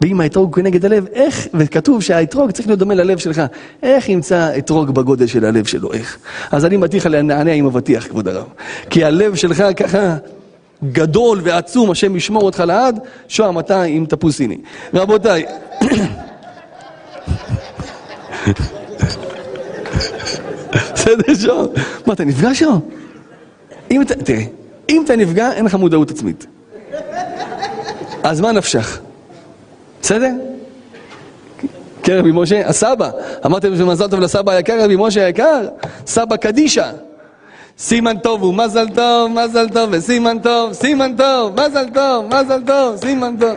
ואם 0.00 0.20
האתרוג 0.20 0.54
כנגד 0.54 0.84
הלב, 0.84 1.06
איך, 1.12 1.48
וכתוב 1.54 2.02
שהאתרוג 2.02 2.50
צריך 2.50 2.68
להיות 2.68 2.78
דומה 2.78 2.94
ללב 2.94 3.18
שלך, 3.18 3.42
איך 3.82 4.08
ימצא 4.08 4.58
אתרוג 4.58 4.90
בגודל 4.90 5.26
של 5.26 5.44
הלב 5.44 5.64
שלו, 5.64 5.92
איך? 5.92 6.18
אז 6.50 6.64
אני 6.64 6.76
מתיך 6.76 7.06
לענע 7.06 7.52
עם 7.52 7.66
אבטיח, 7.66 8.06
כבוד 8.06 8.28
הרב. 8.28 8.46
כי 8.90 9.04
הלב 9.04 9.34
שלך 9.34 9.64
ככה 9.76 10.16
גדול 10.92 11.40
ועצום, 11.42 11.90
השם 11.90 12.16
ישמור 12.16 12.42
אותך 12.42 12.60
לעד, 12.66 13.00
שוהם 13.28 13.58
אתה 13.58 13.82
עם 13.82 14.06
תפוס 14.06 14.36
סיני. 14.36 14.58
רבותיי, 14.94 15.44
בסדר 21.16 21.34
שון? 21.34 21.68
מה, 22.06 22.12
אתה 22.12 22.24
נפגע 22.24 22.54
שון? 22.54 22.80
אם 23.90 24.02
אתה, 24.02 24.14
תראה, 24.14 24.42
אם 24.88 25.02
אתה 25.04 25.16
נפגע, 25.16 25.52
אין 25.52 25.64
לך 25.64 25.74
מודעות 25.74 26.10
עצמית. 26.10 26.46
אז 28.22 28.40
מה 28.40 28.52
נפשך? 28.52 29.00
בסדר? 30.02 30.30
כן, 32.02 32.16
רבי 32.18 32.30
משה, 32.32 32.68
הסבא, 32.68 33.10
אמרתם 33.46 33.76
שמזל 33.76 34.08
טוב 34.08 34.20
לסבא 34.20 34.52
היקר, 34.52 34.84
רבי 34.84 34.96
משה 34.98 35.24
היקר, 35.26 35.68
סבא 36.06 36.36
קדישה. 36.36 36.90
סימן 37.78 38.18
טוב 38.18 38.42
הוא 38.42 38.54
מזל 38.54 38.88
טוב, 38.94 39.30
מזל 39.30 39.68
טוב 39.68 39.90
וסימן 39.92 40.38
טוב, 40.38 40.72
סימן 40.72 41.16
טוב, 41.16 41.60
מזל 41.60 41.86
טוב, 41.94 42.26
מזל 42.34 42.62
טוב, 42.66 42.96
סימן 42.96 43.34
טוב. 43.40 43.56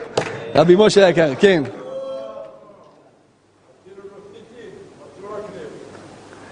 רבי 0.55 0.75
משה 0.77 1.05
היקר, 1.05 1.33
כן. 1.39 1.63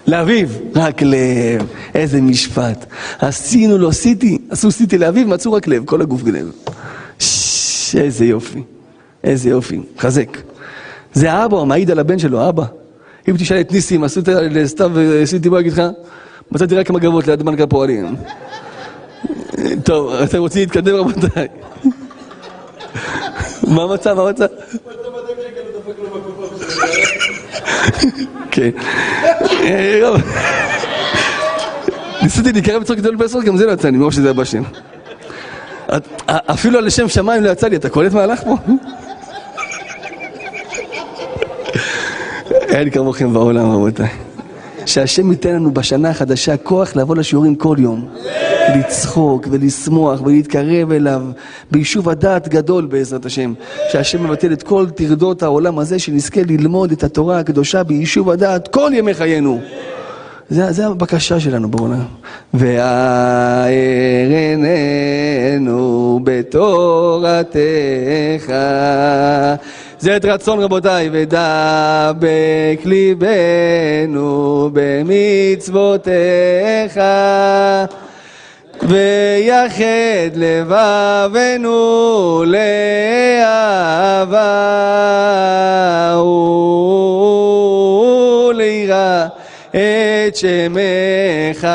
לאביב, 0.06 0.58
רק 0.74 1.02
לב, 1.02 1.66
איזה 1.94 2.20
משפט. 2.20 2.86
עשינו 3.18 3.78
לו 3.78 3.92
סיטי, 3.92 4.38
עשו 4.50 4.70
סיטי 4.70 4.98
לאביב, 4.98 5.28
מצאו 5.28 5.52
רק 5.52 5.66
לב, 5.66 5.84
כל 5.84 6.02
הגוף 6.02 6.22
גנב. 6.22 6.46
איזה 7.94 8.24
יופי, 8.24 8.62
איזה 9.24 9.50
יופי, 9.50 9.80
חזק. 9.98 10.38
זה 11.14 11.32
האבא, 11.32 11.56
הוא 11.56 11.66
מעיד 11.66 11.90
על 11.90 11.98
הבן 11.98 12.18
שלו, 12.18 12.48
אבא. 12.48 12.64
אם 13.28 13.36
תשאל 13.36 13.60
את 13.60 13.72
ניסים, 13.72 14.04
עשו 14.04 14.20
סתיו 14.66 14.90
סיטי, 15.24 15.48
בוא 15.48 15.60
אגיד 15.60 15.72
לך, 15.72 15.82
מצאתי 16.52 16.74
רק 16.74 16.90
מגבות 16.90 17.26
ליד 17.26 17.42
בנק 17.42 17.60
הפועלים. 17.60 18.16
טוב, 19.84 20.12
אתם 20.12 20.38
רוצים 20.38 20.60
להתקדם 20.60 20.94
רבותיי? 20.94 21.48
מה 23.68 23.82
המצב, 23.82 24.12
מה 24.14 24.22
המצב? 24.22 24.46
כן. 28.52 28.70
ניסיתי 32.22 32.52
להיקרא 32.52 32.78
בצורה 32.78 32.98
גדול 32.98 33.16
בעשרות, 33.16 33.44
גם 33.44 33.56
זה 33.56 33.66
לא 33.66 33.72
יצא 33.72 33.88
לי, 33.88 33.96
מרוב 33.96 34.12
שזה 34.12 34.26
היה 34.26 34.32
בשם. 34.32 34.62
אפילו 36.26 36.78
על 36.78 36.90
שם 36.90 37.08
שמיים 37.08 37.42
לא 37.42 37.50
יצא 37.50 37.68
לי, 37.68 37.76
אתה 37.76 37.88
קולט 37.88 38.12
מהלך 38.12 38.42
פה? 38.42 38.56
אין 42.68 42.90
כמוכם 42.90 43.32
בעולם, 43.32 43.70
רבותיי. 43.70 44.08
שהשם 44.86 45.30
ייתן 45.30 45.54
לנו 45.54 45.74
בשנה 45.74 46.10
החדשה 46.10 46.56
כוח 46.56 46.96
לבוא 46.96 47.16
לשיעורים 47.16 47.54
כל 47.54 47.76
יום. 47.78 48.08
לצחוק 48.76 49.46
ולשמוח 49.50 50.20
ולהתקרב 50.20 50.92
אליו 50.92 51.22
ביישוב 51.70 52.08
הדעת 52.08 52.48
גדול 52.48 52.86
בעזרת 52.86 53.26
השם. 53.26 53.52
שהשם 53.92 54.24
מבטל 54.24 54.52
את 54.52 54.62
כל 54.62 54.86
טרדות 54.90 55.42
העולם 55.42 55.78
הזה, 55.78 55.98
שנזכה 55.98 56.40
ללמוד 56.42 56.92
את 56.92 57.04
התורה 57.04 57.38
הקדושה 57.38 57.82
ביישוב 57.82 58.30
הדעת 58.30 58.68
כל 58.68 58.90
ימי 58.94 59.14
חיינו. 59.14 59.60
זה, 60.50 60.72
זה 60.72 60.86
הבקשה 60.86 61.40
שלנו 61.40 61.68
בעולם. 61.68 62.04
והערננו 62.54 62.90
בתורתך. 66.24 67.56
זה 69.98 70.16
את 70.16 70.24
רצון 70.24 70.60
רבותיי, 70.60 71.10
ודבק 71.12 72.80
ליבנו 72.84 74.70
במצוותיך. 74.72 76.10
ויחד 78.88 80.36
לבבנו 80.36 81.74
לאהבה 82.46 84.42
וליראה 88.48 89.26
את 89.70 90.36
שמך 90.36 91.68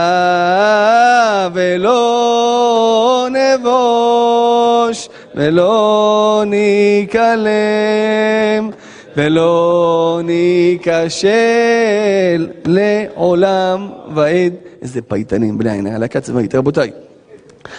ולא 1.53 3.27
נבוש 3.31 5.09
ולא 5.35 6.43
ניכלם 6.47 7.47
ולא 9.17 10.21
ניכשל 10.23 11.27
לעולם 12.65 13.89
ועד. 14.15 14.53
איזה 14.81 15.01
פייטנים, 15.01 15.57
בלי 15.57 15.71
עין, 15.71 15.87
הלהקה 15.87 16.21
צבאית, 16.21 16.55
רבותיי. 16.55 16.91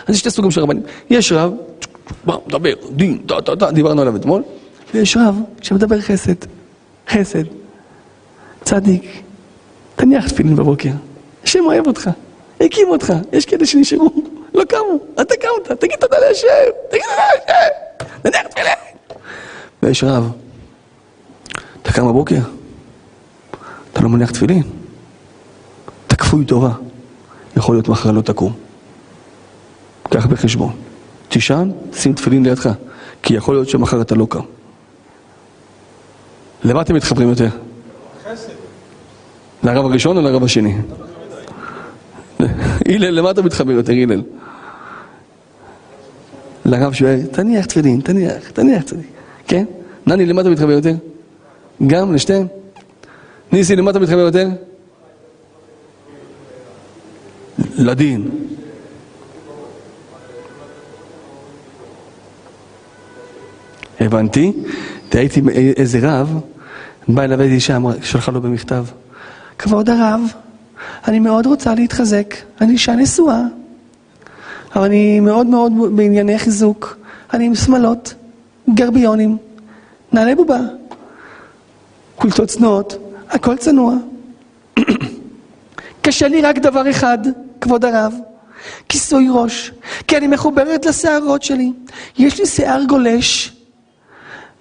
אז 0.07 0.15
יש 0.15 0.21
שתי 0.21 0.31
סוגים 0.31 0.51
של 0.51 0.61
רבנים. 0.61 0.83
יש 1.11 1.33
רב, 1.33 1.53
מדבר, 2.27 2.75
דין, 2.91 3.19
דה, 3.27 3.41
דה, 3.41 3.55
דה, 3.55 3.71
דיברנו 3.71 4.01
עליו 4.03 4.17
אתמול, 4.17 4.43
ויש 4.95 5.17
רב 5.17 5.35
שמדבר 5.63 6.01
חסד, 6.01 6.35
חסד, 7.09 7.45
צדיק, 8.65 9.23
תניח 9.97 10.29
תפילין 10.29 10.57
בבוקר, 10.57 10.91
השם 11.45 11.65
אוהב 11.65 11.87
אותך, 11.87 12.11
הקים 12.61 12.89
אותך, 12.89 13.13
יש 13.33 13.47
כאלה 13.47 13.67
שנשארו, 13.67 14.11
לא 14.55 14.65
קמו, 14.65 14.99
אתה 15.15 15.35
קמת, 15.37 15.81
תגיד 15.81 15.99
תודה 16.01 16.19
להשם, 16.19 16.47
תגיד 16.91 17.03
תודה 17.03 17.25
להשם, 17.35 17.69
תניח 18.23 18.47
תפילין. 18.47 18.73
ויש 19.83 20.05
רב, 20.05 20.31
אתה 21.83 21.93
קם 21.93 22.09
בבוקר, 22.09 22.41
אתה 23.93 24.01
לא 24.01 24.09
מניח 24.09 24.31
תפילין, 24.31 24.63
אתה 26.07 26.17
כפוי 26.17 26.45
טובה, 26.45 26.71
יכול 27.57 27.75
להיות 27.75 27.89
מחר 27.89 28.11
לא 28.11 28.21
תקום. 28.21 28.53
קח 30.11 30.27
בחשבון. 30.27 30.73
תישן, 31.29 31.71
שים 31.93 32.13
תפילין 32.13 32.43
לידך, 32.43 32.71
כי 33.23 33.35
יכול 33.35 33.55
להיות 33.55 33.69
שמחר 33.69 34.01
אתה 34.01 34.15
לא 34.15 34.27
קם. 34.31 34.41
למה 36.65 36.83
אתם 36.83 36.95
מתחברים 36.95 37.29
יותר? 37.29 37.49
חסד. 38.25 38.53
לרב 39.63 39.85
הראשון 39.85 40.17
או 40.17 40.23
לרב 40.23 40.45
השני? 40.45 40.77
הלל, 42.89 43.11
למה 43.11 43.31
אתה 43.31 43.43
מתחבר 43.43 43.73
יותר, 43.73 43.93
הלל? 43.93 44.23
לרב 46.65 46.93
שואל, 46.93 47.21
תניח 47.33 47.67
תפילין, 47.67 48.01
תניח, 48.01 48.51
תניח 48.51 48.83
תפילין. 48.83 49.07
כן? 49.47 49.65
נני, 50.07 50.27
למה 50.27 50.41
אתה 50.41 50.51
מתחבר 50.51 50.71
יותר? 50.71 50.95
גם 51.87 52.15
לשתיהם? 52.15 52.47
ניסי, 53.53 53.77
למה 53.77 53.91
אתה 53.91 53.99
מתחבר 53.99 54.19
יותר? 54.19 54.49
לדין. 57.79 58.31
הבנתי. 64.01 64.53
ראיתי 65.15 65.43
איזה 65.77 65.99
רב, 66.03 66.41
בא 67.09 67.23
אליו 67.23 67.41
איזה 67.41 67.55
אישה, 67.55 67.79
שלחה 68.03 68.33
לו 68.33 68.41
במכתב, 68.41 68.85
כבוד 69.59 69.91
הרב, 69.91 70.21
אני 71.09 71.19
מאוד 71.19 71.47
רוצה 71.47 71.75
להתחזק, 71.75 72.35
אני 72.61 72.73
אישה 72.73 72.93
נשואה, 72.93 73.43
אבל 74.75 74.85
אני 74.85 75.21
מאוד 75.21 75.47
מאוד 75.47 75.73
בענייני 75.97 76.39
חיזוק, 76.39 76.97
אני 77.35 77.47
עם 77.47 77.55
שמלות, 77.55 78.15
גרביונים, 78.75 79.37
נעלי 80.13 80.35
בובה, 80.35 80.61
קולטות 82.19 82.49
צנועות, 82.49 82.97
הכל 83.31 83.57
צנוע. 83.57 83.95
קשה 86.03 86.29
לי 86.29 86.43
רק 86.43 86.59
דבר 86.59 86.91
אחד, 86.91 87.19
כבוד 87.61 87.85
הרב, 87.85 88.15
כיסוי 88.89 89.29
ראש, 89.31 89.73
כי 90.07 90.17
אני 90.17 90.27
מחוברת 90.27 90.87
לשערות 90.87 91.43
שלי. 91.43 91.73
יש 92.19 92.41
לי 92.41 92.47
שיער 92.47 92.85
גולש, 92.89 93.53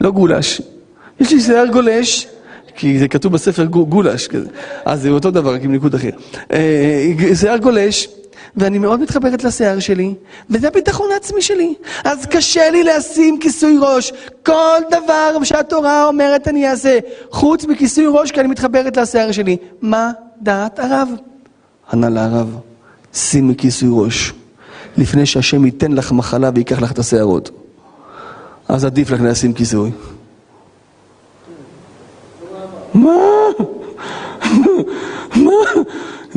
לא 0.02 0.12
גולש, 0.12 0.62
יש 1.20 1.32
לי 1.34 1.42
שיער 1.42 1.66
גולש, 1.68 2.28
כי 2.76 3.00
זה 3.00 3.08
כתוב 3.08 3.34
בספר 3.34 3.66
גו- 3.66 3.86
גולש 3.86 4.28
כזה, 4.28 4.50
אז 4.86 5.02
זה 5.02 5.10
אותו 5.10 5.32
דבר, 5.32 5.54
רק 5.54 5.64
עם 5.64 5.72
ניקוד 5.72 5.96
אחר. 5.96 6.10
שיער 7.36 7.58
גולש, 7.58 8.08
ואני 8.58 8.78
מאוד 8.78 9.00
מתחברת 9.00 9.44
לשיער 9.44 9.80
שלי, 9.80 10.14
וזה 10.50 10.68
הביטחון 10.68 11.12
העצמי 11.14 11.42
שלי. 11.42 11.74
אז 12.04 12.26
קשה 12.26 12.70
לי 12.70 12.84
לשים 12.84 13.40
כיסוי 13.40 13.78
ראש. 13.82 14.14
כל 14.46 14.80
דבר 14.92 15.44
שהתורה 15.44 16.06
אומרת 16.08 16.48
אני 16.48 16.70
אעשה, 16.70 17.00
חוץ 17.32 17.66
מכיסוי 17.66 18.06
ראש, 18.08 18.32
כי 18.32 18.40
אני 18.40 18.48
מתחברת 18.48 18.98
לשיער 18.98 19.32
שלי. 19.32 19.58
מה 19.82 20.12
דעת 20.42 20.80
הרב? 20.80 21.10
ענה 21.94 22.10
לה 22.10 22.26
הרב, 22.26 22.58
שימי 23.14 23.56
כיסוי 23.58 23.90
ראש, 23.92 24.34
לפני 24.98 25.26
שהשם 25.26 25.66
ייתן 25.66 25.92
לך 25.92 26.12
מחלה 26.12 26.50
ויקח 26.56 26.82
לך 26.82 26.92
את 26.92 27.00
השערות. 27.00 27.50
אז 28.68 28.86
עדיף 28.86 29.12
לך 29.12 29.22
לשים 29.22 29.54
כיסוי. 29.54 29.92
מה? 32.94 33.12
מה? 35.36 35.52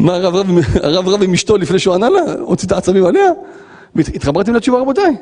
מה 0.00 0.14
הרב 0.14 0.34
רב, 0.34 0.46
הרב 0.82 1.08
רב 1.08 1.22
עם 1.22 1.32
אשתו 1.32 1.56
לפני 1.56 1.78
שהוא 1.78 1.94
ענה 1.94 2.08
לה? 2.08 2.20
הוציא 2.40 2.66
את 2.66 2.72
העצבים 2.72 3.04
עליה? 3.04 3.30
התחברתם 3.96 4.54
לתשובה 4.54 4.78
רבותיי? 4.78 5.16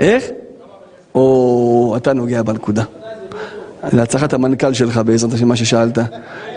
איך? 0.00 0.24
או, 1.14 1.94
אתה 1.96 2.12
נוגע 2.12 2.42
בנקודה. 2.42 2.84
להצלחת 3.92 4.32
המנכ"ל 4.32 4.72
שלך 4.72 5.00
בעזרת 5.06 5.32
השם 5.32 5.48
מה 5.48 5.56
ששאלת. 5.56 5.98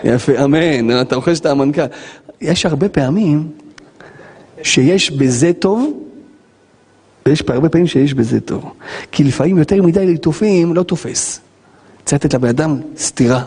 יפה, 0.04 0.44
אמן, 0.44 1.00
אתה 1.00 1.16
אוחז 1.16 1.38
את 1.38 1.46
המנכ"ל. 1.46 1.82
יש 2.40 2.66
הרבה 2.66 2.88
פעמים 2.88 3.48
שיש 4.62 5.10
בזה 5.10 5.52
טוב, 5.52 5.92
ויש 7.26 7.42
הרבה 7.48 7.68
פעמים 7.68 7.86
שיש 7.86 8.14
בזה 8.14 8.40
טוב. 8.40 8.72
כי 9.12 9.24
לפעמים 9.24 9.58
יותר 9.58 9.82
מדי 9.82 10.06
ליטופים 10.06 10.74
לא 10.74 10.82
תופס. 10.82 11.40
צריך 12.04 12.24
לתת 12.24 12.34
לבן 12.34 12.48
אדם 12.48 12.80
סטירה. 12.96 13.42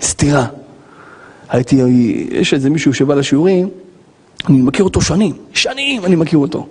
סטירה. 0.00 0.46
הייתי, 1.48 1.76
יש 2.30 2.54
איזה 2.54 2.70
מישהו 2.70 2.94
שבא 2.94 3.14
לשיעורים, 3.14 3.68
אני 4.48 4.62
מכיר 4.62 4.84
אותו 4.84 5.00
שנים, 5.00 5.32
שנים 5.52 6.04
אני 6.04 6.16
מכיר 6.16 6.38
אותו. 6.38 6.66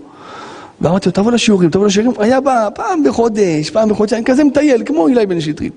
ואמרתי 0.82 1.10
לו, 1.10 1.14
תבוא 1.14 1.32
לשיעורים, 1.32 1.70
תבוא 1.70 1.86
לשיעורים, 1.86 2.22
היה 2.22 2.42
בא 2.42 2.70
פעם 2.76 3.04
בחודש, 3.04 3.70
פעם 3.70 3.90
בחודשיים, 3.90 4.24
כזה 4.24 4.44
מטייל, 4.44 4.84
כמו 4.86 5.08
אילי 5.08 5.26
בן 5.26 5.42
שטרית. 5.42 5.74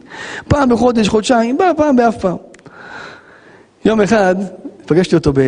פעם 0.49 0.69
בחודש, 0.69 1.09
חודשיים, 1.09 1.59
בא 1.59 1.73
פעם 1.77 1.97
באף 1.97 2.17
פעם. 2.17 2.37
יום 3.85 4.01
אחד, 4.01 4.35
פגשתי 4.87 5.15
אותו, 5.15 5.33
ב... 5.33 5.39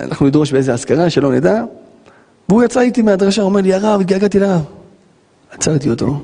אנחנו 0.00 0.26
נדרוש 0.26 0.52
באיזה 0.52 0.72
אזכרה, 0.72 1.10
שלא 1.10 1.32
נדע, 1.32 1.62
והוא 2.48 2.62
יצא 2.62 2.80
איתי 2.80 3.02
מהדרשה, 3.02 3.42
אומר 3.42 3.60
לי, 3.60 3.74
הרב, 3.74 4.00
התגעגעתי 4.00 4.38
לרב. 4.38 4.60
עצרתי 5.50 5.90
אותו. 5.90 6.20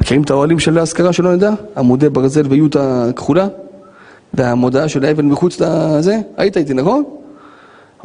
מכירים 0.00 0.22
את 0.22 0.30
האוהלים 0.30 0.58
של 0.58 0.78
האזכרה, 0.78 1.12
שלא 1.12 1.34
נדע? 1.34 1.50
עמודי 1.76 2.08
ברזל 2.08 2.46
ויוטה 2.48 3.06
כחולה? 3.16 3.48
והמודעה 4.36 4.88
של 4.88 5.04
האבן 5.04 5.26
מחוץ 5.26 5.60
לזה? 5.60 6.18
היית 6.36 6.56
איתי, 6.56 6.74
נכון? 6.74 7.04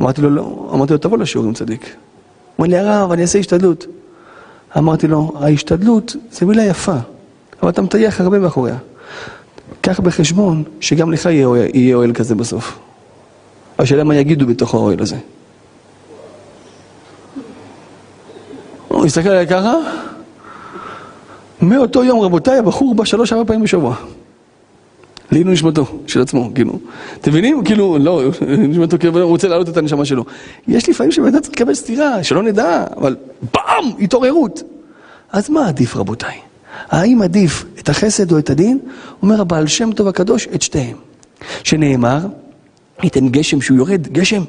אמרתי 0.02 0.22
לו, 0.22 0.30
לא. 0.30 0.72
אמרתי 0.74 0.94
לו, 0.94 1.00
תבוא 1.00 1.18
לשיעורים 1.18 1.54
צדיק. 1.54 1.82
הוא 1.82 2.66
אומר 2.66 2.68
לי, 2.68 2.78
הרב, 2.78 3.12
אני 3.12 3.22
אעשה 3.22 3.40
השתדלות. 3.40 3.86
אמרתי 4.78 5.08
לו, 5.08 5.32
ההשתדלות 5.36 6.16
זה 6.32 6.46
מילה 6.46 6.64
יפה, 6.64 6.96
אבל 7.62 7.70
אתה 7.70 7.82
מטייח 7.82 8.22
הרבה 8.22 8.40
מאחוריה. 8.40 8.76
קח 9.82 10.00
בחשבון 10.00 10.64
שגם 10.80 11.12
לך 11.12 11.26
יהיה 11.26 11.96
אוהל, 11.96 12.14
כזה 12.14 12.36
בסוף. 12.36 12.80
השאלה 13.80 14.04
מה 14.04 14.16
יגידו 14.16 14.48
בתוך 14.48 14.74
האוהל 14.74 15.02
הזה. 15.02 15.16
הוא 18.88 19.06
הסתכל 19.06 19.30
עליי 19.30 19.48
ככה, 19.48 19.74
מאותו 21.62 22.04
יום 22.04 22.20
רבותיי 22.20 22.58
הבחור 22.58 22.96
בא 22.96 23.06
שלוש 23.06 23.34
ארבע 23.34 23.46
פעמים 23.46 23.64
בשבוע. 23.64 23.96
לעילוי 25.32 25.54
נשמתו, 25.54 26.00
של 26.08 26.22
עצמו, 26.22 26.52
כאילו. 26.56 26.80
אתם 27.22 27.32
מבינים? 27.32 27.64
כאילו, 27.64 27.98
לא, 27.98 28.22
נשמתו, 28.58 29.00
כאילו, 29.00 29.22
הוא 29.22 29.30
רוצה 29.30 29.48
להעלות 29.48 29.70
את 29.70 29.78
הנשמה 29.78 30.06
שלו. 30.06 30.26
יש 30.68 30.90
לפעמים 30.90 31.12
שבן 31.12 31.28
אדם 31.28 31.40
צריך 31.40 31.54
לקבל 31.54 31.74
סטירה, 31.74 32.24
שלא 32.24 32.44
נדע, 32.44 32.86
אבל 32.98 33.16
פעם, 33.52 33.86
התעוררות. 34.00 34.64
אז 35.32 35.50
מה 35.50 35.68
עדיף, 35.68 35.96
רבותיי? 35.96 36.38
האם 36.90 37.22
עדיף 37.22 37.66
את 37.80 37.90
החסד 37.90 38.32
או 38.32 38.40
את 38.40 38.50
הדין? 38.50 38.80
אומר 39.22 39.42
הבעל 39.42 39.68
שם 39.68 39.92
טוב 39.92 40.08
הקדוש, 40.08 40.48
את 40.56 40.62
שתיהם. 40.62 40.98
שנאמר, 41.64 42.20
ייתן 43.04 43.30
גשם 43.30 43.62
שהוא 43.62 43.78
יורד, 43.78 44.08
גשם, 44.08 44.44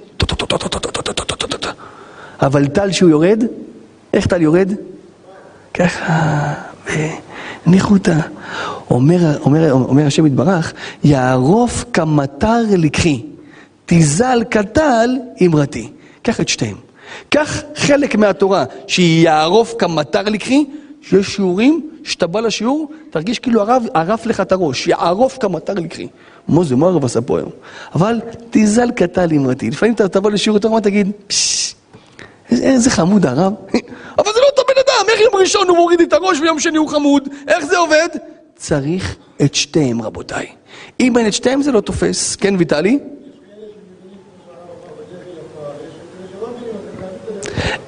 אבל 2.42 2.66
טל 2.66 2.92
שהוא 2.92 3.10
יורד, 3.10 3.44
איך 4.14 4.26
טל 4.26 4.42
יורד? 4.42 4.72
ככה. 5.74 6.71
בניחותא. 7.66 8.18
אומר, 8.90 9.38
אומר, 9.40 9.72
אומר 9.72 10.06
השם 10.06 10.26
יתברך, 10.26 10.72
יערוף 11.04 11.84
כמטר 11.92 12.62
לקחי, 12.78 13.22
תזל 13.86 14.42
כטל 14.50 15.10
אמרתי. 15.46 15.88
קח 16.22 16.40
את 16.40 16.48
שתיהם. 16.48 16.76
קח 17.28 17.62
חלק 17.76 18.16
מהתורה 18.16 18.64
שיערוף 18.86 19.74
כמטר 19.78 20.22
לקחי, 20.22 20.64
שיש 21.02 21.26
שיעורים, 21.26 21.88
שאתה 22.04 22.26
בא 22.26 22.40
לשיעור, 22.40 22.88
תרגיש 23.10 23.38
כאילו 23.38 23.60
הרב 23.60 23.82
ערף 23.94 24.26
לך 24.26 24.40
את 24.40 24.52
הראש, 24.52 24.86
יערוף 24.86 25.38
כמטר 25.40 25.74
לקחי. 25.74 26.08
מה 26.48 26.64
זה, 26.64 26.76
מה 26.76 26.86
הרב 26.86 27.04
עשה 27.04 27.20
פה 27.20 27.38
היום? 27.38 27.50
אבל 27.94 28.20
תזל 28.50 28.90
כטל 28.96 29.28
אמרתי. 29.32 29.70
לפעמים 29.70 29.94
אתה 29.94 30.08
תבוא 30.08 30.30
לשיעור 30.30 30.56
יותר, 30.56 30.80
תגיד, 30.80 31.10
פששש. 31.26 31.74
איזה, 32.50 32.90
חמוד 32.90 33.26
הרב. 33.26 33.52
אבל 34.18 34.30
זה 34.34 34.40
לא 34.40 34.48
אדם, 34.54 34.61
איך 35.12 35.20
יום 35.20 35.34
ראשון 35.40 35.68
הוא 35.68 35.76
מוריד 35.76 36.00
את 36.00 36.12
הראש 36.12 36.40
ויום 36.40 36.60
שני 36.60 36.78
הוא 36.78 36.88
חמוד? 36.88 37.28
איך 37.48 37.64
זה 37.64 37.78
עובד? 37.78 38.08
צריך 38.56 39.16
את 39.44 39.54
שתיהם, 39.54 40.02
רבותיי. 40.02 40.46
אם 41.00 41.16
אין 41.16 41.26
את 41.26 41.32
שתיהם 41.32 41.62
זה 41.62 41.72
לא 41.72 41.80
תופס. 41.80 42.36
כן, 42.36 42.54
ויטלי? 42.58 42.98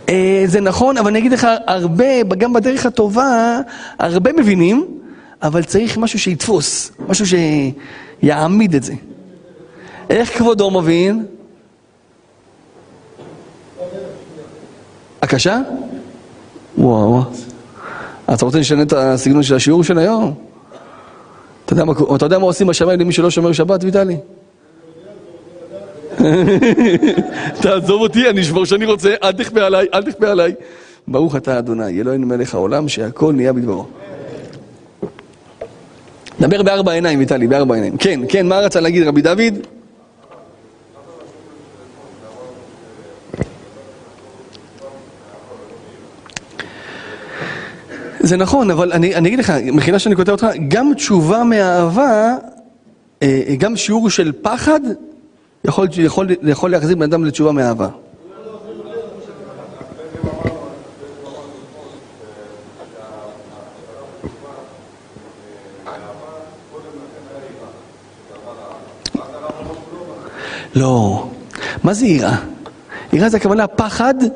אה, 0.08 0.42
זה 0.46 0.60
נכון, 0.60 0.98
אבל 0.98 1.10
אני 1.10 1.18
אגיד 1.18 1.32
לך, 1.32 1.48
הרבה, 1.66 2.22
גם 2.22 2.52
בדרך 2.52 2.87
הטובה, 2.87 3.60
הרבה 3.98 4.32
מבינים, 4.32 5.00
אבל 5.42 5.64
צריך 5.64 5.98
משהו 5.98 6.18
שיתפוס, 6.18 6.92
משהו 7.08 7.26
שיעמיד 7.26 8.74
את 8.74 8.82
זה. 8.82 8.94
איך 10.10 10.38
כבודו 10.38 10.70
מבין? 10.70 11.26
הקשה? 15.22 15.60
וואו. 16.78 17.22
אתה 18.34 18.44
רוצה 18.44 18.58
לשנות 18.58 18.87
את 18.87 18.92
הסגנון 18.92 19.42
של 19.42 19.54
השיעור 19.54 19.84
של 19.84 19.98
היום? 19.98 20.34
אתה 21.64 21.72
יודע, 21.72 21.84
מה, 21.84 21.92
אתה 22.16 22.26
יודע 22.26 22.38
מה 22.38 22.44
עושים 22.44 22.66
בשמיים 22.66 23.00
למי 23.00 23.12
שלא 23.12 23.30
שומר 23.30 23.52
שבת, 23.52 23.84
ויטלי? 23.84 24.16
תעזוב 27.62 28.00
אותי, 28.00 28.30
אני 28.30 28.40
אשבור 28.40 28.64
שאני 28.64 28.84
רוצה, 28.84 29.14
אל 29.22 29.32
תכפה 29.32 29.60
עליי, 29.60 29.87
אל 29.94 30.02
תכפה 30.02 30.28
עליי. 30.28 30.54
ברוך 31.08 31.37
אתה 31.37 31.58
אדוני, 31.58 32.00
אלוהינו 32.00 32.26
מלך 32.26 32.54
העולם, 32.54 32.88
שהכל 32.88 33.32
נהיה 33.32 33.52
בדברו. 33.52 33.87
דבר 36.40 36.62
בארבע 36.62 36.92
עיניים, 36.92 37.18
ויטלי, 37.18 37.46
בארבע 37.46 37.74
עיניים. 37.74 37.96
כן, 37.96 38.20
כן, 38.28 38.46
מה 38.46 38.58
רצה 38.58 38.80
להגיד 38.80 39.06
רבי 39.06 39.22
דוד? 39.22 39.73
זה 48.24 48.37
נכון, 48.37 48.70
אבל 48.70 48.92
אני, 48.92 49.14
אני 49.14 49.28
אגיד 49.28 49.38
לך, 49.38 49.52
מחילה 49.72 49.98
שאני 49.98 50.16
כותב 50.16 50.32
אותך, 50.32 50.46
גם 50.68 50.94
תשובה 50.94 51.44
מאהבה, 51.44 52.37
אה, 53.22 53.54
גם 53.58 53.76
שיעור 53.76 54.10
של 54.10 54.32
פחד, 54.42 54.80
יכול, 55.64 55.88
יכול, 55.98 56.26
יכול 56.42 56.70
להחזיר 56.70 56.96
בן 56.96 57.02
אדם 57.02 57.24
לתשובה 57.24 57.52
מאהבה. 57.52 57.88
לא. 70.74 71.26
מה 71.82 71.94
זה 71.94 72.06
יראה? 72.06 72.37
יראה 73.12 73.28
זה 73.28 73.37
הכוונה 73.37 73.66
פחד 73.66 74.14
אה, 74.22 74.28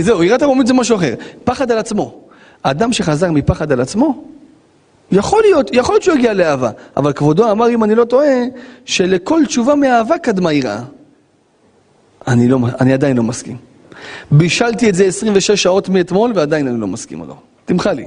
זהו, 0.00 0.22
יראת 0.22 0.42
הרומית 0.42 0.66
זה 0.66 0.74
משהו 0.74 0.96
אחר. 0.96 1.14
פחד 1.44 1.70
על 1.70 1.78
עצמו. 1.78 2.20
האדם 2.64 2.92
שחזר 2.92 3.30
מפחד 3.30 3.72
על 3.72 3.80
עצמו, 3.80 4.24
יכול 5.12 5.42
להיות, 5.42 5.70
יכול 5.72 5.94
להיות 5.94 6.02
שהוא 6.02 6.16
יגיע 6.16 6.32
לאהבה, 6.34 6.70
אבל 6.96 7.12
כבודו 7.12 7.50
אמר, 7.50 7.70
אם 7.70 7.84
אני 7.84 7.94
לא 7.94 8.04
טועה, 8.04 8.34
שלכל 8.84 9.42
תשובה 9.46 9.74
מאהבה 9.74 10.18
קדמה 10.18 10.52
יראה. 10.52 10.80
אני, 12.28 12.48
לא, 12.48 12.58
אני 12.80 12.92
עדיין 12.92 13.16
לא 13.16 13.22
מסכים. 13.22 13.56
בישלתי 14.30 14.88
את 14.88 14.94
זה 14.94 15.04
26 15.04 15.50
שעות 15.50 15.88
מאתמול 15.88 16.32
ועדיין 16.34 16.68
אני 16.68 16.80
לא 16.80 16.86
מסכים, 16.86 17.22
הרב. 17.22 17.36
תמחה 17.64 17.92
לי. 17.92 18.06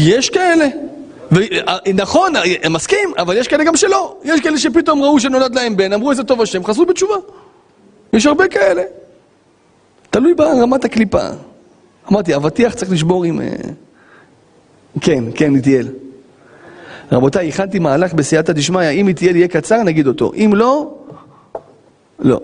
יש 0.00 0.30
כאלה. 0.30 0.66
אה, 1.68 1.92
נכון, 1.94 2.36
אה, 2.36 2.68
מסכים, 2.68 3.12
אבל 3.18 3.36
יש 3.36 3.48
כאלה 3.48 3.64
גם 3.64 3.76
שלא. 3.76 4.16
יש 4.24 4.40
כאלה 4.40 4.58
שפתאום 4.58 5.02
ראו 5.02 5.20
שנולד 5.20 5.54
להם 5.54 5.76
בן, 5.76 5.92
אמרו 5.92 6.10
איזה 6.10 6.24
טוב 6.24 6.40
השם, 6.40 6.64
חזרו 6.64 6.86
בתשובה. 6.86 7.14
יש 8.12 8.26
הרבה 8.26 8.48
כאלה. 8.48 8.82
תלוי 10.10 10.34
ברמת 10.34 10.84
הקליפה. 10.84 11.28
אמרתי, 12.10 12.36
אבטיח 12.36 12.74
צריך 12.74 12.92
לשבור 12.92 13.24
עם... 13.24 13.40
אה, 13.40 13.46
כן, 15.00 15.24
כן, 15.34 15.54
איטיאל. 15.54 15.88
רבותיי, 17.12 17.48
הכנתי 17.48 17.78
מהלך 17.78 18.14
בסייעתא 18.14 18.52
דשמיא, 18.52 18.90
אם 18.90 19.08
איטיאל 19.08 19.36
יהיה 19.36 19.48
קצר, 19.48 19.82
נגיד 19.82 20.06
אותו. 20.06 20.32
אם 20.34 20.50
לא, 20.54 20.94
לא. 22.18 22.40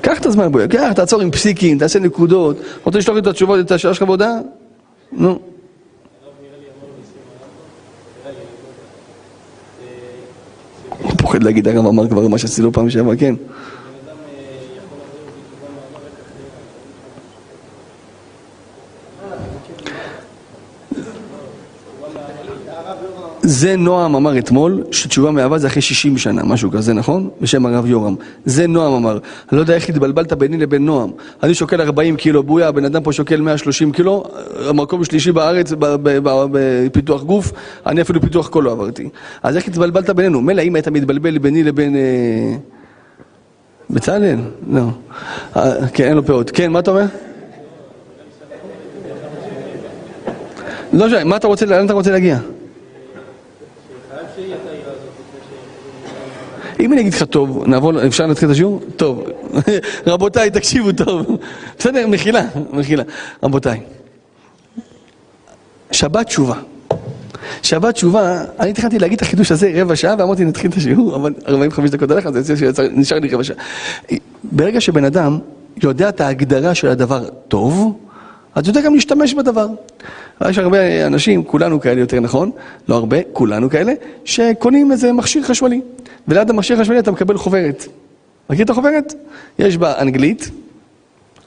קח 0.00 0.20
את 0.20 0.26
הזמן 0.26 0.52
בואי, 0.52 0.68
קח, 0.68 0.92
תעצור 0.92 1.20
עם 1.20 1.30
פסיקים, 1.30 1.78
תעשה 1.78 1.98
נקודות. 1.98 2.56
רוצה 2.84 2.98
לשלוח 2.98 3.14
לי 3.14 3.20
את 3.22 3.26
התשובות, 3.26 3.60
את 3.60 3.70
השאלה 3.70 3.94
שלך 3.94 4.02
בהודעה? 4.02 4.32
נו. 5.12 5.38
הוא 11.02 11.12
פוחד 11.18 11.42
להגיד, 11.42 11.68
הרב 11.68 11.86
אמר 11.86 12.08
כבר 12.08 12.28
מה 12.28 12.38
שעשינו 12.38 12.72
פעם 12.72 12.90
שעברה, 12.90 13.16
כן. 13.16 13.34
זה 23.42 23.76
נועם 23.76 24.14
אמר 24.14 24.38
אתמול, 24.38 24.84
שתשובה 24.90 25.30
מאהבה 25.30 25.58
זה 25.58 25.66
אחרי 25.66 25.82
60 25.82 26.18
שנה, 26.18 26.42
משהו 26.44 26.70
כזה, 26.70 26.92
נכון? 26.92 27.28
בשם 27.40 27.66
הרב 27.66 27.86
יורם. 27.86 28.14
זה 28.44 28.66
נועם 28.66 28.92
אמר. 28.92 29.12
אני 29.12 29.56
לא 29.56 29.60
יודע 29.60 29.74
איך 29.74 29.88
התבלבלת 29.88 30.32
ביני 30.32 30.56
לבין 30.56 30.84
נועם. 30.84 31.10
אני 31.42 31.54
שוקל 31.54 31.80
40 31.80 32.16
קילו 32.16 32.42
בויה, 32.42 32.68
הבן 32.68 32.84
אדם 32.84 33.02
פה 33.02 33.12
שוקל 33.12 33.40
130 33.40 33.92
קילו, 33.92 34.24
המקום 34.68 35.00
השלישי 35.00 35.32
בארץ 35.32 35.72
בפיתוח 35.78 37.22
גוף, 37.22 37.52
אני 37.86 38.00
אפילו 38.00 38.20
פיתוח 38.20 38.48
קול 38.48 38.64
לא 38.64 38.72
עברתי. 38.72 39.08
אז 39.42 39.56
איך 39.56 39.68
התבלבלת 39.68 40.10
בינינו? 40.10 40.40
מילא 40.40 40.62
אם 40.62 40.74
היית 40.74 40.88
מתבלבל 40.88 41.38
ביני 41.38 41.62
לבין... 41.62 41.96
אה, 41.96 42.56
בצלאל? 43.90 44.38
לא. 44.70 44.82
אה, 45.56 45.88
כן, 45.88 46.04
אין 46.04 46.16
לו 46.16 46.26
פאות. 46.26 46.50
כן, 46.50 46.72
מה 46.72 46.78
אתה 46.78 46.90
אומר? 46.90 47.04
לא 50.92 51.06
משנה, 51.06 51.24
מה 51.24 51.36
אתה 51.36 51.46
רוצה, 51.46 51.66
לאן 51.66 51.84
אתה 51.84 51.92
רוצה 51.92 52.10
להגיע? 52.10 52.38
אם 56.80 56.92
אני 56.92 57.00
אגיד 57.00 57.14
לך 57.14 57.22
טוב, 57.22 57.64
נעבור, 57.66 58.06
אפשר 58.06 58.26
להתחיל 58.26 58.48
את 58.48 58.52
השיעור? 58.52 58.80
טוב. 58.96 59.24
רבותיי, 60.06 60.50
תקשיבו 60.50 60.92
טוב. 60.92 61.26
בסדר, 61.78 62.06
מחילה, 62.06 62.42
מחילה. 62.72 63.02
רבותיי, 63.42 63.80
שבת 65.92 66.26
תשובה. 66.26 66.56
שבת 67.62 67.94
תשובה, 67.94 68.44
אני 68.60 68.70
התחלתי 68.70 68.98
להגיד 68.98 69.16
את 69.16 69.22
החידוש 69.22 69.52
הזה 69.52 69.72
רבע 69.74 69.96
שעה 69.96 70.14
ואמרתי 70.18 70.44
נתחיל 70.44 70.70
את 70.70 70.76
השיעור, 70.76 71.16
אבל 71.16 71.34
45 71.48 71.90
דקות 71.90 72.10
עליך, 72.10 72.30
זה 72.30 72.54
נשאר 72.92 73.18
לי 73.18 73.28
רבע 73.28 73.44
שעה. 73.44 73.56
ברגע 74.44 74.80
שבן 74.80 75.04
אדם 75.04 75.38
יודע 75.82 76.08
את 76.08 76.20
ההגדרה 76.20 76.74
של 76.74 76.88
הדבר 76.88 77.28
טוב, 77.48 77.98
אז 78.54 78.68
יודע 78.68 78.80
גם 78.80 78.94
להשתמש 78.94 79.34
בדבר. 79.34 79.66
יש 80.48 80.58
הרבה 80.58 81.06
אנשים, 81.06 81.44
כולנו 81.44 81.80
כאלה 81.80 82.00
יותר 82.00 82.20
נכון, 82.20 82.50
לא 82.88 82.94
הרבה, 82.94 83.16
כולנו 83.32 83.70
כאלה, 83.70 83.92
שקונים 84.24 84.92
איזה 84.92 85.12
מכשיר 85.12 85.42
חשמלי. 85.42 85.80
וליד 86.28 86.50
המכשיר 86.50 86.76
החשמלי 86.76 86.98
אתה 86.98 87.10
מקבל 87.10 87.36
חוברת. 87.36 87.86
מכיר 88.50 88.64
את 88.64 88.70
החוברת? 88.70 89.14
יש 89.58 89.76
בה 89.76 89.98
אנגלית, 90.00 90.50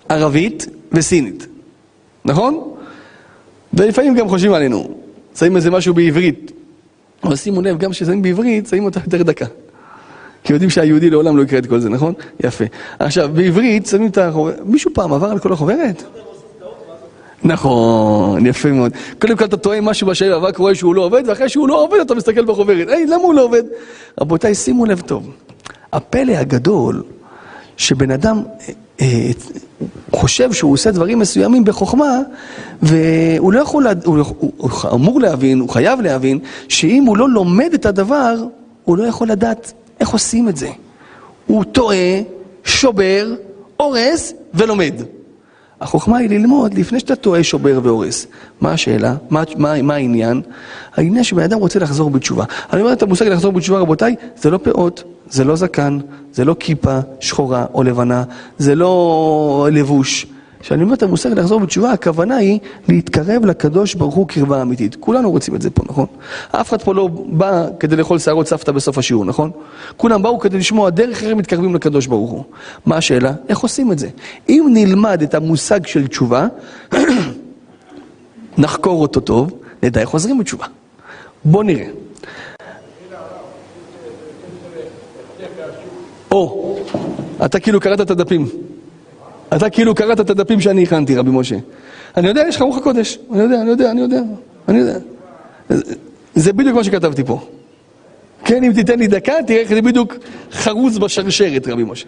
ערבית 0.09 0.67
וסינית. 0.91 1.47
נכון? 2.25 2.71
ולפעמים 3.73 4.15
גם 4.15 4.29
חושבים 4.29 4.53
עלינו, 4.53 4.95
שמים 5.35 5.55
איזה 5.55 5.71
משהו 5.71 5.93
בעברית. 5.93 6.51
אבל 7.23 7.35
שימו 7.35 7.61
לב, 7.61 7.77
גם 7.77 7.91
כששמים 7.91 8.21
בעברית, 8.21 8.67
שמים 8.67 8.85
אותה 8.85 8.99
יותר 9.05 9.23
דקה. 9.23 9.45
כי 10.43 10.53
יודעים 10.53 10.69
שהיהודי 10.69 11.09
לעולם 11.09 11.37
לא 11.37 11.41
יקרא 11.41 11.57
את 11.57 11.65
כל 11.65 11.79
זה, 11.79 11.89
נכון? 11.89 12.13
יפה. 12.43 12.65
עכשיו, 12.99 13.29
בעברית 13.33 13.85
שמים 13.85 14.07
את 14.07 14.17
החוברת. 14.17 14.59
מישהו 14.65 14.91
פעם 14.93 15.13
עבר 15.13 15.27
על 15.27 15.39
כל 15.39 15.53
החוברת? 15.53 16.03
נכון, 17.43 18.45
יפה 18.45 18.71
מאוד. 18.71 18.91
קודם 19.21 19.38
כל 19.38 19.45
אתה 19.45 19.58
טועה 19.58 19.82
משהו 19.82 20.08
בשאלה, 20.08 20.36
אבל 20.36 20.52
רואה 20.58 20.76
שהוא 20.76 20.95
לא 20.95 21.02
עובד, 21.02 21.24
ואחרי 21.28 21.50
שהוא 21.50 21.67
לא 21.67 21.84
עובד 21.84 22.00
אתה 22.00 22.15
מסתכל 22.15 22.45
בחוברת. 22.45 22.88
היי, 22.89 23.06
למה 23.06 23.24
הוא 23.24 23.34
לא 23.34 23.43
עובד? 23.43 23.63
רבותיי, 24.21 24.56
שימו 24.56 24.86
לב 24.86 25.02
טוב. 25.02 25.30
הפלא 25.93 26.34
הגדול, 26.34 27.04
שבן 27.78 28.12
אדם 28.12 28.43
אה, 28.60 28.74
אה, 29.02 29.32
חושב 30.12 30.54
שהוא 30.54 30.74
עושה 30.74 30.91
דברים 30.91 31.19
מסוימים 31.19 31.65
בחוכמה, 31.65 32.19
והוא 32.82 33.54
לא 33.54 33.60
יכול, 33.60 33.88
הוא, 34.06 34.17
הוא, 34.38 34.54
הוא 34.58 34.71
אמור 34.93 35.21
להבין, 35.21 35.60
הוא 35.60 35.69
חייב 35.69 36.02
להבין, 36.02 36.39
שאם 36.69 37.04
הוא 37.04 37.17
לא 37.17 37.30
לומד 37.30 37.74
את 37.74 37.86
הדבר, 37.86 38.36
הוא 38.86 38.98
לא 38.98 39.04
יכול 39.04 39.27
לדעת 39.27 39.73
איך 40.00 40.10
עושים 40.10 40.50
את 40.50 40.58
זה. 40.58 40.69
הוא 41.48 41.63
טועה, 41.63 42.21
שובר, 42.63 43.33
הורס 43.77 44.33
ולומד. 44.54 44.94
החוכמה 45.82 46.17
היא 46.17 46.30
ללמוד 46.30 46.73
לפני 46.73 47.00
שאתה 47.00 47.15
טועה, 47.15 47.44
שובר 47.44 47.80
והורס. 47.84 48.28
מה 48.62 48.71
השאלה? 48.71 49.15
מה, 49.30 49.44
מה, 49.58 49.82
מה 49.82 49.94
העניין? 49.94 50.42
העניין 50.96 51.23
שבן 51.23 51.44
אדם 51.44 51.60
רוצה 51.60 51.80
לחזור 51.80 52.10
בתשובה. 52.10 52.44
אני 52.73 52.82
אומר 52.82 52.94
את 52.94 53.02
המושג 53.02 53.28
לחזור 53.28 53.52
בתשובה, 53.52 53.80
רבותיי, 53.80 54.15
זה 54.38 54.50
לא 54.50 54.58
פאות, 54.58 55.04
זה 55.30 55.44
לא 55.44 55.56
זקן, 55.56 56.00
זה 56.34 56.46
לא 56.46 56.56
כיפה 56.60 57.00
שחורה 57.19 57.65
או 57.73 57.84
לבנה, 57.84 58.23
זה 58.58 58.76
לא 58.76 59.67
לבוש. 59.71 60.26
כשאני 60.65 60.83
אומר 60.83 60.93
את 60.93 61.03
המושג 61.03 61.39
לחזור 61.39 61.59
בתשובה, 61.59 61.91
הכוונה 61.91 62.35
היא 62.35 62.59
להתקרב 62.89 63.45
לקדוש 63.45 63.95
ברוך 63.95 64.15
הוא 64.15 64.27
קרבה 64.27 64.61
אמיתית. 64.61 64.95
כולנו 64.99 65.31
רוצים 65.31 65.55
את 65.55 65.61
זה 65.61 65.69
פה, 65.69 65.83
נכון? 65.89 66.05
אף 66.51 66.69
אחד 66.69 66.81
פה 66.81 66.93
לא 66.93 67.07
בא 67.27 67.67
כדי 67.79 67.95
לאכול 67.95 68.19
שערות 68.19 68.47
סבתא 68.47 68.71
בסוף 68.71 68.97
השיעור, 68.97 69.25
נכון? 69.25 69.51
כולם 69.97 70.21
באו 70.21 70.39
כדי 70.39 70.57
לשמוע 70.57 70.89
דרך 70.89 71.17
אחרת 71.17 71.35
מתקרבים 71.37 71.75
לקדוש 71.75 72.07
ברוך 72.07 72.31
הוא. 72.31 72.43
מה 72.85 72.97
השאלה? 72.97 73.33
איך 73.49 73.59
עושים 73.59 73.91
את 73.91 73.99
זה? 73.99 74.09
אם 74.49 74.69
נלמד 74.73 75.21
את 75.21 75.33
המושג 75.33 75.85
של 75.85 76.07
תשובה, 76.07 76.47
נחקור 78.57 79.01
אותו 79.01 79.19
טוב, 79.19 79.51
נדע 79.83 80.01
איך 80.01 80.09
חוזרים 80.09 80.37
בתשובה. 80.37 80.65
בואו 81.43 81.63
נראה. 81.63 81.87
או, 86.31 86.77
אתה 87.45 87.59
כאילו 87.59 87.79
קראת 87.79 88.01
את 88.01 88.11
הדפים. 88.11 88.64
אתה 89.54 89.69
כאילו 89.69 89.96
קראת 89.96 90.19
את 90.19 90.29
הדפים 90.29 90.62
שאני 90.62 90.83
הכנתי, 90.83 91.15
רבי 91.15 91.31
משה. 91.31 91.56
אני 92.17 92.27
יודע, 92.27 92.43
יש 92.48 92.56
לך 92.56 92.62
רוח 92.62 92.77
הקודש. 92.77 93.19
אני 93.33 93.41
יודע, 93.41 93.62
אני 93.62 93.69
יודע, 93.69 93.91
אני 93.91 94.02
יודע, 94.02 94.21
אני 94.67 94.79
יודע. 94.79 94.98
זה 96.35 96.54
בדיוק 96.54 96.75
מה 96.75 96.83
שכתבתי 96.83 97.23
פה. 97.23 97.39
כן, 98.46 98.63
אם 98.63 98.73
תיתן 98.73 99.00
לי 99.00 99.08
דקה, 99.08 99.33
תראה 99.48 99.60
איך 99.60 99.69
זה 99.69 99.81
בדיוק 99.81 100.15
חרוץ 100.52 100.98
בשרשרת, 100.98 101.67
רבי 101.67 101.83
משה. 101.83 102.06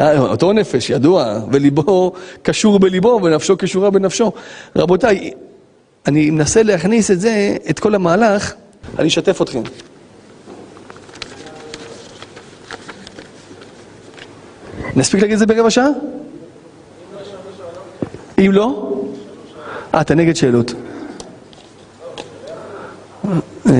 אה, 0.00 0.18
אותו 0.18 0.52
נפש, 0.52 0.90
ידוע, 0.90 1.40
וליבו 1.52 2.12
קשור 2.42 2.78
בליבו, 2.78 3.20
ונפשו 3.22 3.56
קשורה 3.56 3.90
בנפשו. 3.90 4.32
רבותיי, 4.76 5.30
אני 6.06 6.30
מנסה 6.30 6.62
להכניס 6.62 7.10
את 7.10 7.20
זה, 7.20 7.56
את 7.70 7.78
כל 7.78 7.94
המהלך, 7.94 8.54
אני 8.98 9.08
אשתף 9.08 9.42
אתכם. 9.42 9.62
נספיק 14.96 15.20
להגיד 15.20 15.32
את 15.32 15.38
זה 15.38 15.46
ברבע 15.46 15.70
שעה? 15.70 15.88
אם 18.38 18.50
לא? 18.52 19.00
אה, 19.94 20.00
אתה 20.00 20.14
נגד 20.14 20.36
שאלות. 20.36 20.74
אה, 23.66 23.74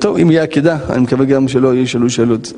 טוב, 0.00 0.16
אם 0.16 0.30
יהיה 0.30 0.42
עקדה, 0.42 0.78
אני 0.90 1.02
מקווה 1.02 1.24
גם 1.24 1.48
שלא 1.48 1.74
ישאלו 1.74 2.10
שאלות. 2.10 2.52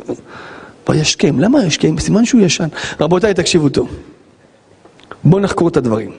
וישכם, 0.88 1.40
למה 1.40 1.64
ישכם? 1.64 1.98
סימן 1.98 2.24
שהוא 2.24 2.40
ישן. 2.40 2.68
רבותיי, 3.00 3.34
תקשיבו 3.34 3.68
טוב. 3.68 3.88
בואו 5.24 5.42
נחקור 5.42 5.68
את 5.68 5.76
הדברים. 5.76 6.10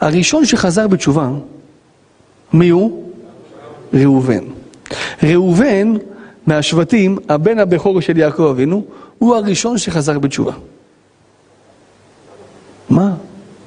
הראשון 0.00 0.44
שחזר 0.44 0.88
בתשובה, 0.88 1.30
מי 2.52 2.68
הוא? 2.68 3.12
ראובן. 3.94 4.44
ראובן 5.22 5.94
מהשבטים, 6.46 7.18
הבן 7.28 7.58
הבכור 7.58 8.00
של 8.00 8.18
יעקב 8.18 8.42
אבינו, 8.42 8.84
הוא 9.18 9.36
הראשון 9.36 9.78
שחזר 9.78 10.18
בתשובה. 10.18 10.52
מה? 12.90 13.14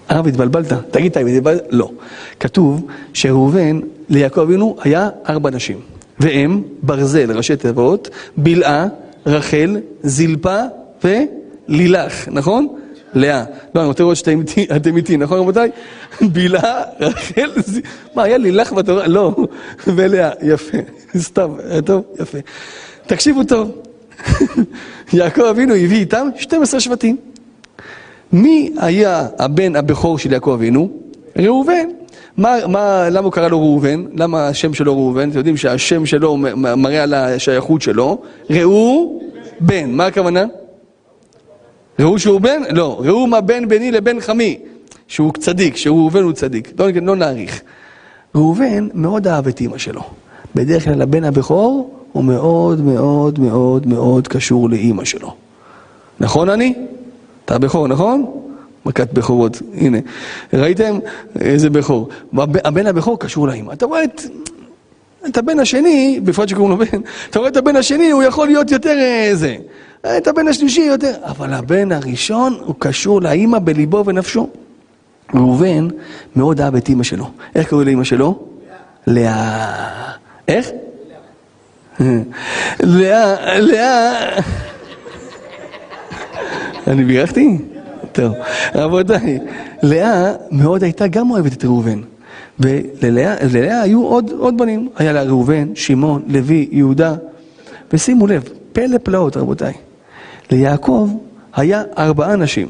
הרב, 0.10 0.28
התבלבלת. 0.28 0.74
תגיד, 0.92 1.12
אתה 1.12 1.20
התבלבלת? 1.20 1.64
לא. 1.70 1.92
כתוב 2.40 2.88
שראובן, 3.14 3.80
ליעקב 4.10 4.42
אבינו, 4.42 4.76
היה 4.82 5.10
ארבע 5.30 5.50
נשים. 5.50 5.80
והם 6.20 6.64
ברזל, 6.82 7.32
ראשי 7.38 7.56
תיבות, 7.56 8.10
בלעה, 8.38 8.88
רחל, 9.26 9.78
זלפה 10.04 10.60
ולילך, 11.04 12.28
נכון? 12.28 12.68
לאה. 13.14 13.44
לא, 13.76 13.82
אני 13.82 13.88
רוצה 13.88 14.04
לראות 14.04 14.18
שאתם 14.18 14.98
איתי, 14.98 15.18
נכון 15.18 15.40
רבותיי? 15.40 15.70
בלעה, 16.22 16.82
רחל. 17.00 17.52
מה, 18.16 18.24
היה 18.24 18.38
לילך 18.38 18.74
בתורה? 18.74 19.08
לא. 19.08 19.36
ולאה, 19.88 20.30
יפה. 20.42 20.78
סתם, 21.18 21.50
טוב, 21.86 22.04
יפה. 22.20 22.38
תקשיבו 23.08 23.44
טוב. 23.44 23.72
יעקב 25.14 25.42
אבינו 25.42 25.74
הביא 25.74 26.00
איתם 26.00 26.28
12 26.38 26.80
שבטים. 26.80 27.18
מי 28.36 28.72
היה 28.78 29.28
הבן 29.40 29.76
הבכור 29.76 30.20
של 30.20 30.34
יעקב 30.34 30.52
אבינו? 30.52 30.90
ראובן. 31.38 31.88
מה, 32.38 32.56
מה, 32.68 33.10
למה 33.10 33.26
הוא 33.26 33.32
קרא 33.32 33.48
לו 33.48 33.60
ראובן? 33.60 34.04
למה 34.14 34.48
השם 34.48 34.74
שלו 34.74 34.94
ראובן? 34.96 35.30
אתם 35.30 35.38
יודעים 35.38 35.58
שהשם 35.58 36.06
שלו 36.06 36.38
מראה 36.78 37.04
על 37.04 37.14
השייכות 37.14 37.82
שלו. 37.82 38.22
ראו 38.50 39.20
בן, 39.60 39.92
מה 39.92 40.06
הכוונה? 40.06 40.46
ראו 42.00 42.20
שהוא 42.20 42.42
בן? 42.42 42.62
לא, 42.70 43.02
ראו 43.06 43.28
מה 43.28 43.42
בין 43.42 43.68
ביני 43.68 43.92
לבין 43.92 44.22
חמי, 44.22 44.60
שהוא 45.08 45.34
צדיק, 45.40 45.76
שראובן 45.76 46.24
הוא 46.24 46.32
צדיק. 46.32 46.74
לא, 46.80 46.88
לא 47.02 47.16
נאריך. 47.16 47.62
ראובן 48.36 48.88
מאוד 48.94 49.28
אהב 49.28 49.48
את 49.48 49.62
אימא 49.62 49.78
שלו. 49.78 50.02
בדרך 50.56 50.84
כלל 50.84 51.02
הבן 51.02 51.24
הבכור 51.24 51.94
הוא 52.12 52.24
מאוד 52.24 52.82
מאוד 52.82 53.40
מאוד 53.40 53.88
מאוד 53.88 54.28
קשור 54.28 54.70
לאימא 54.70 55.06
שלו. 55.06 55.34
נכון 56.20 56.50
אני? 56.50 56.74
אתה 57.46 57.58
בכור, 57.58 57.88
נכון? 57.88 58.26
מכת 58.86 59.14
בכורות, 59.14 59.62
הנה. 59.74 59.98
ראיתם? 60.54 61.00
איזה 61.40 61.70
בכור. 61.70 62.10
הבן 62.64 62.88
הבכור 62.88 63.20
קשור 63.20 63.48
לאמא. 63.48 63.74
אתה 63.74 63.86
רואה 63.86 64.04
את, 64.04 64.22
את 65.28 65.38
הבן 65.38 65.60
השני, 65.60 66.20
בפרט 66.24 66.50
שקוראים 66.50 66.72
לו 66.72 66.78
בן, 66.78 67.00
אתה 67.30 67.40
רואה 67.40 67.50
את 67.50 67.58
הבן 67.58 67.76
השני, 67.76 68.12
הוא 68.12 68.24
יכול 68.24 68.48
להיות 68.48 68.72
יותר. 68.72 68.98
אה, 70.06 70.18
את 70.18 70.28
הבן 70.28 70.48
השלישי 70.48 70.82
יותר. 70.82 71.14
אבל 71.24 71.54
הבן 71.54 71.92
הראשון 71.92 72.58
הוא 72.66 72.76
קשור 72.80 73.22
לאמא 73.22 73.60
בליבו 73.60 74.06
ונפשו. 74.06 74.50
ראובן 75.34 75.88
מאוד 76.36 76.62
אהב 76.62 76.76
את 76.76 76.90
אמא 76.90 77.04
שלו. 77.04 77.30
איך 77.56 77.70
קוראים 77.70 77.88
לאמא 77.88 78.04
שלו? 78.04 78.40
לאה. 79.08 80.12
איך? 80.48 80.70
לאה, 82.80 83.60
לאה. 83.60 84.42
אני 86.88 87.04
בירכתי? 87.04 87.58
טוב. 88.12 88.34
רבותיי, 88.76 89.40
לאה 89.84 90.34
מאוד 90.52 90.84
הייתה 90.84 91.08
גם 91.08 91.32
אוהבת 91.32 91.54
את 91.54 91.66
ראובן. 91.66 92.02
וללאה 92.60 93.82
היו 93.82 94.04
עוד, 94.04 94.32
עוד 94.32 94.58
בנים. 94.58 94.90
היה 94.98 95.14
לה 95.14 95.24
ראובן, 95.24 95.76
שמעון, 95.76 96.22
לוי, 96.28 96.68
יהודה. 96.72 97.16
ושימו 97.94 98.28
לב, 98.28 98.44
פלא 98.74 98.98
פלאות, 98.98 99.38
רבותיי. 99.38 99.74
ליעקב 100.52 101.10
היה 101.56 101.84
ארבעה 101.98 102.36
נשים. 102.36 102.68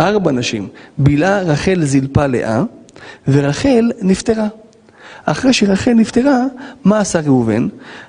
ארבע 0.00 0.32
נשים. 0.32 0.68
בלעה 0.98 1.42
רחל 1.42 1.84
זלפה 1.84 2.26
לאה, 2.26 2.62
ורחל 3.28 3.90
נפטרה. 4.02 4.48
אחרי 5.24 5.52
שרחל 5.52 5.92
נפטרה, 5.92 6.44
מה 6.84 6.98
עשה 6.98 7.20
ראובן? 7.20 7.68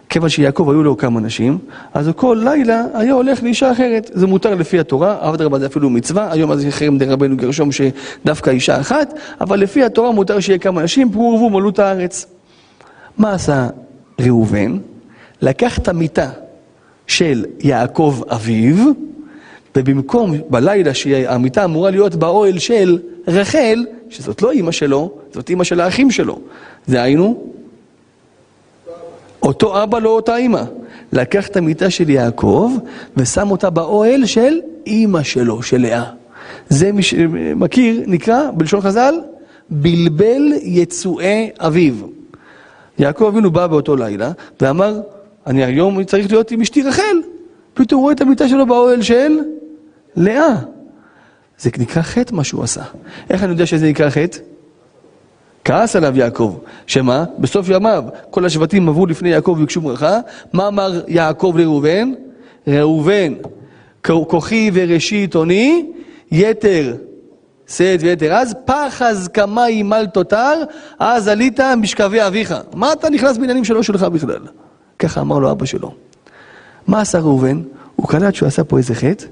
כיוון 0.09 0.29
שיעקב 0.29 0.69
היו 0.69 0.83
לו 0.83 0.97
כמה 0.97 1.19
נשים, 1.19 1.57
אז 1.93 2.09
כל 2.15 2.41
לילה 2.43 2.85
היה 2.93 3.13
הולך 3.13 3.43
לאישה 3.43 3.71
אחרת. 3.71 4.11
זה 4.13 4.27
מותר 4.27 4.55
לפי 4.55 4.79
התורה, 4.79 5.33
אדרבה 5.33 5.59
זה 5.59 5.65
אפילו 5.65 5.89
מצווה, 5.89 6.31
היום 6.31 6.55
זה 6.55 6.71
חרם 6.71 6.97
דרבנו 6.97 7.37
גרשום 7.37 7.69
שדווקא 7.71 8.49
אישה 8.49 8.79
אחת, 8.79 9.13
אבל 9.41 9.59
לפי 9.59 9.83
התורה 9.83 10.11
מותר 10.11 10.39
שיהיה 10.39 10.59
כמה 10.59 10.83
נשים, 10.83 11.11
פרו 11.11 11.31
ורבו 11.33 11.49
מלאו 11.49 11.69
את 11.69 11.79
הארץ. 11.79 12.25
מה 13.17 13.33
עשה 13.33 13.67
ראובן? 14.21 14.77
לקח 15.41 15.77
את 15.77 15.87
המיטה 15.87 16.29
של 17.07 17.45
יעקב 17.59 18.21
אביו, 18.29 18.91
ובמקום 19.75 20.33
בלילה 20.49 20.93
שהמיטה 20.93 21.65
אמורה 21.65 21.89
להיות 21.89 22.15
באוהל 22.15 22.59
של 22.59 22.99
רחל, 23.27 23.85
שזאת 24.13 24.41
לא 24.41 24.51
אימא 24.51 24.71
שלו, 24.71 25.11
זאת 25.33 25.49
אימא 25.49 25.63
של 25.63 25.79
האחים 25.79 26.11
שלו. 26.11 26.39
דהיינו, 26.89 27.43
אותו 29.43 29.83
אבא 29.83 29.99
לא 29.99 30.09
אותה 30.09 30.35
אימא. 30.35 30.63
לקח 31.13 31.47
את 31.47 31.57
המיטה 31.57 31.89
של 31.89 32.09
יעקב 32.09 32.71
ושם 33.17 33.51
אותה 33.51 33.69
באוהל 33.69 34.25
של 34.25 34.59
אימא 34.85 35.23
שלו, 35.23 35.63
של 35.63 35.81
לאה. 35.81 36.03
זה 36.69 36.91
מי 36.91 37.03
שמכיר, 37.03 38.03
נקרא 38.07 38.51
בלשון 38.53 38.81
חז"ל, 38.81 39.15
בלבל 39.69 40.53
יצואי 40.61 41.49
אביו. 41.59 41.93
יעקב 42.99 43.23
אבינו 43.23 43.51
בא 43.51 43.67
באותו 43.67 43.95
לילה 43.95 44.31
ואמר, 44.61 45.01
אני 45.47 45.63
היום 45.63 46.03
צריך 46.03 46.31
להיות 46.31 46.51
עם 46.51 46.61
אשתי 46.61 46.83
רחל. 46.83 47.17
פתאום 47.73 47.99
הוא 47.99 48.05
רואה 48.05 48.13
את 48.13 48.21
המיטה 48.21 48.47
שלו 48.47 48.65
באוהל 48.65 49.01
של 49.01 49.39
לאה. 50.15 50.55
זה 51.59 51.69
נקרא 51.77 52.01
חטא 52.01 52.35
מה 52.35 52.43
שהוא 52.43 52.63
עשה. 52.63 52.83
איך 53.29 53.43
אני 53.43 53.51
יודע 53.51 53.65
שזה 53.65 53.89
נקרא 53.89 54.09
חטא? 54.09 54.37
כעס 55.65 55.95
עליו 55.95 56.17
יעקב, 56.17 56.57
שמה? 56.87 57.25
בסוף 57.39 57.69
ימיו 57.69 58.03
כל 58.29 58.45
השבטים 58.45 58.89
עברו 58.89 59.05
לפני 59.05 59.29
יעקב 59.29 59.51
וביקשו 59.51 59.81
ברכה, 59.81 60.19
מה 60.53 60.67
אמר 60.67 61.01
יעקב 61.07 61.53
לראובן? 61.57 62.13
ראובן, 62.67 63.33
כוחי 64.01 64.71
וראשית 64.73 65.35
אוני, 65.35 65.85
יתר 66.31 66.95
שאת 67.67 67.99
ויתר 68.01 68.33
אז, 68.33 68.55
פחז 68.65 69.27
כמי 69.33 69.83
מל 69.83 70.05
תותר, 70.13 70.63
אז 70.99 71.27
עלית 71.27 71.59
משכבי 71.59 72.27
אביך. 72.27 72.53
מה 72.73 72.93
אתה 72.93 73.09
נכנס 73.09 73.37
בעניינים 73.37 73.63
שלו 73.63 73.83
שלך 73.83 74.03
בכלל? 74.03 74.39
ככה 74.99 75.21
אמר 75.21 75.39
לו 75.39 75.51
אבא 75.51 75.65
שלו. 75.65 75.93
מה 76.87 77.01
עשה 77.01 77.19
ראובן? 77.19 77.61
הוא 77.95 78.07
קלט 78.07 78.35
שהוא 78.35 78.47
עשה 78.47 78.63
פה 78.63 78.77
איזה 78.77 78.95
חטא, 78.95 79.25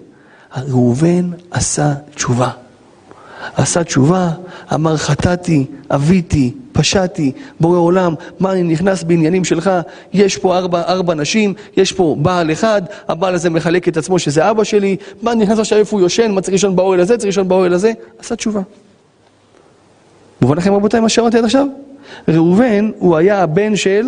ראובן 0.58 1.30
עשה 1.52 1.94
תשובה. 2.16 2.50
עשה 3.56 3.84
תשובה, 3.84 4.30
אמר 4.74 4.98
חטאתי, 4.98 5.66
אביתי, 5.90 6.54
פשעתי, 6.72 7.32
בורא 7.60 7.78
עולם, 7.78 8.14
מה 8.40 8.52
אני 8.52 8.64
נכנס 8.64 9.04
בעניינים 9.04 9.44
שלך? 9.44 9.72
יש 10.14 10.38
פה 10.38 10.58
ארבע, 10.58 10.82
ארבע 10.82 11.14
נשים, 11.14 11.54
יש 11.78 11.92
פה 11.92 12.16
בעל 12.20 12.52
אחד, 12.52 12.82
הבעל 13.08 13.36
הזה 13.36 13.50
מחלק 13.50 13.88
את 13.88 13.98
עצמו 13.98 14.20
שזה 14.20 14.50
אבא 14.50 14.64
שלי, 14.64 14.98
מה 15.22 15.32
אני 15.32 15.44
נכנס 15.44 15.60
עכשיו 15.60 15.78
איפה 15.78 15.98
הוא 15.98 16.02
יושן, 16.02 16.32
מה 16.32 16.42
צריך 16.42 16.52
לישון 16.52 16.76
באוהל 16.76 17.00
הזה, 17.00 17.18
צריך 17.18 17.26
לישון 17.26 17.48
באוהל 17.48 17.74
הזה? 17.74 17.92
עשה 18.20 18.36
תשובה. 18.36 18.62
מובן 20.42 20.58
לכם 20.58 20.74
רבותיי 20.74 21.00
מה 21.00 21.10
שאמרתי 21.10 21.38
עד 21.38 21.44
עכשיו? 21.44 21.68
ראובן 22.28 22.92
הוא 23.00 23.18
היה 23.18 23.44
הבן 23.44 23.76
של, 23.76 24.06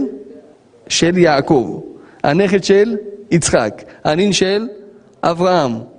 של 0.88 1.18
יעקב, 1.18 1.80
הנכד 2.24 2.64
של 2.64 2.96
יצחק, 3.32 3.84
הנין 4.04 4.34
של 4.34 4.68
אברהם. 5.24 5.93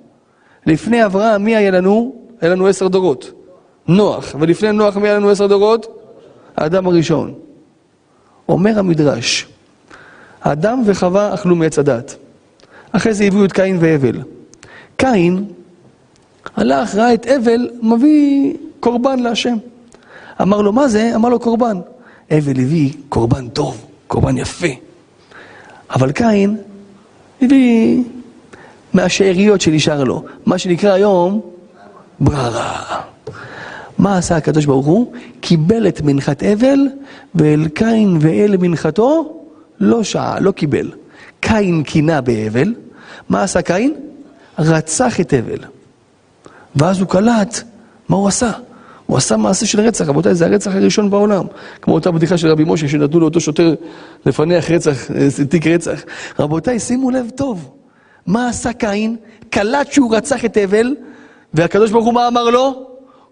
לפני 0.67 1.05
אברהם 1.05 1.45
מי 1.45 1.57
היה 1.57 1.71
לנו? 1.71 2.15
היה 2.41 2.51
לנו 2.51 2.67
עשר 2.67 2.89
דורות. 2.89 3.33
נוח, 3.89 4.35
ולפני 4.41 4.73
נוח 4.73 4.97
מי 4.97 5.09
היה 5.09 5.17
לנו 5.17 5.31
עשר 5.31 5.47
דורות? 5.47 5.87
האדם 6.57 6.87
הראשון. 6.87 7.35
אומר 8.49 8.79
המדרש, 8.79 9.49
אדם 10.41 10.83
וחווה 10.87 11.35
אכלו 11.35 11.57
מעץ 11.57 11.79
הדת. 11.79 12.17
אחרי 12.93 13.15
זה 13.15 13.25
הביאו 13.25 13.45
את 13.45 13.53
קין 13.53 13.79
והבל. 13.81 14.21
קין 14.97 15.45
הלך, 16.57 16.95
ראה 16.95 17.15
את 17.15 17.27
הבל, 17.27 17.71
מביא 17.83 18.55
קורבן 18.81 19.19
להשם. 19.19 19.57
אמר 20.43 20.63
לו, 20.63 20.73
מה 20.73 20.89
זה? 20.89 21.13
אמר 21.15 21.29
לו, 21.29 21.39
קורבן. 21.39 21.81
הבל 22.31 22.61
הביא 22.61 22.93
קורבן 23.09 23.49
טוב, 23.49 23.87
קורבן 24.07 24.39
יפה. 24.39 24.67
אבל 25.91 26.13
קין 26.13 26.57
הביא 27.43 28.03
מהשאריות 28.95 29.61
שנשאר 29.61 30.05
לו, 30.05 30.25
מה 30.47 30.59
שנקרא 30.59 30.93
היום 30.93 31.41
בררה. 32.21 33.01
מה 33.99 34.19
עשה 34.19 34.37
הקדוש 34.37 34.67
ברוך 34.67 34.87
הוא? 34.87 35.13
קיבל 35.41 35.89
את 35.89 36.01
מנחת 36.01 36.43
הבל, 36.47 36.79
ואל 37.35 37.69
קין 37.69 38.19
ואל 38.21 38.57
מנחתו 38.61 39.41
לא 39.81 40.03
שעה, 40.03 40.41
לא 40.41 40.53
קיבל. 40.53 40.91
קין 41.41 41.83
קינה 41.83 42.21
בהבל, 42.21 42.75
מה 43.29 43.43
עשה 43.43 43.63
קין? 43.63 43.95
רצח 44.59 45.21
את 45.21 45.33
הבל. 45.33 45.59
ואז 46.77 47.01
הוא 47.01 47.09
קלט 47.09 47.63
מה 48.09 48.17
הוא 48.17 48.29
עשה. 48.29 48.51
הוא 49.07 49.17
עשה 49.17 49.37
מעשה 49.37 49.67
של 49.67 49.81
רצח, 49.81 50.09
רבותיי, 50.09 50.35
זה 50.35 50.47
הרצח 50.47 50.75
הראשון 50.75 51.11
בעולם. 51.11 51.45
כמו 51.83 51.95
אותה 51.95 52.11
בדיחה 52.11 52.39
של 52.39 52.49
רבי 52.49 52.65
משה, 52.67 52.89
שנתנו 52.89 53.21
לאותו 53.21 53.41
שוטר 53.41 53.75
לפענח 54.27 54.71
רצח, 54.71 55.11
אה, 55.11 55.29
תיק 55.49 55.67
רצח. 55.67 56.03
רבותיי, 56.39 56.81
שימו 56.81 57.11
לב 57.11 57.31
טוב, 57.35 57.71
מה 58.27 58.49
עשה 58.49 58.73
קין? 58.73 59.17
קלט 59.51 59.93
שהוא 59.93 60.17
רצח 60.17 60.45
את 60.45 60.57
הבל, 60.57 60.95
והקדוש 61.55 61.91
ברוך 61.91 62.05
הוא 62.05 62.15
מה 62.15 62.29
אמר 62.29 62.51
לו? 62.51 62.87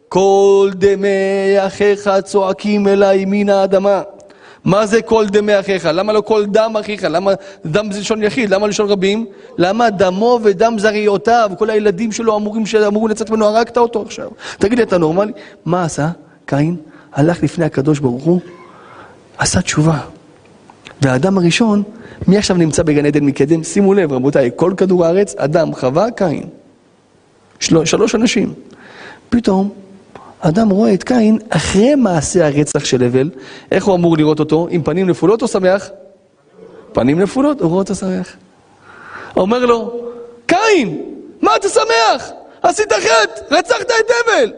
כל 0.08 0.70
דמי 0.74 1.08
אחיך 1.58 2.10
צועקים 2.24 2.88
אליי 2.88 3.24
מן 3.26 3.48
האדמה. 3.48 4.02
מה 4.64 4.86
זה 4.86 5.02
כל 5.02 5.26
דמי 5.26 5.60
אחיך? 5.60 5.88
למה 5.92 6.12
לא 6.12 6.20
כל 6.20 6.46
דם 6.46 6.76
אחיך? 6.80 7.04
למה 7.04 7.32
דם 7.66 7.92
זה 7.92 8.00
לשון 8.00 8.22
יחיד? 8.22 8.50
למה 8.50 8.66
לשון 8.66 8.88
רבים? 8.88 9.26
למה 9.58 9.90
דמו 9.90 10.38
ודם 10.42 10.78
זריעותיו, 10.78 11.50
כל 11.58 11.70
הילדים 11.70 12.12
שלו 12.12 12.36
אמורים, 12.36 12.66
שאמורים 12.66 13.08
לצאת 13.08 13.30
ממנו, 13.30 13.46
הרגת 13.46 13.78
אותו 13.78 14.02
עכשיו. 14.02 14.28
תגיד 14.58 14.78
לי, 14.78 14.84
אתה 14.84 14.98
נורמלי? 14.98 15.32
מה 15.64 15.84
עשה? 15.84 16.08
קין 16.46 16.76
הלך 17.12 17.42
לפני 17.42 17.64
הקדוש 17.64 17.98
ברוך 17.98 18.24
הוא, 18.24 18.40
עשה 19.38 19.62
תשובה. 19.62 19.98
והאדם 21.02 21.38
הראשון, 21.38 21.82
מי 22.28 22.38
עכשיו 22.38 22.56
נמצא 22.56 22.82
בגן 22.82 23.06
עדן 23.06 23.24
מקדם? 23.24 23.64
שימו 23.64 23.94
לב, 23.94 24.12
רבותיי, 24.12 24.50
כל 24.56 24.72
כדור 24.76 25.04
הארץ, 25.04 25.34
אדם, 25.36 25.74
חווה, 25.74 26.10
קין. 26.10 26.48
של... 27.60 27.84
שלוש 27.84 28.14
אנשים. 28.14 28.54
פתאום 29.28 29.70
אדם 30.40 30.70
רואה 30.70 30.94
את 30.94 31.02
קין 31.02 31.38
אחרי 31.50 31.94
מעשה 31.94 32.46
הרצח 32.46 32.84
של 32.84 33.02
הבל, 33.02 33.30
איך 33.70 33.84
הוא 33.84 33.94
אמור 33.94 34.16
לראות 34.16 34.40
אותו? 34.40 34.68
עם 34.70 34.82
פנים 34.82 35.06
נפולות 35.06 35.42
או 35.42 35.48
שמח? 35.48 35.90
פנים 36.92 37.20
נפולות, 37.20 37.60
הוא 37.60 37.68
רואה 37.68 37.78
אותו 37.78 37.94
שמח. 37.94 38.36
אומר 39.36 39.66
לו, 39.66 40.00
קין, 40.46 41.02
מה 41.40 41.56
אתה 41.56 41.68
שמח? 41.68 42.30
עשית 42.62 42.92
חטא, 42.92 43.54
רצחת 43.54 43.80
את 43.86 44.10
הבל. 44.24 44.52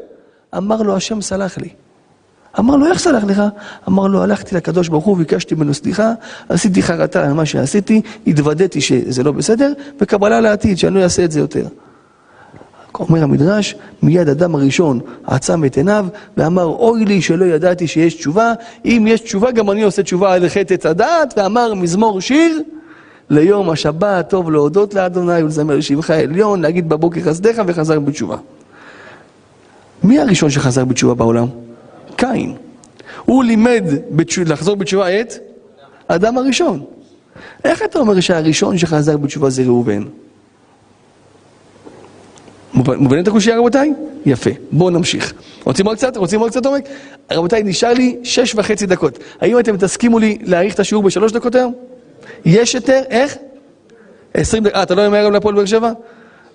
אמר 0.57 0.83
לו, 0.83 0.97
השם 0.97 1.21
סלח 1.21 1.59
לי. 1.59 1.69
אמר 2.59 2.77
לו, 2.77 2.87
איך 2.87 2.99
סלח 2.99 3.25
לך? 3.25 3.43
אמר 3.89 4.07
לו, 4.07 4.23
הלכתי 4.23 4.55
לקדוש 4.55 4.89
ברוך 4.89 5.05
הוא, 5.05 5.17
ביקשתי 5.17 5.55
ממנו 5.55 5.75
סליחה, 5.75 6.13
עשיתי 6.49 6.83
חרטה 6.83 7.25
על 7.25 7.33
מה 7.33 7.47
שעשיתי, 7.47 8.03
התוודעתי 8.27 8.81
שזה 8.81 9.23
לא 9.23 9.33
בסדר, 9.33 9.73
וקבלה 10.01 10.41
לעתיד, 10.41 10.79
שאני 10.79 10.95
לא 10.95 11.01
אעשה 11.01 11.25
את 11.25 11.33
זה 11.33 11.41
יותר. 11.41 11.67
אומר 13.01 13.23
המדרש, 13.23 13.75
מיד 14.03 14.29
אדם 14.29 14.55
הראשון 14.55 15.01
עצם 15.27 15.65
את 15.65 15.77
עיניו 15.77 16.07
ואמר, 16.37 16.65
אוי 16.65 17.05
לי 17.05 17.23
שלא 17.23 17.45
ידעתי 17.45 17.87
שיש 17.87 18.15
תשובה, 18.15 18.53
אם 18.85 19.05
יש 19.09 19.21
תשובה 19.21 19.51
גם 19.51 19.71
אני 19.71 19.83
עושה 19.83 20.03
תשובה 20.03 20.35
על 20.35 20.49
חטא 20.49 20.75
עץ 20.75 20.87
הדעת, 20.87 21.35
ואמר 21.37 21.75
מזמור 21.75 22.21
שיר, 22.21 22.63
ליום 23.31 23.71
השבת 23.71 24.31
טוב 24.31 24.51
להודות 24.51 24.95
לאדוני 24.95 25.43
ולזמר 25.43 25.77
לשבחה 25.77 26.15
עליון, 26.15 26.63
להגיד 26.63 26.89
בבוקר 26.89 27.21
חסדיך 27.21 27.63
וחזר 27.67 28.01
בתשובה. 28.01 28.37
מי 30.05 30.19
הראשון 30.19 30.51
שחזר 30.51 30.85
בתשובה 30.85 31.15
בעולם? 31.15 31.47
קין. 32.17 32.57
הוא 33.25 33.45
לימד 33.45 33.85
בתשוב, 34.11 34.49
לחזור 34.49 34.77
בתשובה 34.77 35.21
את 35.21 35.35
אדם 36.09 36.39
הראשון. 36.39 36.85
איך 37.65 37.83
אתה 37.83 37.99
אומר 37.99 38.21
שהראשון 38.21 38.79
שחזר 38.79 39.17
בתשובה 39.17 39.51
זה 39.51 39.63
ראובן? 39.63 40.03
מובנים 42.75 43.23
את 43.23 43.29
הקושייה 43.29 43.59
רבותיי? 43.59 43.93
יפה. 44.27 44.51
בואו 44.73 44.91
נמשיך. 44.91 45.33
רוצים 45.65 45.87
עוד 45.87 45.97
קצת? 45.97 46.17
רוצים 46.17 46.41
עוד 46.41 46.51
קצת 46.51 46.67
עומק? 46.67 46.85
רבותיי, 47.33 47.63
נשאר 47.63 47.93
לי 47.93 48.17
שש 48.23 48.55
וחצי 48.55 48.87
דקות. 48.87 49.19
האם 49.41 49.59
אתם 49.59 49.77
תסכימו 49.77 50.19
לי 50.19 50.39
להאריך 50.43 50.75
את 50.75 50.81
השיעור 50.81 51.05
בשלוש 51.05 51.33
דקות 51.33 51.55
היום? 51.55 51.75
יש 52.45 52.75
יותר? 52.75 53.03
איך? 53.11 53.37
עשרים 54.35 54.63
דקות. 54.63 54.77
אה, 54.77 54.83
אתה 54.83 54.95
לא 54.95 55.09
ממהר 55.09 55.21
היום 55.21 55.33
להפועל 55.33 55.55
באר 55.55 55.65
שבע? 55.65 55.93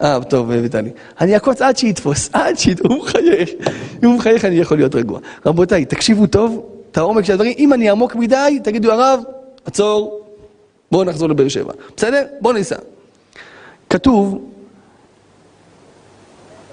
אה, 0.01 0.19
טוב, 0.29 0.49
ויטלי. 0.49 0.89
אני 1.21 1.37
אקוץ 1.37 1.61
עד 1.61 1.77
שיתפוס, 1.77 2.29
עד 2.33 2.57
שיתפוס, 2.57 2.91
הוא 2.91 3.03
מחייך. 3.03 3.49
אם 4.03 4.07
הוא 4.07 4.17
מחייך 4.17 4.45
אני 4.45 4.55
יכול 4.55 4.77
להיות 4.77 4.95
רגוע. 4.95 5.19
רבותיי, 5.45 5.85
תקשיבו 5.85 6.27
טוב 6.27 6.65
את 6.91 6.97
העומק 6.97 7.25
של 7.25 7.33
הדברים. 7.33 7.53
אם 7.57 7.73
אני 7.73 7.89
עמוק 7.89 8.15
מדי, 8.15 8.59
תגידו 8.63 8.91
הרב, 8.91 9.19
עצור, 9.65 10.25
בואו 10.91 11.03
נחזור 11.03 11.29
לבאר 11.29 11.47
שבע. 11.47 11.73
בסדר? 11.97 12.25
בואו 12.41 12.53
ניסע. 12.53 12.75
כתוב 13.89 14.41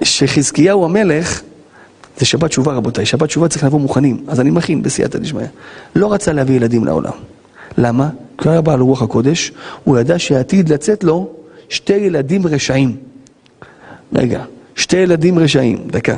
שחזקיהו 0.03 0.85
המלך, 0.85 1.43
זה 2.19 2.27
שבת 2.27 2.51
תשובה 2.51 2.73
רבותיי, 2.73 3.07
שבת 3.07 3.29
תשובה 3.29 3.49
צריך 3.49 3.65
לבוא 3.65 3.81
מוכנים, 3.81 4.25
אז 4.29 4.41
אני 4.41 4.51
מכין 4.51 4.83
בסייעתא 4.83 5.19
דשמיא. 5.19 5.47
לא 5.97 6.13
רצה 6.13 6.33
להביא 6.33 6.57
ילדים 6.57 6.85
לעולם. 6.85 7.13
למה? 7.79 8.09
כי 8.39 8.49
הוא 8.49 8.53
היה 8.53 8.61
בעל 8.61 8.81
רוח 8.81 9.03
הקודש, 9.03 9.53
הוא 9.85 9.99
ידע 9.99 10.19
שעתיד 10.19 10.69
לצאת 10.69 11.05
לו 11.05 11.29
שתי 11.69 11.93
ילדים 11.95 12.47
רשעים. 12.47 12.97
רגע, 14.15 14.45
שתי 14.75 14.97
ילדים 14.97 15.39
רשעים, 15.39 15.79
דקה. 15.87 16.17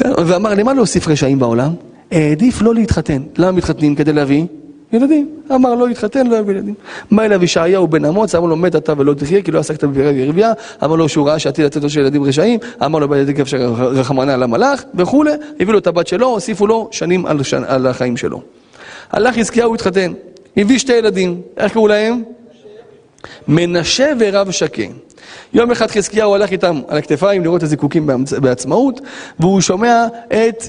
ואמר, 0.00 0.54
למה 0.54 0.74
להוסיף 0.74 1.08
רשעים 1.08 1.38
בעולם? 1.38 1.72
העדיף 2.12 2.62
לא 2.62 2.74
להתחתן. 2.74 3.22
למה 3.38 3.52
מתחתנים? 3.52 3.94
כדי 3.94 4.12
להביא 4.12 4.44
ילדים. 4.92 5.28
אמר 5.54 5.74
לא 5.74 5.88
להתחתן, 5.88 6.26
לא 6.26 6.36
יביא 6.36 6.54
ילדים. 6.54 6.74
מה 7.10 7.24
אליו 7.24 7.44
ישעיהו 7.44 7.88
בן 7.88 8.04
אמוץ, 8.04 8.34
אמר 8.34 8.46
לו 8.46 8.56
מת 8.56 8.76
אתה 8.76 8.92
ולא 8.96 9.14
תחיה, 9.14 9.42
כי 9.42 9.50
לא 9.50 9.58
עסקת 9.58 9.84
בבירה 9.84 10.12
ורבייה. 10.16 10.52
אמר 10.84 10.96
לו 10.96 11.08
שהוא 11.08 11.28
ראה 11.28 11.38
שעתיד 11.38 11.64
לצאת 11.64 11.90
של 11.90 12.00
ילדים 12.00 12.24
רשעים. 12.24 12.58
אמר 12.84 12.98
לו 12.98 13.08
בידי 13.08 13.34
כף 13.34 13.54
רחמנה 13.78 14.34
על 14.34 14.42
המלאך 14.42 14.84
וכולי. 14.94 15.32
הביא 15.60 15.72
לו 15.72 15.78
את 15.78 15.86
הבת 15.86 16.06
שלו, 16.06 16.26
הוסיפו 16.26 16.66
לו 16.66 16.88
שנים 16.92 17.26
על, 17.26 17.42
שנ... 17.42 17.64
על 17.66 17.86
החיים 17.86 18.16
שלו. 18.16 18.42
הלך 19.10 19.38
חזקיהו 19.38 19.74
התחתן, 19.74 20.12
הביא 20.56 20.78
שתי 20.78 20.92
ילדים, 20.92 21.40
איך 21.56 21.72
קראו 21.72 21.88
להם? 21.88 22.22
מנשה 23.48 24.12
ורב 24.18 24.50
שקה. 24.50 24.82
יום 25.52 25.70
אחד 25.70 25.90
חזקיהו 25.90 26.34
הלך 26.34 26.50
איתם 26.50 26.80
על 26.88 26.98
הכתפיים 26.98 27.42
לראות 27.42 27.58
את 27.58 27.62
הזיקוקים 27.62 28.06
בעצמאות, 28.40 29.00
והוא 29.40 29.60
שומע 29.60 30.06
את 30.28 30.64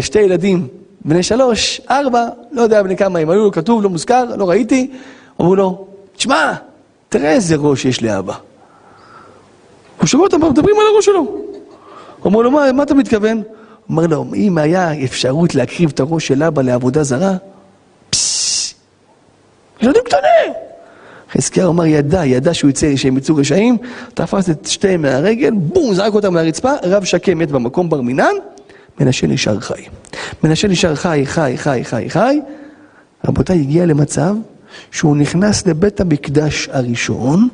שתי 0.00 0.18
ילדים 0.18 0.68
בני 1.04 1.22
שלוש, 1.22 1.80
ארבע, 1.90 2.26
לא 2.52 2.62
יודע 2.62 2.82
בני 2.82 2.96
כמה 2.96 3.18
הם 3.18 3.30
היו, 3.30 3.52
כתוב, 3.52 3.82
לא 3.82 3.90
מוזכר, 3.90 4.24
לא 4.36 4.48
ראיתי, 4.48 4.90
אמרו 5.40 5.56
לו, 5.56 5.86
תשמע, 6.16 6.52
תראה 7.08 7.32
איזה 7.32 7.56
ראש 7.56 7.84
יש 7.84 8.02
לאבא. 8.02 8.34
הוא 9.98 10.06
שומע 10.06 10.24
אותם 10.24 10.44
מדברים 10.44 10.76
על 10.80 10.86
הראש 10.94 11.04
שלו. 11.04 11.38
אמרו 12.26 12.42
לו, 12.42 12.50
מה, 12.50 12.72
מה 12.72 12.82
אתה 12.82 12.94
מתכוון? 12.94 13.42
אמר 13.90 14.06
לו, 14.06 14.24
אם 14.34 14.58
היה 14.58 15.04
אפשרות 15.04 15.54
להקריב 15.54 15.90
את 15.94 16.00
הראש 16.00 16.26
של 16.26 16.42
אבא 16.42 16.62
לעבודה 16.62 17.02
זרה, 17.02 17.32
פששש, 18.10 18.74
ילדים 19.80 20.02
קטנים. 20.04 20.67
חזקיהו 21.32 21.72
אמר, 21.72 21.86
ידע, 21.86 22.26
ידע 22.26 22.54
שהוא 22.54 22.70
יצא, 22.70 22.96
שהם 22.96 23.16
יצאו 23.16 23.36
רשעים, 23.36 23.76
תפס 24.14 24.50
את 24.50 24.66
שתיהם 24.66 25.02
מהרגל, 25.02 25.50
בום, 25.50 25.94
זרק 25.94 26.14
אותם 26.14 26.34
מהרצפה, 26.34 26.72
רב 26.82 27.04
שקם 27.04 27.38
מת 27.38 27.50
במקום 27.50 27.90
בר 27.90 28.00
מינן, 28.00 28.32
מנשה 29.00 29.26
נשאר 29.26 29.60
חי. 29.60 29.82
מנשה 30.44 30.68
נשאר 30.68 30.94
חי, 30.94 31.22
חי, 31.24 31.52
חי, 31.56 31.80
חי, 31.84 32.10
חי. 32.10 32.40
רבותיי, 33.28 33.58
הגיע 33.58 33.86
למצב 33.86 34.34
שהוא 34.90 35.16
נכנס 35.16 35.66
לבית 35.66 36.00
המקדש 36.00 36.68
הראשון, 36.72 37.48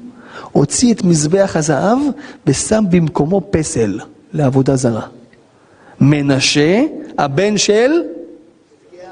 הוציא 0.53 0.95
את 0.95 1.05
מזבח 1.05 1.53
הזהב 1.55 1.99
ושם 2.47 2.85
במקומו 2.91 3.43
פסל 3.51 4.01
לעבודה 4.33 4.77
זרה. 4.77 5.07
מנשה, 6.01 6.83
הבן 7.19 7.59
של 7.59 7.91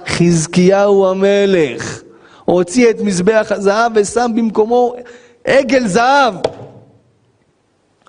חזקיהו 0.09 1.07
המלך, 1.11 2.02
הוציא 2.45 2.91
את 2.91 3.01
מזבח 3.01 3.47
הזהב 3.51 3.93
ושם 3.95 4.31
במקומו 4.37 4.95
עגל 5.45 5.87
זהב. 5.87 6.35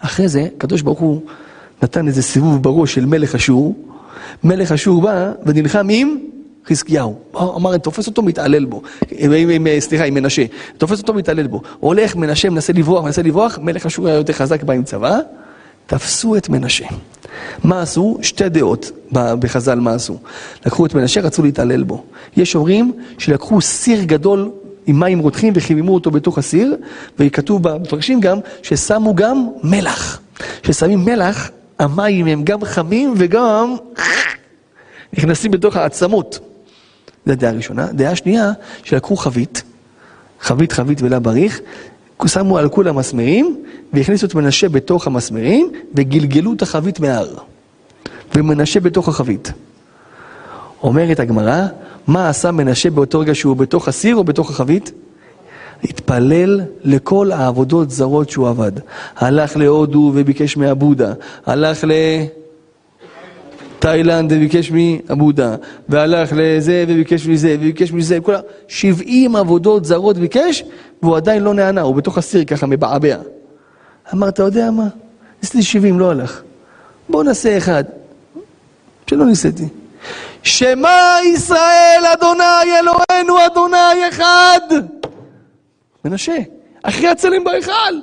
אחרי 0.02 0.28
זה, 0.28 0.48
הקדוש 0.58 0.82
ברוך 0.82 1.00
הוא 1.00 1.22
נתן 1.84 2.08
איזה 2.08 2.22
סיבוב 2.22 2.64
בראש 2.64 2.94
של 2.94 3.06
מלך 3.06 3.36
אשור, 3.36 3.76
מלך 4.44 4.72
אשור 4.72 5.02
בא 5.02 5.32
ונלחם 5.46 5.88
עם 5.90 6.18
חזקיהו. 6.68 7.20
אמר, 7.36 7.78
תופס 7.78 8.08
אותו, 8.08 8.22
מתעלל 8.22 8.66
בו. 8.66 8.82
עם, 9.12 9.50
עם, 9.50 9.68
סליחה, 9.80 10.04
עם 10.04 10.14
מנשה. 10.14 10.46
תופס 10.78 11.02
אותו, 11.02 11.14
מתעלל 11.14 11.48
בו. 11.48 11.62
הולך, 11.80 12.16
מנשה, 12.16 12.50
מנסה 12.50 12.74
לברוח, 12.74 13.04
מנסה 13.04 13.22
לברוח, 13.22 13.60
מלך 13.62 13.86
אשור 13.86 14.08
היה 14.08 14.16
יותר 14.16 14.34
חזק 14.34 14.64
בא 14.64 14.74
עם 14.74 14.84
צבא, 14.84 15.20
תפסו 15.88 16.36
את 16.36 16.50
מנשה. 16.50 16.86
מה 17.64 17.82
עשו? 17.82 18.18
שתי 18.22 18.50
דעות 18.50 18.92
בחז"ל 19.12 19.80
מה 19.80 19.94
עשו. 19.94 20.18
לקחו 20.66 20.86
את 20.86 20.94
מנשה, 20.94 21.22
רצו 21.22 21.44
להתעלל 21.44 21.84
בו. 21.84 22.04
יש 22.38 22.56
אומרים 22.56 22.92
שלקחו 23.18 23.62
סיר 23.62 24.04
גדול 24.04 24.52
עם 24.86 25.00
מים 25.00 25.20
רותחים 25.20 25.54
וחיממו 25.56 25.94
אותו 25.94 26.12
בתוך 26.12 26.38
הסיר, 26.38 26.76
וכתוב 27.20 27.64
במפרשים 27.64 28.20
גם 28.20 28.40
ששמו 28.64 29.16
גם 29.16 29.48
מלח. 29.64 30.20
כששמים 30.64 31.06
מלח, 31.06 31.52
המים 31.80 32.28
הם 32.28 32.44
גם 32.44 32.66
חמים 32.66 33.14
וגם 33.18 33.76
נכנסים 35.14 35.52
בתוך 35.52 35.76
העצמות. 35.76 36.40
זו 37.26 37.36
דעה 37.36 37.52
ראשונה. 37.52 37.88
דעה 37.92 38.16
שנייה, 38.16 38.52
שלקחו 38.84 39.16
חבית, 39.16 39.64
חבית 40.42 40.72
חבית 40.72 41.02
ולה 41.02 41.20
בריך, 41.20 41.60
שמו 42.28 42.58
על 42.58 42.70
כולם 42.70 42.96
מסמרים, 42.96 43.64
והכניסו 43.94 44.26
את 44.26 44.36
מנשה 44.36 44.70
בתוך 44.70 45.08
המסמרים, 45.08 45.72
וגלגלו 45.96 46.54
את 46.54 46.62
החבית 46.62 47.00
מההר. 47.00 47.36
ומנשה 48.36 48.80
בתוך 48.80 49.08
החבית. 49.08 49.52
אומרת 50.84 51.20
הגמרא, 51.20 51.68
מה 52.08 52.30
עשה 52.30 52.52
מנשה 52.52 52.90
באותו 52.90 53.20
רגע 53.20 53.36
שהוא 53.36 53.56
בתוך 53.56 53.88
הסיר 53.88 54.16
או 54.16 54.24
בתוך 54.24 54.50
החבית? 54.50 54.92
התפלל 55.84 56.62
לכל 56.84 57.32
העבודות 57.32 57.92
זרות 57.92 58.30
שהוא 58.30 58.50
עבד. 58.50 58.72
הלך 59.18 59.58
להודו 59.58 60.12
וביקש 60.16 60.58
מאבודה, 60.58 61.14
הלך 61.46 61.86
לתאילנד 63.80 64.32
וביקש 64.32 64.72
מאבודה, 64.72 65.56
והלך 65.90 66.34
לזה 66.36 66.86
וביקש 66.88 67.28
מזה, 67.28 67.56
וביקש 67.60 67.92
מזה, 67.92 68.20
כל 68.20 68.36
ה... 68.36 68.40
70 68.68 69.36
עבודות 69.36 69.86
זרות 69.86 70.18
ביקש, 70.18 70.64
והוא 71.04 71.18
עדיין 71.18 71.44
לא 71.44 71.54
נענה, 71.54 71.82
הוא 71.82 71.96
בתוך 71.96 72.18
הסיר 72.18 72.46
ככה 72.46 72.66
מבעבע. 72.66 73.18
אמר, 74.14 74.30
אתה 74.30 74.44
יודע 74.44 74.72
מה? 74.72 74.88
ניסיתי 75.42 75.64
70, 75.64 76.00
לא 76.00 76.12
הלך. 76.12 76.42
בוא 77.10 77.24
נעשה 77.24 77.58
אחד. 77.58 77.84
שלא 79.08 79.26
ניסיתי. 79.26 79.68
שמע 80.44 81.18
ישראל, 81.34 82.04
אדוני 82.14 82.44
אלוהינו, 82.80 83.46
אדוני 83.46 84.10
אחד. 84.10 84.60
מנשה, 86.06 86.38
אחרי 86.84 87.08
הצלם 87.08 87.44
בהיכל. 87.44 87.94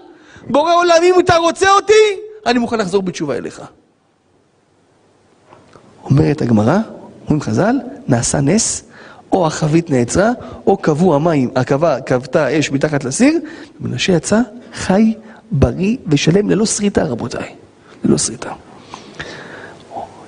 בורא 0.48 0.74
עולם, 0.74 1.02
אם 1.02 1.20
אתה 1.20 1.36
רוצה 1.36 1.70
אותי, 1.70 1.92
אני 2.46 2.58
מוכן 2.58 2.78
לחזור 2.78 3.02
בתשובה 3.02 3.36
אליך. 3.36 3.62
אומרת 6.04 6.42
הגמרא, 6.42 6.78
אומרים 7.22 7.40
חז"ל, 7.40 7.76
נעשה 8.08 8.40
נס, 8.40 8.82
או 9.32 9.46
החבית 9.46 9.90
נעצרה, 9.90 10.30
או 10.66 10.76
קבעו 10.76 11.14
המים, 11.14 11.50
הקבה, 11.56 12.00
כבתה 12.00 12.46
מתחת 12.72 13.04
לסיר, 13.04 13.38
ומנשה 13.80 14.12
יצא 14.12 14.40
חי, 14.74 15.14
בריא 15.50 15.96
ושלם 16.06 16.50
ללא 16.50 16.66
שריטה, 16.66 17.04
רבותיי. 17.04 17.48
ללא 18.04 18.18
שריטה. 18.18 18.52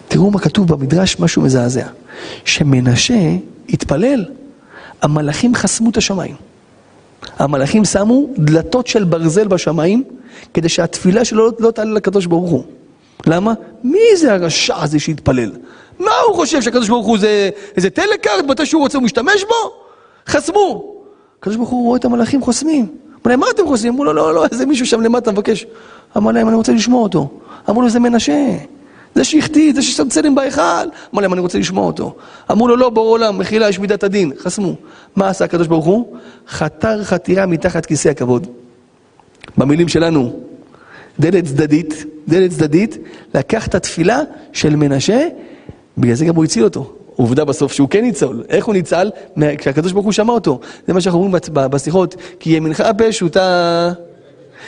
תראו 0.09 0.31
מה 0.31 0.39
כתוב 0.39 0.69
במדרש, 0.69 1.21
משהו 1.21 1.43
מזעזע. 1.43 1.87
שמנשה 2.45 3.37
התפלל, 3.69 4.25
המלאכים 5.03 5.55
חסמו 5.55 5.91
את 5.91 5.97
השמיים. 5.97 6.35
המלאכים 7.39 7.85
שמו 7.85 8.27
דלתות 8.39 8.87
של 8.87 9.05
ברזל 9.05 9.49
בשמיים, 9.49 10.05
כדי 10.55 10.69
שהתפילה 10.69 11.25
שלו 11.25 11.47
לא, 11.47 11.53
לא 11.59 11.71
תעלה 11.71 11.93
לקדוש 11.93 12.27
ברוך 12.27 12.51
הוא. 12.51 12.65
למה? 13.27 13.55
מי 13.85 13.99
זה 14.17 14.33
הרשע 14.33 14.83
הזה 14.83 14.99
שהתפלל? 14.99 15.51
מה 16.05 16.13
הוא 16.27 16.37
חושב 16.37 16.63
שהקדוש 16.63 16.89
ברוך 16.89 17.07
הוא 17.07 17.19
זה 17.19 17.51
איזה 17.77 17.91
טלקארט, 17.91 18.45
מתי 18.49 18.67
שהוא 18.67 18.83
רוצה 18.83 18.99
הוא 18.99 19.05
משתמש 19.05 19.45
בו? 19.45 19.73
חסמו. 20.27 20.95
הקדוש 21.39 21.57
ברוך 21.57 21.69
הוא 21.69 21.87
רואה 21.87 21.99
את 21.99 22.05
המלאכים 22.05 22.43
חוסמים. 22.43 22.87
אמר 23.27 23.31
להם, 23.31 23.41
מה 23.41 23.47
אתם 23.55 23.67
חוסמים? 23.67 23.93
אמרו 23.93 24.05
לו, 24.05 24.13
לא, 24.13 24.35
לא, 24.35 24.45
איזה 24.53 24.67
מישהו 24.67 24.87
שם 24.87 25.01
למטה 25.01 25.33
מבקש. 25.33 25.67
אמר 26.17 26.31
להם, 26.31 26.49
אני 26.49 26.57
רוצה 26.57 26.73
לשמוע 26.73 27.03
אותו. 27.03 27.29
אמרו 27.71 27.83
לו, 27.83 27.89
זה 27.89 28.01
מנשה. 28.01 28.57
זה 29.15 29.25
שהחטיא, 29.25 29.73
זה 29.75 29.83
ששם 29.83 30.09
צלם 30.09 30.35
בהיכל. 30.35 30.61
אמר 31.15 31.23
להם, 31.23 31.33
אני 31.33 31.41
רוצה 31.41 31.59
לשמוע 31.59 31.87
אותו. 31.87 32.15
אמרו 32.51 32.69
לו, 32.69 32.77
לא, 32.77 32.91
בור 32.91 33.09
עולם, 33.09 33.39
מחילה, 33.39 33.69
יש 33.69 33.79
מידת 33.79 34.03
הדין. 34.03 34.33
חסמו. 34.39 34.75
מה 35.17 35.29
עשה 35.29 35.45
הקדוש 35.45 35.67
ברוך 35.67 35.85
הוא? 35.85 36.17
חתר 36.49 37.05
חתירה 37.05 37.47
מתחת 37.47 37.87
כיסא 37.87 38.09
הכבוד. 38.09 38.47
במילים 39.59 39.89
שלנו, 39.89 40.33
דלת 41.21 41.45
צדדית, 41.45 42.05
דלת 42.29 42.51
צדדית, 42.51 42.99
לקח 43.35 43.67
את 43.67 43.75
התפילה 43.75 44.21
של 44.53 44.77
מנשה, 44.77 45.29
בגלל 45.99 46.15
זה 46.15 46.25
גם 46.25 46.35
הוא 46.35 46.45
הציל 46.45 46.65
אותו. 46.65 46.93
עובדה 47.17 47.45
בסוף 47.45 47.73
שהוא 47.73 47.89
כן 47.89 48.01
ניצול. 48.01 48.45
איך 48.49 48.65
הוא 48.65 48.75
ניצל? 48.75 49.11
כשהקדוש 49.59 49.93
ברוך 49.93 50.05
הוא 50.05 50.13
שמע 50.13 50.33
אותו. 50.33 50.61
זה 50.87 50.93
מה 50.93 51.01
שאנחנו 51.01 51.23
אומרים 51.23 51.41
בשיחות, 51.71 52.17
כי 52.41 52.51
ימינך 52.51 52.85
פשוטה... 52.99 53.93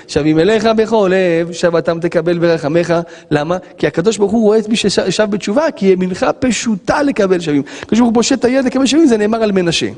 שבים 0.08 0.38
אליך 0.38 0.68
בכל 0.76 1.10
לב, 1.12 1.52
שבתם 1.52 2.00
תקבל 2.00 2.38
ברחמך. 2.38 2.94
למה? 3.30 3.56
כי 3.78 3.86
הקדוש 3.86 4.18
ברוך 4.18 4.32
הוא 4.32 4.42
רואה 4.42 4.58
את 4.58 4.68
מי 4.68 4.76
ששב 4.76 5.26
בתשובה, 5.30 5.70
כי 5.76 5.86
ימינך 5.86 6.26
פשוטה 6.38 7.02
לקבל 7.02 7.40
שבים. 7.40 7.62
הקדוש 7.82 7.98
ברוך 7.98 8.08
הוא 8.08 8.14
פושט 8.14 8.38
את 8.38 8.44
היד 8.44 8.64
לקבל 8.64 8.86
שבים, 8.86 9.06
זה 9.06 9.16
נאמר 9.16 9.42
על 9.42 9.52
מנשה. 9.52 9.88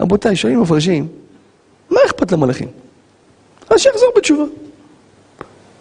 רבותיי, 0.00 0.36
שואלים 0.36 0.60
מפרשים, 0.60 1.06
מה 1.90 2.00
אכפת 2.06 2.32
למלאכים? 2.32 2.68
אז 3.70 3.80
שיחזור 3.80 4.12
בתשובה. 4.16 4.44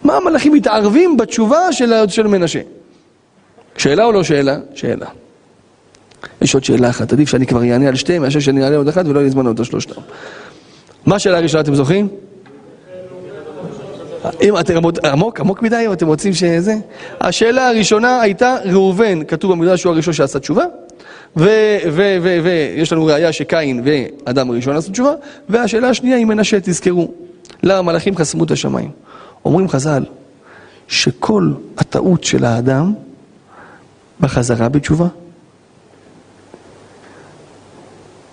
מה 0.03 0.17
המלאכים 0.17 0.53
מתערבים 0.53 1.17
בתשובה 1.17 1.71
של, 1.71 1.93
של 2.07 2.27
מנשה? 2.27 2.59
שאלה 3.79 4.05
או 4.05 4.11
לא 4.11 4.23
שאלה? 4.23 4.57
שאלה. 4.73 5.05
יש 6.41 6.53
עוד 6.53 6.63
שאלה 6.63 6.89
אחת, 6.89 7.13
עדיף 7.13 7.29
שאני 7.29 7.45
כבר 7.47 7.63
אענה 7.63 7.87
על 7.87 7.95
שתיהם, 7.95 8.21
מאשר 8.21 8.39
שאני 8.39 8.63
אענה 8.63 8.75
עוד 8.75 8.87
אחת 8.87 9.05
ולא 9.07 9.19
יהיה 9.19 9.29
זמן 9.29 9.45
עוד 9.45 9.65
שלושתם. 9.65 10.01
מה 11.05 11.15
השאלה 11.15 11.37
הראשונה, 11.37 11.61
אתם 11.61 11.75
זוכרים? 11.75 12.07
אם 14.41 14.59
אתם 14.59 14.73
עמוק, 15.03 15.39
עמוק 15.39 15.61
מדי, 15.61 15.83
או 15.87 15.93
אתם 15.93 16.07
רוצים 16.07 16.33
שזה? 16.33 16.75
השאלה 17.21 17.69
הראשונה 17.69 18.21
הייתה, 18.21 18.55
ראובן, 18.65 19.23
כתוב 19.23 19.51
במדרש 19.51 19.81
שהוא 19.81 19.93
הראשון 19.93 20.13
שעשה 20.13 20.39
תשובה, 20.39 20.63
ויש 21.35 22.93
לנו 22.93 23.05
ראייה 23.05 23.31
שקין 23.31 23.83
ואדם 23.83 24.49
הראשון 24.49 24.75
עשו 24.75 24.91
תשובה, 24.91 25.13
והשאלה 25.49 25.89
השנייה 25.89 26.17
היא 26.17 26.25
מנשה, 26.25 26.59
תזכרו, 26.59 27.11
למה 27.63 27.79
המלאכים 27.79 28.15
חסמו 28.15 28.43
את 28.43 28.51
השמיים. 28.51 28.91
אומרים 29.45 29.69
חז"ל, 29.69 30.03
שכל 30.87 31.51
הטעות 31.77 32.23
של 32.23 32.45
האדם 32.45 32.93
בחזרה 34.19 34.69
בתשובה, 34.69 35.07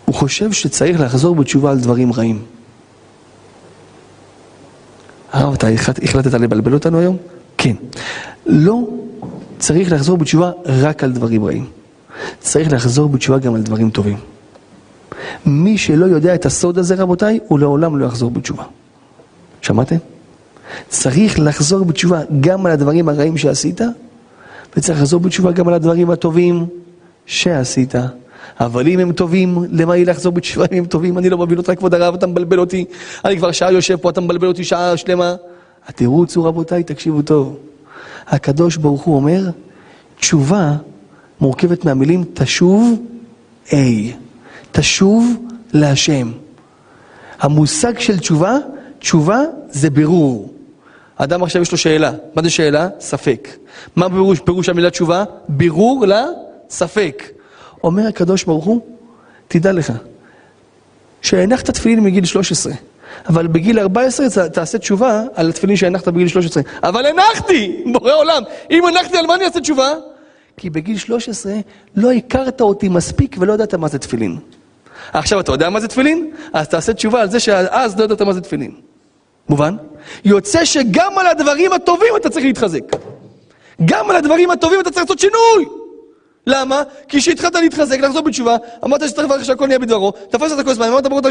הוא 0.05 0.15
חושב 0.15 0.53
שצריך 0.53 1.01
לחזור 1.01 1.35
בתשובה 1.35 1.71
על 1.71 1.79
דברים 1.79 2.13
רעים. 2.13 2.43
הרב, 5.33 5.55
אתה 5.55 5.69
החלטת 6.05 6.33
לבלבל 6.35 6.75
אותנו 6.75 6.99
היום? 6.99 7.17
כן. 7.59 7.77
לא 8.47 8.89
צריך 9.59 9.93
לחזור 9.93 10.17
בתשובה 10.17 10.51
רק 10.67 11.05
על 11.05 11.13
דברים 11.13 11.45
רעים. 11.45 11.67
צריך 12.41 12.73
לחזור 12.73 13.09
בתשובה 13.09 13.39
גם 13.39 13.55
על 13.55 13.63
דברים 13.63 13.91
טובים. 13.91 14.17
מי 15.47 15.79
שלא 15.79 16.07
יודע 16.07 16.35
את 16.35 16.47
הסוד 16.47 16.79
הזה, 16.79 16.95
רבותיי, 16.95 17.39
הוא 17.49 17.59
לעולם 17.59 17.99
לא 17.99 18.07
יחזור 18.07 18.31
בתשובה. 18.31 18.65
שמעתם? 19.63 19.97
צריך 20.89 21.39
לחזור 21.39 21.85
בתשובה 21.85 22.21
גם 22.41 22.67
על 22.67 22.73
הדברים 22.73 23.09
הרעים 23.09 23.39
שעשית, 23.39 23.81
וצריך 24.77 24.99
לחזור 24.99 25.21
בתשובה 25.21 25.53
גם 25.53 25.69
על 25.69 25.75
הדברים 25.75 26.11
הטובים 26.11 26.67
שעשית. 27.27 27.95
אבל 28.61 28.89
אם 28.89 28.99
הם 28.99 29.13
טובים, 29.13 29.59
למה 29.71 29.95
לי 29.95 30.05
לחזור 30.05 30.33
בתשובה 30.33 30.67
אם 30.73 30.79
הם 30.79 30.87
טובים? 30.87 31.19
אני 31.19 31.31
לא 31.31 31.39
מבין 31.39 31.59
אותך, 31.59 31.73
כבוד 31.77 31.95
הרב, 31.95 32.15
אתה 32.15 32.27
מבלבל 32.27 32.61
אותי. 32.61 32.85
אני 33.25 33.37
כבר 33.37 33.53
שעה 33.53 33.73
יושב 33.73 33.97
פה, 33.97 34.11
אתה 34.11 34.21
מבלבל 34.21 34.49
אותי 34.49 34.65
שעה 34.65 34.97
שלמה. 34.97 35.35
התירוץ 35.87 36.37
הוא, 36.37 36.47
רבותיי, 36.47 36.83
תקשיבו 36.83 37.23
טוב. 37.23 37.57
הקדוש 38.27 38.77
ברוך 38.77 39.03
הוא 39.03 39.17
אומר, 39.17 39.51
תשובה 40.19 40.73
מורכבת 41.41 41.85
מהמילים 41.85 42.25
תשוב 42.35 42.99
A, 43.69 43.75
תשוב 44.73 45.37
להשם. 45.73 46.33
המושג 47.41 47.99
של 47.99 48.19
תשובה, 48.19 48.57
תשובה 48.99 49.41
זה 49.71 49.91
בירור. 49.91 50.56
אדם 51.17 51.43
עכשיו 51.43 51.63
יש 51.63 51.73
לו 51.73 51.79
שאלה. 51.79 52.13
מה 52.35 52.43
זה 52.43 52.51
שאלה? 52.51 52.89
ספק. 53.01 53.49
מה 53.97 54.11
פירוש, 54.11 54.41
פירוש 54.41 54.69
המילה 54.69 54.91
תשובה? 54.91 55.25
בירור 55.49 56.05
לספק. 56.07 57.23
אומר 57.85 58.07
הקדוש 58.07 58.45
ברוך 58.45 58.65
הוא, 58.65 58.81
תדע 59.49 59.73
לך, 59.73 59.93
שהנחת 61.23 61.71
תפילין 61.71 62.01
מגיל 62.01 62.25
13, 62.25 62.73
אבל 63.29 63.47
בגיל 63.47 63.79
14 63.79 64.49
תעשה 64.49 64.79
תשובה 64.79 65.23
על 65.35 65.49
התפילין 65.49 65.77
שהנחת 65.77 66.09
בגיל 66.09 66.29
13. 66.29 66.63
אבל 66.83 67.07
הנחתי, 67.07 67.83
בורא 67.93 68.13
עולם, 68.13 68.43
אם 68.71 68.87
הנחתי 68.87 69.19
על 69.19 69.27
מה 69.27 69.35
אני 69.35 69.45
אעשה 69.45 69.61
תשובה? 69.61 69.89
כי 70.57 70.71
בגיל 70.71 70.99
13 70.99 71.53
לא 71.97 72.13
הכרת 72.13 72.61
אותי 72.61 72.89
מספיק 72.89 73.37
ולא 73.39 73.53
ידעת 73.53 73.75
מה 73.75 73.89
זה 73.89 73.99
תפילין. 73.99 74.39
עכשיו 75.13 75.41
אתה 75.41 75.53
יודע 75.53 75.71
מה 75.71 75.81
זה 75.81 75.89
תפילין? 75.89 76.31
אז 76.53 76.69
תעשה 76.69 76.93
תשובה 76.93 77.23
על 77.23 77.31
זה 77.31 77.41
שאז 77.41 77.99
לא 77.99 78.05
ידעת 78.05 78.23
מה 78.23 78.33
זה 78.33 78.41
תפילין. 78.41 78.71
מובן? 79.49 79.77
יוצא 80.25 80.65
שגם 80.65 81.19
על 81.19 81.27
הדברים 81.27 81.73
הטובים 81.73 82.17
אתה 82.17 82.31
צריך 82.31 82.47
להתחזק. 82.47 82.83
גם 83.85 84.11
על 84.11 84.17
הדברים 84.17 84.51
הטובים 84.51 84.81
אתה 84.81 84.91
צריך 84.91 85.03
לעשות 85.03 85.19
שינוי. 85.19 85.67
למה? 86.47 86.83
כי 87.09 87.19
כשהתחלת 87.19 87.55
להתחזק, 87.55 88.01
לחזור 88.01 88.23
בתשובה, 88.23 88.57
אמרת 88.85 89.09
שצריך 89.09 89.27
לברך 89.29 89.45
שהכל 89.45 89.67
נהיה 89.67 89.79
בדברו, 89.79 90.13
תפסת 90.31 90.55
את 90.55 90.59
הכוס 90.59 90.79
מים, 90.79 90.93
אמרת 90.93 91.07
ברוך 91.07 91.21
אתה 91.21 91.29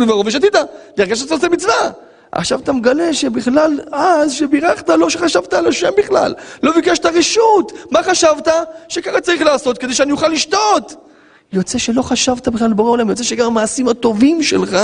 בדברו, 0.00 0.22
ושתית, 0.26 0.54
והרגשת 0.96 1.22
שאתה 1.22 1.34
עושה 1.34 1.48
מצווה. 1.48 1.90
עכשיו 2.32 2.60
אתה 2.60 2.72
מגלה 2.72 3.14
שבכלל, 3.14 3.80
אז 3.92 4.32
שבירכת, 4.32 4.88
לא 4.88 5.10
שחשבת 5.10 5.52
על 5.52 5.66
השם 5.66 5.90
בכלל, 5.96 6.34
לא 6.62 6.72
ביקשת 6.72 7.06
רשות. 7.06 7.72
מה 7.90 8.02
חשבת? 8.02 8.48
שככה 8.88 9.20
צריך 9.20 9.42
לעשות 9.42 9.78
כדי 9.78 9.94
שאני 9.94 10.12
אוכל 10.12 10.28
לשתות. 10.28 11.05
יוצא 11.52 11.78
שלא 11.78 12.02
חשבת 12.02 12.48
בכלל 12.48 12.70
לבורא 12.70 12.90
עולם, 12.90 13.10
יוצא 13.10 13.24
שגם 13.24 13.46
המעשים 13.46 13.88
הטובים 13.88 14.42
שלך, 14.42 14.76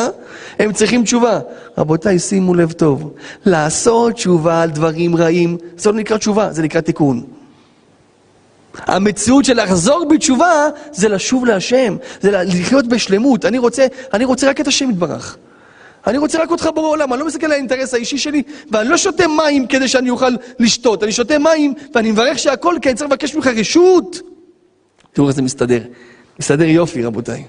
הם 0.58 0.72
צריכים 0.72 1.04
תשובה. 1.04 1.40
רבותיי, 1.78 2.18
שימו 2.18 2.54
לב 2.54 2.72
טוב, 2.72 3.14
לעשות 3.46 4.12
תשובה 4.12 4.62
על 4.62 4.70
דברים 4.70 5.16
רעים, 5.16 5.56
זה 5.76 5.90
לא 5.90 5.96
נקרא 5.96 6.16
תשובה, 6.16 6.52
זה 6.52 6.62
נקרא 6.62 6.80
תיקון. 6.80 7.24
המציאות 8.74 9.44
של 9.44 9.62
לחזור 9.62 10.04
בתשובה 10.04 10.68
זה 10.92 11.08
לשוב 11.08 11.46
להשם, 11.46 11.96
זה 12.20 12.30
לחיות 12.30 12.86
בשלמות. 12.86 13.44
אני 13.44 13.58
רוצה, 13.58 13.86
אני 14.14 14.24
רוצה 14.24 14.48
רק 14.48 14.60
את 14.60 14.66
השם 14.66 14.90
יתברך. 14.90 15.36
אני 16.06 16.18
רוצה 16.18 16.42
רק 16.42 16.50
אותך 16.50 16.68
בורא 16.74 16.88
עולם, 16.88 17.12
אני 17.12 17.20
לא 17.20 17.26
מסתכל 17.26 17.46
על 17.46 17.52
האינטרס 17.52 17.94
האישי 17.94 18.18
שלי, 18.18 18.42
ואני 18.70 18.88
לא 18.88 18.96
שותה 18.96 19.28
מים 19.28 19.66
כדי 19.66 19.88
שאני 19.88 20.10
אוכל 20.10 20.30
לשתות, 20.58 21.02
אני 21.02 21.12
שותה 21.12 21.38
מים 21.38 21.74
ואני 21.94 22.10
מברך 22.10 22.38
שהכל, 22.38 22.76
כי 22.82 22.88
אני 22.88 22.96
צריך 22.96 23.10
לבקש 23.10 23.34
ממך 23.34 23.46
רשות. 23.46 24.20
תראו 25.12 25.28
איך 25.28 25.36
זה 25.36 25.42
מסתדר. 25.42 25.80
מסתדר 26.40 26.64
יופי, 26.64 27.04
רבותיי. 27.04 27.44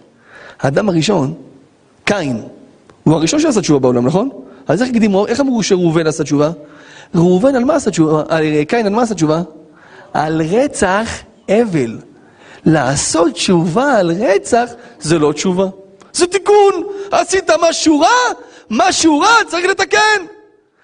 האדם 0.59 0.89
הראשון, 0.89 1.33
קין, 2.05 2.43
הוא 3.03 3.13
הראשון 3.15 3.39
שעשה 3.39 3.61
תשובה 3.61 3.79
בעולם, 3.79 4.07
נכון? 4.07 4.29
אז 4.67 4.81
איך 4.81 4.89
הקדימו, 4.89 5.27
איך 5.27 5.39
אמרו 5.39 5.63
שראובן 5.63 6.07
עשה 6.07 6.23
תשובה? 6.23 6.51
ראובן 7.15 7.55
על 7.55 7.65
מה 7.65 7.75
עשה 7.75 7.91
תשובה? 7.91 8.23
קין 8.67 8.85
על 8.85 8.93
מה 8.93 9.01
עשה 9.01 9.15
תשובה? 9.15 9.41
על 10.13 10.41
רצח 10.41 11.09
אבל. 11.49 11.97
לעשות 12.65 13.33
תשובה 13.33 13.97
על 13.97 14.11
רצח 14.11 14.69
זה 14.99 15.19
לא 15.19 15.31
תשובה, 15.31 15.65
זה 16.13 16.27
תיקון. 16.27 16.83
עשית 17.11 17.49
משהו 17.69 17.99
רע, 17.99 18.07
משהו 18.69 19.19
רע 19.19 19.35
צריך 19.47 19.65
לתקן. 19.65 20.21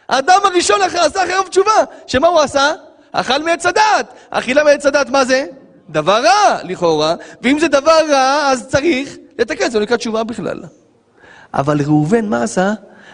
האדם 0.09 0.39
הראשון 0.43 0.81
עשה 0.81 1.23
אחריו 1.23 1.43
תשובה, 1.49 1.83
שמה 2.07 2.27
הוא 2.27 2.39
עשה? 2.39 2.71
אכל 3.11 3.43
מעץ 3.43 3.65
הדת. 3.65 4.13
אכילה 4.29 4.63
מעץ 4.63 4.85
הדת, 4.85 5.09
מה 5.09 5.25
זה? 5.25 5.45
דבר 5.89 6.23
רע, 6.23 6.57
לכאורה, 6.63 7.15
ואם 7.41 7.59
זה 7.59 7.67
דבר 7.67 7.99
רע, 8.11 8.51
אז 8.51 8.67
צריך 8.67 9.17
לתקן, 9.39 9.69
זה 9.69 9.79
לא 9.79 9.83
נקרא 9.83 9.97
תשובה 9.97 10.23
בכלל. 10.23 10.59
אבל 11.53 11.81
ראובן, 11.81 12.25
מה 12.25 12.43
עשה? 12.43 12.73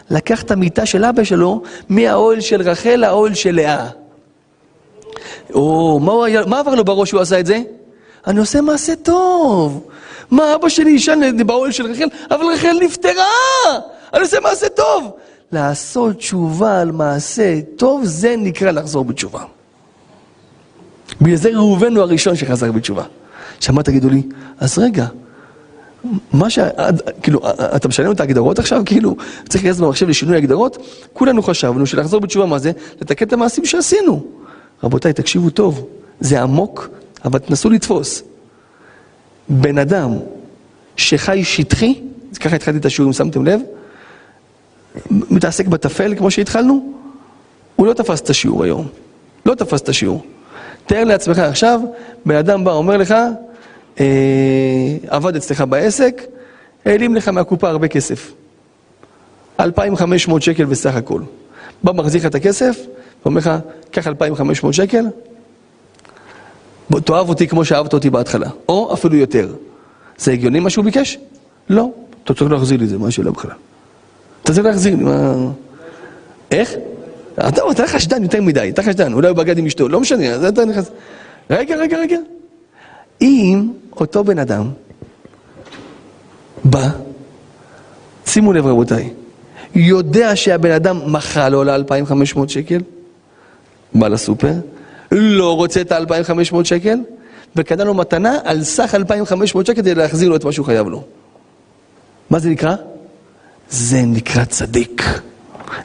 לקח 0.09 0.43
את 0.43 0.51
המיטה 0.51 0.86
של 0.86 1.05
אבא 1.05 1.23
שלו 1.23 1.61
מהאוהל 1.89 2.41
של 2.41 2.61
רחל 2.61 2.95
לאוהל 2.95 3.34
של 3.34 3.55
לאה. 3.55 3.89
או, 5.53 5.99
מה, 5.99 6.26
היה, 6.26 6.45
מה 6.45 6.59
עבר 6.59 6.76
לו 6.76 6.86
בראש 6.86 7.09
שהוא 7.09 7.21
עשה 7.21 7.39
את 7.39 7.45
זה? 7.45 7.59
אני 8.28 8.39
עושה 8.39 8.61
מעשה 8.61 8.95
טוב. 8.95 9.88
מה, 10.32 10.55
אבא 10.55 10.69
שלי 10.69 10.91
ישן 10.91 11.47
באוהל 11.47 11.71
של 11.71 11.91
רחל, 11.91 12.07
אבל 12.32 12.45
רחל 12.53 12.78
נפטרה! 12.82 13.23
אני 14.13 14.21
עושה 14.21 14.39
מעשה 14.39 14.69
טוב. 14.69 15.11
לעשות 15.51 16.17
תשובה 16.17 16.82
על 16.82 16.91
מעשה 16.91 17.59
טוב, 17.76 18.05
זה 18.05 18.36
נקרא 18.38 18.71
לחזור 18.71 19.05
בתשובה. 19.05 19.43
בגלל 21.22 21.36
זה 21.36 21.49
ראובן 21.49 21.95
הוא 21.95 22.03
הראשון 22.03 22.36
שחזר 22.36 22.72
בתשובה. 22.72 23.03
עכשיו 23.57 23.76
מה 23.76 23.84
תגידו 23.84 24.09
לי? 24.09 24.22
אז 24.59 24.78
רגע, 24.80 25.05
מה 26.34 26.49
ש... 26.49 26.59
כאילו, 27.22 27.41
אתה 27.76 27.88
משנה 27.88 28.11
את 28.11 28.20
ההגדרות 28.20 28.59
עכשיו? 28.59 28.82
כאילו, 28.86 29.16
צריך 29.49 29.63
להיכנס 29.63 29.80
במחשב 29.80 30.09
לשינוי 30.09 30.38
הגדרות? 30.38 30.78
כולנו 31.13 31.43
חשבנו 31.43 31.86
שלחזור 31.86 32.20
בתשובה 32.20 32.45
מה 32.45 32.59
זה? 32.59 32.72
לתקן 33.01 33.26
את 33.26 33.34
המעשים 33.34 33.66
שעשינו. 33.66 34.26
רבותיי, 34.84 35.13
תקשיבו 35.13 35.49
טוב, 35.49 35.88
זה 36.20 36.41
עמוק, 36.41 36.89
אבל 37.26 37.39
תנסו 37.39 37.70
לתפוס. 37.70 38.24
בן 39.49 39.78
אדם 39.78 40.11
שחי 40.97 41.43
שטחי, 41.43 42.01
ככה 42.39 42.55
התחלתי 42.55 42.78
את 42.78 42.86
השיעור, 42.86 43.09
אם 43.09 43.13
שמתם 43.13 43.45
לב, 43.45 43.61
מתעסק 45.11 45.68
בטפל 45.68 46.16
כמו 46.18 46.32
שהתחלנו, 46.32 46.93
הוא 47.76 47.88
לא 47.88 47.93
תפס 47.93 48.22
את 48.22 48.30
השיעור 48.30 48.63
היום. 48.63 48.88
לא 49.45 49.55
תפס 49.55 49.82
את 49.82 49.89
השיעור. 49.89 50.24
תאר 50.86 51.03
לעצמך 51.03 51.39
עכשיו, 51.39 51.81
בן 52.25 52.36
אדם 52.36 52.63
בא, 52.63 52.71
אומר 52.71 52.97
לך, 52.97 53.15
אה, 53.99 54.05
עבד 55.07 55.36
אצלך 55.36 55.61
בעסק, 55.61 56.21
העלים 56.86 57.15
לך 57.15 57.27
מהקופה 57.27 57.69
הרבה 57.69 57.88
כסף. 57.88 58.31
2,500 59.59 60.41
שקל 60.41 60.65
בסך 60.65 60.95
הכל. 60.95 61.21
בא, 61.83 61.91
מחזיר 61.91 62.21
לך 62.21 62.27
את 62.27 62.36
הכסף, 62.36 62.77
ואומר 63.25 63.38
לך, 63.38 63.51
קח 63.91 64.07
2,500 64.07 64.73
שקל, 64.73 65.05
תאהב 67.05 67.29
אותי 67.29 67.47
כמו 67.47 67.65
שאהבת 67.65 67.93
אותי 67.93 68.09
בהתחלה, 68.09 68.49
או 68.69 68.93
אפילו 68.93 69.15
יותר. 69.15 69.53
זה 70.17 70.31
הגיוני 70.31 70.59
מה 70.59 70.69
שהוא 70.69 70.86
ביקש? 70.86 71.17
לא. 71.69 71.89
אתה 72.23 72.33
צריך 72.33 72.51
להחזיר 72.51 72.77
לי 72.77 72.83
את 72.83 72.89
זה, 72.89 72.97
מה 72.97 73.07
השאלה 73.07 73.31
בכלל? 73.31 73.51
אתה 74.43 74.53
צריך 74.53 74.65
להחזיר 74.65 74.95
לי, 74.95 75.03
מה... 75.03 75.33
איך? 76.51 76.73
אתה, 77.39 77.61
אתה 77.71 77.88
חשדן 77.88 78.23
יותר 78.23 78.41
מדי, 78.41 78.69
אתה 78.69 78.83
חשדן, 78.83 79.13
אולי 79.13 79.27
הוא 79.27 79.38
בגד 79.38 79.57
עם 79.57 79.65
אשתו, 79.65 79.89
לא 79.89 79.99
משנה, 79.99 80.29
אז 80.29 80.45
אתה 80.45 80.65
נכנס... 80.65 80.91
רגע, 81.49 81.75
רגע, 81.75 81.97
רגע. 81.97 82.17
אם 83.21 83.67
אותו 83.95 84.23
בן 84.23 84.39
אדם 84.39 84.69
בא, 86.63 86.89
שימו 88.25 88.53
לב 88.53 88.67
רבותיי, 88.67 89.09
יודע 89.75 90.36
שהבן 90.36 90.71
אדם 90.71 91.13
מכר 91.13 91.49
לו 91.49 91.63
ל-2,500 91.63 92.47
שקל, 92.47 92.81
בא 93.93 94.07
לסופר, 94.07 94.53
לא 95.11 95.55
רוצה 95.55 95.81
את 95.81 95.91
ה-2,500 95.91 96.63
שקל, 96.63 96.99
וקנה 97.55 97.83
לו 97.83 97.93
מתנה 97.93 98.38
על 98.43 98.63
סך 98.63 98.95
2,500 98.95 99.65
שקל 99.65 99.75
כדי 99.75 99.95
להחזיר 99.95 100.29
לו 100.29 100.36
את 100.36 100.43
מה 100.43 100.51
שהוא 100.51 100.65
חייב 100.65 100.88
לו. 100.88 101.03
מה 102.29 102.39
זה 102.39 102.49
נקרא? 102.49 102.75
זה 103.69 104.01
נקרא 104.01 104.45
צדיק. 104.45 105.03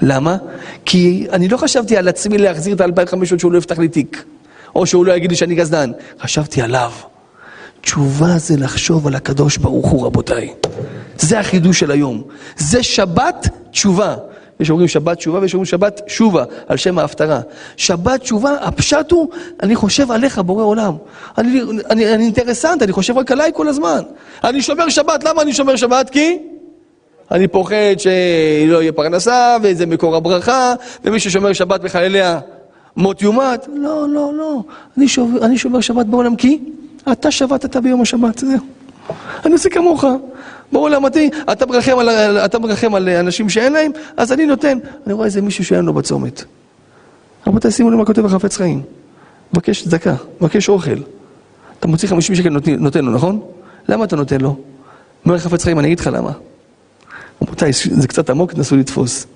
למה? 0.02 0.36
כי 0.84 1.26
אני 1.32 1.48
לא 1.48 1.56
חשבתי 1.56 1.96
על 1.96 2.08
עצמי 2.08 2.38
להחזיר 2.38 2.74
את 2.74 2.80
ה-2,500 2.80 3.38
שהוא 3.38 3.52
לא 3.52 3.58
יפתח 3.58 3.78
לי 3.78 3.88
תיק, 3.88 4.24
או 4.74 4.86
שהוא 4.86 5.06
לא 5.06 5.12
יגיד 5.12 5.30
לי 5.30 5.36
שאני 5.36 5.54
גזדן. 5.54 5.90
חשבתי 6.20 6.62
עליו. 6.62 6.90
תשובה 7.80 8.38
זה 8.38 8.56
לחשוב 8.56 9.06
על 9.06 9.14
הקדוש 9.14 9.56
ברוך 9.56 9.88
הוא, 9.88 10.06
רבותיי. 10.06 10.54
זה 11.18 11.40
החידוש 11.40 11.80
של 11.80 11.90
היום. 11.90 12.22
זה 12.56 12.82
שבת 12.82 13.48
תשובה. 13.70 14.16
יש 14.60 14.70
אומרים 14.70 14.88
שבת 14.88 15.16
תשובה 15.16 15.38
ויש 15.38 15.54
אומרים 15.54 15.66
שבת 15.66 16.00
שובה, 16.06 16.44
על 16.68 16.76
שם 16.76 16.98
ההפטרה. 16.98 17.40
שבת 17.76 18.20
תשובה, 18.20 18.54
הפשט 18.60 19.10
הוא, 19.10 19.28
אני 19.62 19.76
חושב 19.76 20.10
עליך, 20.10 20.38
בורא 20.38 20.64
עולם. 20.64 20.96
אני, 21.38 21.60
אני, 21.90 22.14
אני 22.14 22.24
אינטרסנט, 22.24 22.82
אני 22.82 22.92
חושב 22.92 23.18
רק 23.18 23.32
עליי 23.32 23.50
כל 23.54 23.68
הזמן. 23.68 24.02
אני 24.44 24.62
שומר 24.62 24.88
שבת, 24.88 25.24
למה 25.24 25.42
אני 25.42 25.52
שומר 25.52 25.76
שבת? 25.76 26.10
כי 26.10 26.38
אני 27.30 27.48
פוחד 27.48 27.98
שלא 27.98 28.82
יהיה 28.82 28.92
פרנסה, 28.92 29.56
וזה 29.62 29.86
מקור 29.86 30.16
הברכה, 30.16 30.74
ומי 31.04 31.20
ששומר 31.20 31.52
שבת 31.52 31.80
בחלליה 31.80 32.40
מות 32.96 33.22
יומת. 33.22 33.66
לא, 33.74 34.08
לא, 34.08 34.32
לא. 34.34 34.62
אני 34.98 35.08
שומר, 35.08 35.44
אני 35.44 35.58
שומר 35.58 35.80
שבת 35.80 36.06
בעולם 36.06 36.36
כי 36.36 36.58
אתה 37.12 37.30
שבתת 37.30 37.76
ביום 37.76 38.00
השבת, 38.00 38.38
זהו. 38.38 38.58
אני 39.44 39.52
עושה 39.52 39.70
כמוך. 39.70 40.04
בעולם 40.72 41.04
אותי, 41.04 41.30
אתה 41.52 41.66
מרחם 41.66 41.98
על, 41.98 42.08
אתה 42.38 42.58
מרחם 42.58 42.94
על 42.94 43.08
אנשים 43.08 43.48
שאין 43.48 43.72
להם, 43.72 43.92
אז 44.16 44.32
אני 44.32 44.46
נותן. 44.46 44.78
אני 45.06 45.14
רואה 45.14 45.26
איזה 45.26 45.42
מישהו 45.42 45.64
שאין 45.64 45.84
לו 45.84 45.92
בצומת. 45.92 46.44
רבותיי, 47.46 47.70
שימו 47.70 47.90
לב 47.90 47.96
מה 47.96 48.04
כותב 48.04 48.24
החפץ 48.24 48.56
חיים. 48.56 48.82
מבקש 49.52 49.82
צדקה, 49.82 50.14
מבקש 50.40 50.68
אוכל. 50.68 50.98
אתה 51.78 51.88
מוציא 51.88 52.08
50 52.08 52.36
שקל 52.36 52.48
נותן 52.78 53.04
לו, 53.04 53.12
נכון? 53.12 53.40
למה 53.88 54.04
אתה 54.04 54.16
נותן 54.16 54.40
לו? 54.40 54.56
אומר 55.24 55.38
חפץ 55.38 55.64
חיים, 55.64 55.78
אני 55.78 55.86
אגיד 55.86 56.00
לך 56.00 56.10
למה. 56.12 56.32
רבותיי, 57.50 57.72
זה 57.72 58.08
קצת 58.08 58.30
עמוק, 58.30 58.52
תנסו 58.52 58.76
לתפוס. 58.76 59.26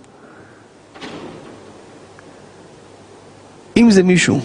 אם 3.77 3.91
זה 3.91 4.03
מישהו, 4.03 4.41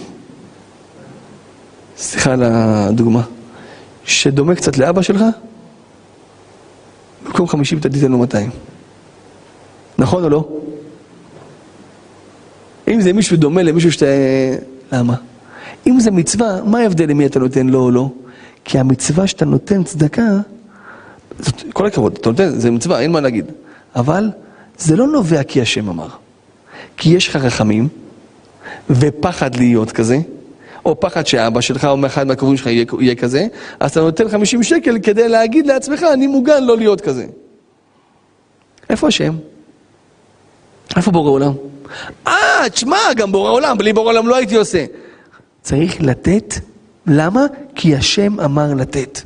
סליחה 1.96 2.32
על 2.32 2.42
הדוגמה, 2.42 3.22
שדומה 4.04 4.54
קצת 4.54 4.78
לאבא 4.78 5.02
שלך, 5.02 5.22
במקום 7.24 7.48
חמישים 7.48 7.78
אתה 7.78 7.88
תיתן 7.88 8.12
לו 8.12 8.18
200. 8.18 8.50
נכון 9.98 10.24
או 10.24 10.28
לא? 10.28 10.48
אם 12.88 13.00
זה 13.00 13.12
מישהו 13.12 13.36
דומה 13.36 13.62
למישהו 13.62 13.92
שאתה... 13.92 14.06
למה? 14.92 15.14
אם 15.86 16.00
זה 16.00 16.10
מצווה, 16.10 16.62
מה 16.64 16.78
ההבדל 16.78 17.10
למי 17.10 17.26
אתה 17.26 17.38
נותן 17.38 17.66
לו 17.66 17.82
או 17.82 17.90
לא? 17.90 18.10
כי 18.64 18.78
המצווה 18.78 19.26
שאתה 19.26 19.44
נותן 19.44 19.84
צדקה, 19.84 20.22
כל 21.72 21.86
הכבוד, 21.86 22.18
אתה 22.20 22.30
נותן, 22.30 22.48
זה 22.58 22.70
מצווה, 22.70 23.00
אין 23.00 23.12
מה 23.12 23.20
להגיד. 23.20 23.44
אבל 23.96 24.30
זה 24.78 24.96
לא 24.96 25.06
נובע 25.06 25.42
כי 25.42 25.60
השם 25.60 25.88
אמר. 25.88 26.08
כי 26.96 27.10
יש 27.10 27.28
לך 27.28 27.36
רחמים, 27.36 27.88
ופחד 28.90 29.56
להיות 29.56 29.92
כזה, 29.92 30.18
או 30.84 31.00
פחד 31.00 31.26
שאבא 31.26 31.60
שלך 31.60 31.84
או 31.84 31.96
מאחד 31.96 32.26
מהקרובים 32.26 32.56
שלך 32.56 32.66
יהיה, 32.66 32.84
יהיה 33.00 33.14
כזה, 33.14 33.46
אז 33.80 33.90
אתה 33.90 34.00
נותן 34.00 34.28
50 34.28 34.62
שקל 34.62 34.98
כדי 35.02 35.28
להגיד 35.28 35.66
לעצמך, 35.66 36.02
אני 36.12 36.26
מוגן 36.26 36.64
לא 36.64 36.76
להיות 36.76 37.00
כזה. 37.00 37.26
איפה 38.90 39.08
השם? 39.08 39.34
איפה 40.96 41.10
בורא 41.10 41.30
עולם? 41.30 41.52
אה, 42.26 42.64
תשמע, 42.72 42.98
גם 43.16 43.32
בורא 43.32 43.50
עולם, 43.50 43.78
בלי 43.78 43.92
בורא 43.92 44.08
עולם 44.08 44.28
לא 44.28 44.36
הייתי 44.36 44.56
עושה. 44.56 44.84
צריך 45.62 45.96
לתת, 46.00 46.54
למה? 47.06 47.46
כי 47.74 47.96
השם 47.96 48.40
אמר 48.40 48.74
לתת. 48.74 49.20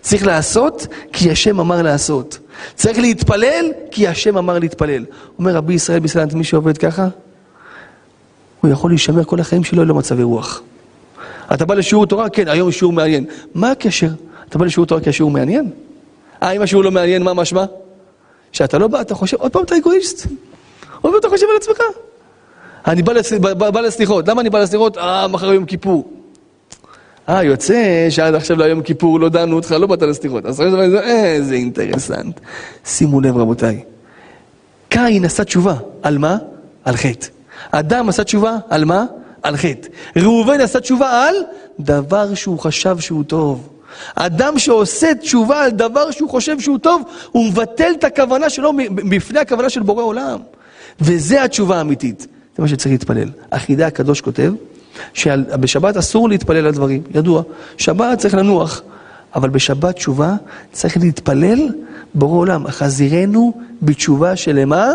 צריך 0.00 0.26
לעשות, 0.26 0.86
כי 1.12 1.30
השם 1.30 1.60
אמר 1.60 1.82
לעשות. 1.82 2.38
צריך 2.74 2.98
להתפלל, 2.98 3.66
כי 3.90 4.08
השם 4.08 4.36
אמר 4.36 4.58
להתפלל. 4.58 5.04
אומר 5.38 5.54
רבי 5.54 5.74
ישראל 5.74 5.98
בישראל, 5.98 6.26
מי 6.34 6.44
שעובד 6.44 6.78
ככה, 6.78 7.08
הוא 8.60 8.70
יכול 8.70 8.90
להישמר 8.90 9.24
כל 9.24 9.40
החיים 9.40 9.64
שלו 9.64 9.84
למצבי 9.84 10.22
רוח. 10.22 10.62
אתה 11.54 11.64
בא 11.64 11.74
לשיעור 11.74 12.06
תורה? 12.06 12.28
כן, 12.28 12.48
היום 12.48 12.72
שיעור 12.72 12.92
מעניין. 12.92 13.24
מה 13.54 13.70
הקשר? 13.70 14.08
אתה 14.48 14.58
בא 14.58 14.66
לשיעור 14.66 14.86
תורה 14.86 15.00
כי 15.00 15.10
השיעור 15.10 15.30
מעניין? 15.30 15.70
אה, 16.42 16.50
אם 16.50 16.62
השיעור 16.62 16.84
לא 16.84 16.90
מעניין, 16.90 17.22
מה 17.22 17.34
משמע? 17.34 17.64
שאתה 18.52 18.78
לא 18.78 18.88
בא, 18.88 19.00
אתה 19.00 19.14
חושב, 19.14 19.36
עוד 19.36 19.52
פעם 19.52 19.62
אתה 19.62 19.76
אגואיסט. 19.76 20.26
עוד 21.00 21.12
פעם 21.12 21.20
אתה 21.20 21.28
חושב 21.28 21.46
על 21.50 21.56
עצמך. 21.56 21.78
אני. 22.86 23.02
בא, 23.40 23.70
בא 23.70 23.80
לסליחות, 23.80 24.28
למה 24.28 24.40
אני 24.40 24.50
בא 24.50 24.58
לסליחות? 24.58 24.98
אה, 24.98 25.28
מחר 25.28 25.52
יום 25.52 25.64
כיפור. 25.64 26.19
אה, 27.28 27.44
יוצא 27.44 28.06
שעד 28.10 28.34
עכשיו 28.34 28.56
ליום 28.56 28.82
כיפור 28.82 29.20
לא 29.20 29.28
דנו 29.28 29.56
אותך, 29.56 29.72
לא 29.72 29.86
באת 29.86 30.02
לסליחות. 30.02 30.46
אז 30.46 30.60
אחרי 30.60 30.90
זה, 30.90 31.00
איזה 31.00 31.54
אינטרסנט. 31.54 32.40
שימו 32.84 33.20
לב 33.20 33.36
רבותיי, 33.36 33.82
קין 34.88 35.24
עשה 35.24 35.44
תשובה, 35.44 35.74
על 36.02 36.18
מה? 36.18 36.36
על 36.84 36.96
חטא. 36.96 37.26
אדם 37.70 38.08
עשה 38.08 38.24
תשובה, 38.24 38.56
על 38.70 38.84
מה? 38.84 39.04
על 39.42 39.56
חטא. 39.56 39.88
ראובן 40.16 40.60
עשה 40.60 40.80
תשובה 40.80 41.28
על 41.28 41.34
דבר 41.80 42.34
שהוא 42.34 42.58
חשב 42.58 42.98
שהוא 42.98 43.24
טוב. 43.24 43.68
אדם 44.14 44.58
שעושה 44.58 45.14
תשובה 45.14 45.64
על 45.64 45.70
דבר 45.70 46.10
שהוא 46.10 46.30
חושב 46.30 46.60
שהוא 46.60 46.78
טוב, 46.78 47.02
הוא 47.32 47.46
מבטל 47.46 47.92
את 47.98 48.04
הכוונה 48.04 48.50
שלו 48.50 48.72
בפני 48.94 49.40
הכוונה 49.40 49.70
של 49.70 49.82
בורא 49.82 50.02
עולם. 50.02 50.38
וזה 51.00 51.44
התשובה 51.44 51.78
האמיתית. 51.78 52.20
זה 52.56 52.62
מה 52.62 52.68
שצריך 52.68 52.92
להתפלל. 52.92 53.28
החידה 53.52 53.86
הקדוש 53.86 54.20
כותב, 54.20 54.52
שבשבת 55.14 55.96
אסור 55.96 56.28
להתפלל 56.28 56.66
על 56.66 56.72
דברים, 56.72 57.02
ידוע. 57.14 57.42
שבת 57.76 58.18
צריך 58.18 58.34
לנוח, 58.34 58.82
אבל 59.34 59.48
בשבת 59.48 59.94
תשובה 59.94 60.34
צריך 60.72 60.96
להתפלל 60.96 61.68
בורא 62.14 62.38
עולם. 62.38 62.68
חזירנו 62.68 63.52
בתשובה 63.82 64.36
שלמה. 64.36 64.90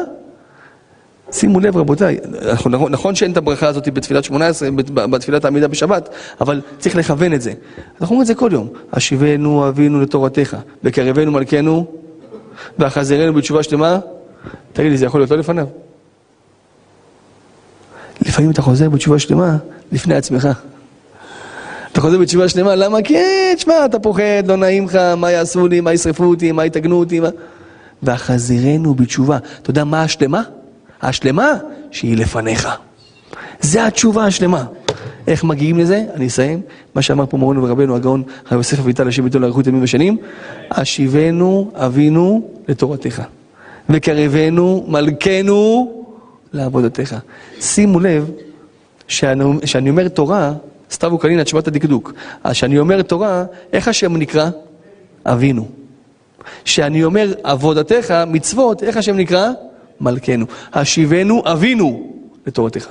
שימו 1.31 1.59
לב 1.59 1.77
רבותיי, 1.77 2.17
נכון, 2.53 2.71
נכון 2.73 3.15
שאין 3.15 3.31
את 3.31 3.37
הברכה 3.37 3.67
הזאת 3.67 3.93
בתפילת 3.93 4.23
שמונה 4.23 4.47
עשרה, 4.47 4.69
בתפילת 4.93 5.45
העמידה 5.45 5.67
בשבת, 5.67 6.09
אבל 6.41 6.61
צריך 6.79 6.95
לכוון 6.95 7.33
את 7.33 7.41
זה. 7.41 7.53
אנחנו 8.01 8.03
אומרים 8.03 8.21
את 8.21 8.27
זה 8.27 8.35
כל 8.35 8.49
יום. 8.53 8.69
השיבנו 8.93 9.67
אבינו 9.67 10.01
לתורתך, 10.01 10.57
וקרבנו 10.83 11.31
מלכנו, 11.31 11.85
ואחזרנו 12.79 13.33
בתשובה 13.33 13.63
שלמה. 13.63 13.99
תגיד 14.73 14.91
לי, 14.91 14.97
זה 14.97 15.05
יכול 15.05 15.19
להיות 15.21 15.31
לא 15.31 15.37
לפניו? 15.37 15.67
לפעמים 18.21 18.51
אתה 18.51 18.61
חוזר 18.61 18.89
בתשובה 18.89 19.19
שלמה 19.19 19.57
לפני 19.91 20.15
עצמך. 20.15 20.49
אתה 21.91 22.01
חוזר 22.01 22.17
בתשובה 22.17 22.49
שלמה, 22.49 22.75
למה? 22.75 22.97
כן, 23.03 23.53
תשמע, 23.55 23.85
אתה 23.85 23.99
פוחד, 23.99 24.43
לא 24.47 24.55
נעים 24.55 24.85
לך, 24.85 24.95
מה 24.95 25.31
יעשו 25.31 25.67
לי, 25.67 25.81
מה 25.81 25.93
ישרפו 25.93 26.23
אותי, 26.23 26.51
מה 26.51 26.65
יתגנו 26.65 26.99
אותי, 26.99 27.19
מה... 27.19 27.29
ואחזירנו 28.03 28.93
בתשובה. 28.93 29.37
אתה 29.61 29.69
יודע 29.69 29.83
מה 29.83 30.03
השלמה? 30.03 30.43
השלמה 31.01 31.51
שהיא 31.91 32.17
לפניך. 32.17 32.69
זה 33.61 33.85
התשובה 33.85 34.25
השלמה. 34.25 34.65
איך 35.27 35.43
מגיעים 35.43 35.79
לזה? 35.79 36.03
אני 36.13 36.27
אסיים. 36.27 36.61
מה 36.95 37.01
שאמר 37.01 37.25
פה 37.25 37.37
מורנו 37.37 37.63
ורבנו 37.63 37.95
הגאון 37.95 38.23
הרב 38.45 38.57
יוסף 38.57 38.79
אביטל, 38.79 39.07
השם 39.07 39.25
איתו 39.25 39.39
לאריכות 39.39 39.67
ימים 39.67 39.83
ושנים, 39.83 40.17
השיבנו 40.71 41.71
אבינו 41.73 42.49
לתורתך, 42.67 43.21
וקרבנו 43.89 44.85
מלכנו 44.87 45.91
לעבודתך. 46.53 47.15
שימו 47.59 47.99
לב 47.99 48.31
שאני 49.07 49.89
אומר 49.89 50.07
תורה, 50.07 50.53
סתיו 50.91 51.13
וקלין 51.13 51.39
עד 51.39 51.47
שבת 51.47 51.67
הדקדוק. 51.67 52.13
אז 52.43 52.51
כשאני 52.51 52.79
אומר 52.79 53.01
תורה, 53.01 53.45
איך 53.73 53.87
השם 53.87 54.17
נקרא? 54.17 54.49
אבינו. 55.25 55.67
כשאני 56.63 57.03
אומר 57.03 57.33
עבודתך, 57.43 58.13
מצוות, 58.27 58.83
איך 58.83 58.97
השם 58.97 59.17
נקרא? 59.17 59.49
מלכנו. 60.01 60.45
השיבנו 60.73 61.43
אבינו 61.45 62.13
לתורתך. 62.47 62.87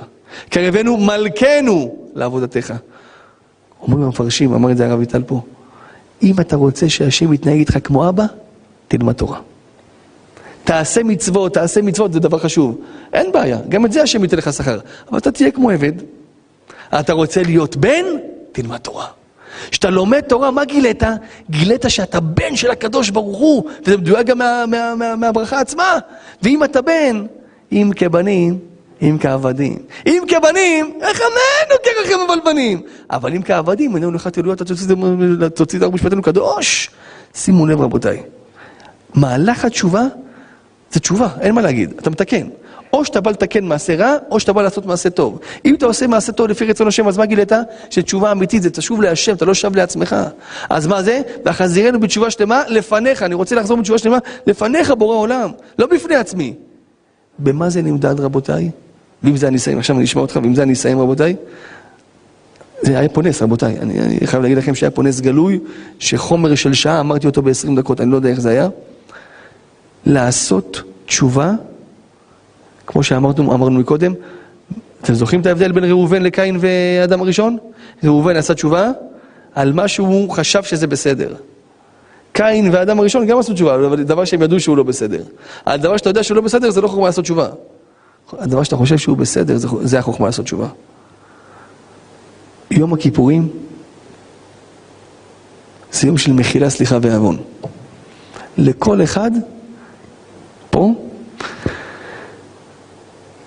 קרבנו 0.49 0.97
מלכנו 0.97 1.95
לעבודתך. 2.15 2.73
אומרים 3.81 4.03
המפרשים, 4.03 4.53
אמר 4.53 4.71
את 4.71 4.77
זה 4.77 4.85
הרב 4.87 4.99
ויטל 4.99 5.23
פה, 5.23 5.41
אם 6.23 6.33
אתה 6.39 6.55
רוצה 6.55 6.89
שהשם 6.89 7.33
יתנהג 7.33 7.57
איתך 7.59 7.77
כמו 7.83 8.09
אבא, 8.09 8.25
תלמד 8.87 9.13
תורה. 9.13 9.39
תעשה 10.65 11.03
מצוות, 11.03 11.53
תעשה 11.53 11.81
מצוות, 11.81 12.13
זה 12.13 12.19
דבר 12.19 12.39
חשוב. 12.39 12.77
אין 13.13 13.31
בעיה, 13.31 13.57
גם 13.69 13.85
את 13.85 13.91
זה 13.91 14.01
השם 14.01 14.23
ייתן 14.23 14.37
לך 14.37 14.53
שכר. 14.53 14.79
אבל 15.09 15.17
אתה 15.17 15.31
תהיה 15.31 15.51
כמו 15.51 15.69
עבד. 15.69 15.91
אתה 16.99 17.13
רוצה 17.13 17.43
להיות 17.43 17.75
בן? 17.75 18.05
תלמד 18.51 18.77
תורה. 18.77 19.05
כשאתה 19.71 19.89
לומד 19.89 20.21
תורה, 20.21 20.51
מה 20.51 20.65
גילית? 20.65 21.03
גילית 21.49 21.85
שאתה 21.87 22.19
בן 22.19 22.55
של 22.55 22.71
הקדוש 22.71 23.09
ברוך 23.09 23.37
הוא, 23.37 23.63
וזה 23.85 23.97
מדויק 23.97 24.27
גם 24.27 24.37
מה, 24.37 24.63
מה, 24.67 24.95
מה, 24.95 25.15
מהברכה 25.15 25.59
עצמה. 25.59 25.97
ואם 26.43 26.63
אתה 26.63 26.81
בן, 26.81 27.25
אם 27.71 27.91
כבנים, 27.95 28.59
אם 29.01 29.17
כעבדים. 29.19 29.77
אם 30.07 30.23
כבנים, 30.27 30.99
החמנו 31.01 31.75
כרחם 31.83 32.19
אבל 32.27 32.39
בנים. 32.45 32.81
אבל 33.09 33.33
אם 33.33 33.41
כעבדים, 33.41 33.95
עינינו 33.95 34.11
לך 34.11 34.27
תלויות, 34.27 34.61
תוציא 35.55 35.77
את 35.77 35.83
הרב 35.83 35.93
משפטנו 35.93 36.21
קדוש. 36.21 36.89
שימו 37.33 37.65
לב 37.65 37.81
רבותיי, 37.81 38.23
מהלך 39.13 39.65
התשובה 39.65 40.03
זה 40.91 40.99
תשובה, 40.99 41.27
אין 41.41 41.55
מה 41.55 41.61
להגיד, 41.61 41.93
אתה 41.99 42.09
מתקן. 42.09 42.47
או 42.95 43.05
שאתה 43.05 43.21
בא 43.21 43.31
לתקן 43.31 43.63
מעשה 43.65 43.95
רע, 43.95 44.15
או 44.31 44.39
שאתה 44.39 44.53
בא 44.53 44.61
לעשות 44.61 44.85
מעשה 44.85 45.09
טוב. 45.09 45.39
אם 45.65 45.75
אתה 45.75 45.85
עושה 45.85 46.07
מעשה 46.07 46.31
טוב 46.31 46.47
לפי 46.47 46.65
רצון 46.65 46.87
השם, 46.87 47.07
אז 47.07 47.17
מה 47.17 47.25
גילית? 47.25 47.51
שתשובה 47.89 48.31
אמיתית 48.31 48.63
זה 48.63 48.69
תשוב 48.69 49.01
להשם, 49.01 49.35
אתה 49.35 49.45
לא 49.45 49.53
שב 49.53 49.75
לעצמך. 49.75 50.15
אז 50.69 50.87
מה 50.87 51.03
זה? 51.03 51.21
והחזירנו 51.45 51.99
בתשובה 51.99 52.31
שלמה 52.31 52.63
לפניך, 52.67 53.23
אני 53.23 53.35
רוצה 53.35 53.55
לחזור 53.55 53.77
בתשובה 53.77 53.97
שלמה 53.97 54.17
לפניך 54.47 54.91
בורא 54.97 55.15
עולם, 55.15 55.51
לא 55.79 55.87
בפני 55.87 56.15
עצמי. 56.15 56.53
במה 57.39 57.69
זה 57.69 57.81
נמדד 57.81 58.19
רבותיי? 58.19 58.69
ואם 59.23 59.37
זה 59.37 59.47
אני 59.47 59.57
אסיים, 59.57 59.77
עכשיו 59.77 59.95
אני 59.95 60.05
אשמע 60.05 60.21
אותך, 60.21 60.39
ואם 60.43 60.55
זה 60.55 60.63
אני 60.63 60.73
אסיים 60.73 60.99
רבותיי, 60.99 61.35
זה 62.81 62.99
היה 62.99 63.09
פונס 63.09 63.41
רבותיי, 63.41 63.79
אני, 63.79 63.99
אני 63.99 64.27
חייב 64.27 64.43
להגיד 64.43 64.57
לכם 64.57 64.75
שהיה 64.75 64.91
פונס 64.91 65.19
גלוי, 65.19 65.59
שחומר 65.99 66.55
של 66.55 66.73
שעה, 66.73 66.99
אמרתי 66.99 67.27
אותו 67.27 67.41
ב-20 67.41 67.75
דקות, 67.75 68.01
אני 68.01 68.11
לא 68.11 68.15
יודע 68.15 68.29
איך 68.29 68.39
זה 68.39 68.49
היה. 68.49 68.67
לעשות 70.05 70.81
תשובה, 71.05 71.51
כמו 72.87 73.03
שאמרנו 73.03 73.53
אמרנו 73.53 73.79
מקודם, 73.79 74.13
אתם 75.01 75.13
זוכרים 75.13 75.41
את 75.41 75.45
ההבדל 75.45 75.71
בין 75.71 75.83
ראובן 75.83 76.21
לקין 76.21 76.57
ואדם 76.59 77.21
הראשון? 77.21 77.57
ראובן 78.03 78.35
עשה 78.35 78.53
תשובה 78.53 78.91
על 79.55 79.73
מה 79.73 79.87
שהוא 79.87 80.29
חשב 80.29 80.63
שזה 80.63 80.87
בסדר. 80.87 81.35
קין 82.33 82.69
ואדם 82.71 82.99
הראשון 82.99 83.25
גם 83.25 83.39
עשו 83.39 83.53
תשובה, 83.53 83.75
אבל 83.75 84.03
דבר 84.03 84.25
שהם 84.25 84.41
ידעו 84.41 84.59
שהוא 84.59 84.77
לא 84.77 84.83
בסדר. 84.83 85.23
על 85.65 85.79
דבר 85.79 85.97
שאתה 85.97 86.09
יודע 86.09 86.23
שהוא 86.23 86.35
לא 86.35 86.41
בסדר, 86.41 86.69
זה 86.69 86.81
לא 86.81 86.87
חוכמה 86.87 87.05
לעשות 87.05 87.23
תשובה. 87.23 87.49
הדבר 88.33 88.63
שאתה 88.63 88.75
חושב 88.75 88.97
שהוא 88.97 89.17
בסדר, 89.17 89.57
זה, 89.57 89.67
זה 89.81 89.99
החוכמה 89.99 90.25
לעשות 90.25 90.45
תשובה. 90.45 90.67
יום 92.71 92.93
הכיפורים 92.93 93.49
זה 95.91 96.07
יום 96.07 96.17
של 96.17 96.33
מחילה, 96.33 96.69
סליחה 96.69 96.97
ועוון. 97.01 97.37
לכל 98.57 99.03
אחד 99.03 99.31
פה, 100.75 100.93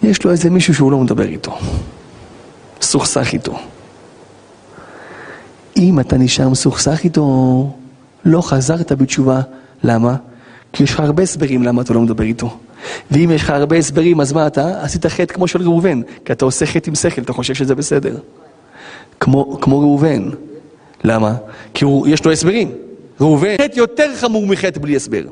יש 0.03 0.25
לו 0.25 0.31
איזה 0.31 0.51
מישהו 0.51 0.75
שהוא 0.75 0.93
לא 0.93 0.99
מדבר 0.99 1.25
איתו, 1.25 1.59
סוכסך 2.83 3.33
איתו. 3.33 3.59
אם 5.77 6.01
אתה 6.01 6.17
נשאר 6.17 6.49
מסוכסך 6.49 7.01
איתו, 7.05 7.71
לא 8.25 8.41
חזרת 8.43 8.93
בתשובה. 8.93 9.41
למה? 9.85 10.17
כי 10.73 10.83
יש 10.83 10.93
לך 10.95 11.01
הרבה 11.01 11.23
הסברים 11.23 11.63
למה 11.63 11.83
אתה 11.83 11.95
לא 11.95 12.01
מדבר 12.01 12.25
איתו. 12.25 12.57
ואם 13.11 13.31
יש 13.35 13.43
לך 13.43 13.51
הרבה 13.51 13.77
הסברים, 13.77 14.21
אז 14.21 14.33
מה 14.33 14.47
אתה? 14.47 14.83
עשית 14.83 15.07
חטא 15.07 15.35
כמו 15.35 15.49
של 15.49 15.63
ראובן, 15.63 16.01
כי 16.25 16.33
אתה 16.33 16.45
עושה 16.45 16.67
חטא 16.67 16.91
עם 16.91 16.95
שכל, 16.95 17.23
אתה 17.23 17.33
חושב 17.33 17.55
שזה 17.55 17.75
בסדר. 17.75 18.17
כמו, 19.21 19.59
כמו 19.61 19.79
ראובן. 19.79 20.31
למה? 21.05 21.35
כי 21.75 21.85
הוא, 21.85 22.09
יש 22.09 22.25
לו 22.25 22.33
הסברים. 22.33 22.73
ראובן, 23.21 23.55
חטא 23.55 23.79
יותר 23.79 24.15
חמור 24.17 24.47
מחטא 24.47 24.81
בלי 24.81 24.97
הסבר. 24.97 25.23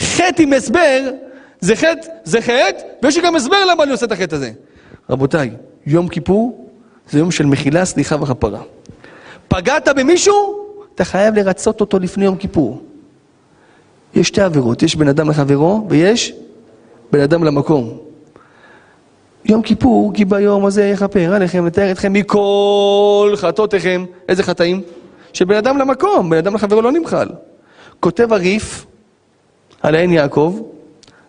חטא 0.00 0.42
עם 0.42 0.52
הסבר, 0.52 1.10
זה 1.60 1.76
חטא, 1.76 2.08
זה 2.24 2.40
חטא, 2.40 2.82
ויש 3.02 3.16
לי 3.16 3.22
גם 3.22 3.36
הסבר 3.36 3.64
למה 3.70 3.82
אני 3.82 3.92
עושה 3.92 4.06
את 4.06 4.12
החטא 4.12 4.34
הזה. 4.34 4.50
רבותיי, 5.10 5.50
יום 5.86 6.08
כיפור 6.08 6.70
זה 7.10 7.18
יום 7.18 7.30
של 7.30 7.46
מחילה, 7.46 7.84
סליחה 7.84 8.22
וכפרה. 8.22 8.60
פגעת 9.48 9.88
במישהו, 9.88 10.64
אתה 10.94 11.04
חייב 11.04 11.34
לרצות 11.34 11.80
אותו 11.80 11.98
לפני 11.98 12.24
יום 12.24 12.36
כיפור. 12.36 12.82
יש 14.14 14.28
שתי 14.28 14.40
עבירות, 14.40 14.82
יש 14.82 14.96
בן 14.96 15.08
אדם 15.08 15.30
לחברו 15.30 15.86
ויש 15.88 16.32
בן 17.12 17.20
אדם 17.20 17.44
למקום. 17.44 17.98
יום 19.44 19.62
כיפור, 19.62 20.12
כי 20.14 20.24
ביום 20.24 20.66
הזה 20.66 20.84
יכפר 20.84 21.34
עליכם, 21.34 21.66
לתאר 21.66 21.92
אתכם 21.92 22.12
מכל 22.12 23.34
חטאותיכם. 23.36 24.04
איזה 24.28 24.42
חטאים? 24.42 24.82
שבן 25.32 25.56
אדם 25.56 25.78
למקום, 25.78 26.30
בן 26.30 26.36
אדם 26.36 26.54
לחברו 26.54 26.82
לא 26.82 26.92
נמחל. 26.92 27.28
כותב 28.00 28.32
הריף, 28.32 28.86
על 29.82 29.94
העין 29.94 30.12
יעקב, 30.12 30.58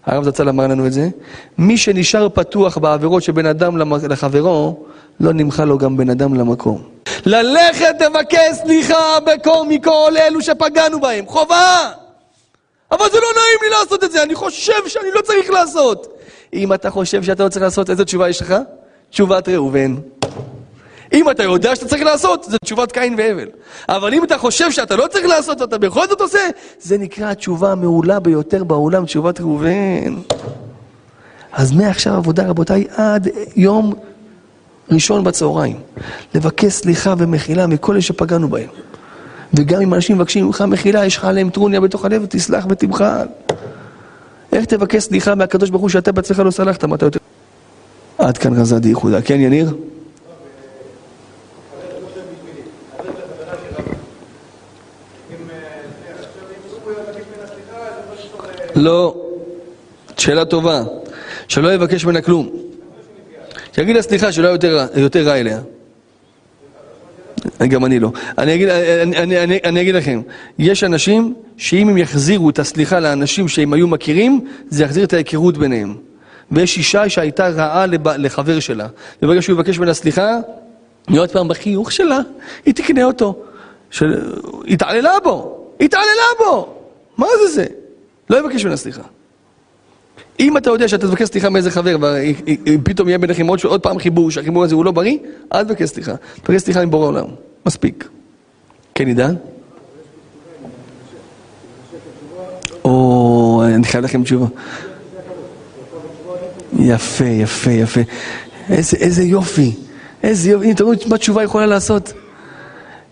הרב 0.05 0.23
זצ"ל 0.23 0.49
אמר 0.49 0.67
לנו 0.67 0.87
את 0.87 0.93
זה, 0.93 1.09
מי 1.57 1.77
שנשאר 1.77 2.29
פתוח 2.29 2.77
בעבירות 2.77 3.23
של 3.23 3.31
בן 3.31 3.45
אדם 3.45 3.77
לחברו, 4.09 4.85
לא 5.19 5.33
נמחל 5.33 5.65
לו 5.65 5.77
גם 5.77 5.97
בן 5.97 6.09
אדם 6.09 6.33
למקום. 6.33 6.81
ללכת 7.25 7.95
תבקש 7.99 8.55
סליחה 8.63 9.19
בקור 9.25 9.65
מכל 9.69 10.11
אלו 10.17 10.41
שפגענו 10.41 10.99
בהם, 10.99 11.25
חובה! 11.27 11.91
אבל 12.91 13.05
זה 13.11 13.17
לא 13.17 13.27
נעים 13.35 13.59
לי 13.61 13.69
לעשות 13.79 14.03
את 14.03 14.11
זה, 14.11 14.23
אני 14.23 14.35
חושב 14.35 14.87
שאני 14.87 15.11
לא 15.15 15.21
צריך 15.21 15.49
לעשות. 15.49 16.17
אם 16.53 16.73
אתה 16.73 16.89
חושב 16.89 17.23
שאתה 17.23 17.43
לא 17.43 17.49
צריך 17.49 17.63
לעשות, 17.63 17.89
איזה 17.89 18.05
תשובה 18.05 18.29
יש 18.29 18.41
לך? 18.41 18.55
תשובת 19.09 19.49
ראובן. 19.49 19.95
אם 21.13 21.29
אתה 21.29 21.43
יודע 21.43 21.75
שאתה 21.75 21.87
צריך 21.87 22.03
לעשות, 22.03 22.43
זה 22.43 22.57
תשובת 22.63 22.91
קין 22.91 23.15
והבל. 23.17 23.47
אבל 23.89 24.13
אם 24.13 24.23
אתה 24.23 24.37
חושב 24.37 24.71
שאתה 24.71 24.95
לא 24.95 25.07
צריך 25.11 25.25
לעשות 25.25 25.61
ואתה 25.61 25.77
בכל 25.77 26.07
זאת 26.07 26.21
עושה, 26.21 26.39
זה 26.79 26.97
נקרא 26.97 27.31
התשובה 27.31 27.71
המעולה 27.71 28.19
ביותר 28.19 28.63
בעולם, 28.63 29.05
תשובת 29.05 29.41
ראובן. 29.41 30.15
אז 31.53 31.71
מעכשיו 31.71 32.13
עבודה, 32.13 32.47
רבותיי, 32.47 32.85
עד 32.95 33.27
יום 33.55 33.93
ראשון 34.91 35.23
בצהריים. 35.23 35.79
לבקש 36.35 36.73
סליחה 36.73 37.13
ומחילה 37.17 37.67
מכל 37.67 37.91
אלה 37.91 38.01
שפגענו 38.01 38.47
בהם. 38.47 38.69
וגם 39.53 39.81
אם 39.81 39.93
אנשים 39.93 40.15
מבקשים 40.15 40.45
ממך 40.45 40.61
מחילה, 40.61 41.05
יש 41.05 41.17
לך 41.17 41.25
עליהם 41.25 41.49
טרוניה 41.49 41.81
בתוך 41.81 42.05
הלב, 42.05 42.25
תסלח 42.29 42.65
ותמחל. 42.69 43.27
איך 44.53 44.65
תבקש 44.65 45.03
סליחה 45.03 45.35
מהקדוש 45.35 45.69
ברוך 45.69 45.81
הוא 45.81 45.89
שאתה 45.89 46.11
בעצמך 46.11 46.39
לא 46.39 46.51
סלחת, 46.51 46.83
מה 46.83 46.95
אתה 46.95 47.05
יותר... 47.05 47.19
עד 48.17 48.37
כאן 48.37 48.59
רזה 48.59 48.79
די 48.79 48.89
ייחודה. 48.89 49.21
כן, 49.21 49.39
יניר? 49.39 49.75
לא. 58.81 59.15
שאלה 60.17 60.45
טובה. 60.45 60.83
שלא 61.47 61.73
יבקש 61.73 62.05
ממנה 62.05 62.21
כלום. 62.21 62.49
שיגיד 63.75 63.95
לה 63.95 64.01
סליחה 64.01 64.31
שלא 64.31 64.47
יותר, 64.47 64.85
יותר 64.95 65.27
רע 65.27 65.35
אליה. 65.35 65.59
גם 67.67 67.85
אני 67.85 67.99
לא. 67.99 68.11
אני 68.37 68.55
אגיד, 68.55 68.69
אני, 68.69 69.17
אני, 69.17 69.43
אני, 69.43 69.59
אני 69.63 69.81
אגיד 69.81 69.95
לכם, 69.95 70.21
יש 70.59 70.83
אנשים 70.83 71.33
שאם 71.57 71.89
הם 71.89 71.97
יחזירו 71.97 72.49
את 72.49 72.59
הסליחה 72.59 72.99
לאנשים 72.99 73.47
שהם 73.47 73.73
היו 73.73 73.87
מכירים, 73.87 74.47
זה 74.69 74.83
יחזיר 74.83 75.03
את 75.03 75.13
ההיכרות 75.13 75.57
ביניהם. 75.57 75.95
ויש 76.51 76.77
אישה 76.77 77.09
שהייתה 77.09 77.49
רעה 77.49 77.85
לב, 77.85 78.07
לחבר 78.07 78.59
שלה. 78.59 78.87
וברגע 79.21 79.41
שהוא 79.41 79.55
יבקש 79.55 79.79
ממנה 79.79 79.93
סליחה, 79.93 80.37
היא 81.07 81.19
עוד 81.19 81.31
פעם 81.31 81.47
בחיוך 81.47 81.91
שלה, 81.91 82.19
היא 82.65 82.73
תקנה 82.73 83.03
אותו. 83.03 83.43
של... 83.91 84.31
התעללה 84.67 85.13
בו, 85.23 85.57
התעללה 85.79 86.27
בו! 86.39 86.75
מה 87.17 87.27
זה 87.41 87.51
זה? 87.51 87.65
לא 88.31 88.37
יבקש 88.37 88.63
ממנה 88.63 88.77
סליחה. 88.77 89.01
אם 90.39 90.57
אתה 90.57 90.69
יודע 90.69 90.87
שאתה 90.87 91.07
תבקש 91.07 91.27
סליחה 91.27 91.49
מאיזה 91.49 91.71
חבר, 91.71 91.97
ופתאום 92.75 93.07
יהיה 93.07 93.17
ביניכם 93.17 93.47
עוד, 93.47 93.59
עוד 93.63 93.81
פעם 93.81 93.99
חיבור, 93.99 94.31
שהחיבור 94.31 94.63
הזה 94.63 94.75
הוא 94.75 94.85
לא 94.85 94.91
בריא, 94.91 95.17
אל 95.53 95.63
תבקש 95.63 95.89
סליחה. 95.89 96.13
תבקש 96.43 96.61
סליחה 96.61 96.85
מבורא 96.85 97.07
עולם. 97.07 97.25
מספיק. 97.65 98.09
כן, 98.95 99.07
עידן? 99.07 99.35
או, 102.85 103.63
אני 103.65 103.83
חייב 103.83 104.03
לכם 104.03 104.23
תשובה. 104.23 104.45
יפה, 106.79 107.25
יפה, 107.25 107.71
יפה. 107.71 108.01
איזה, 108.69 108.97
איזה 108.97 109.23
יופי. 109.23 109.75
איזה 110.23 110.51
יופי. 110.51 110.65
הנה, 110.65 110.75
תראו 110.75 110.91
מה 111.09 111.17
תשובה 111.17 111.43
יכולה 111.43 111.65
לעשות. 111.65 112.13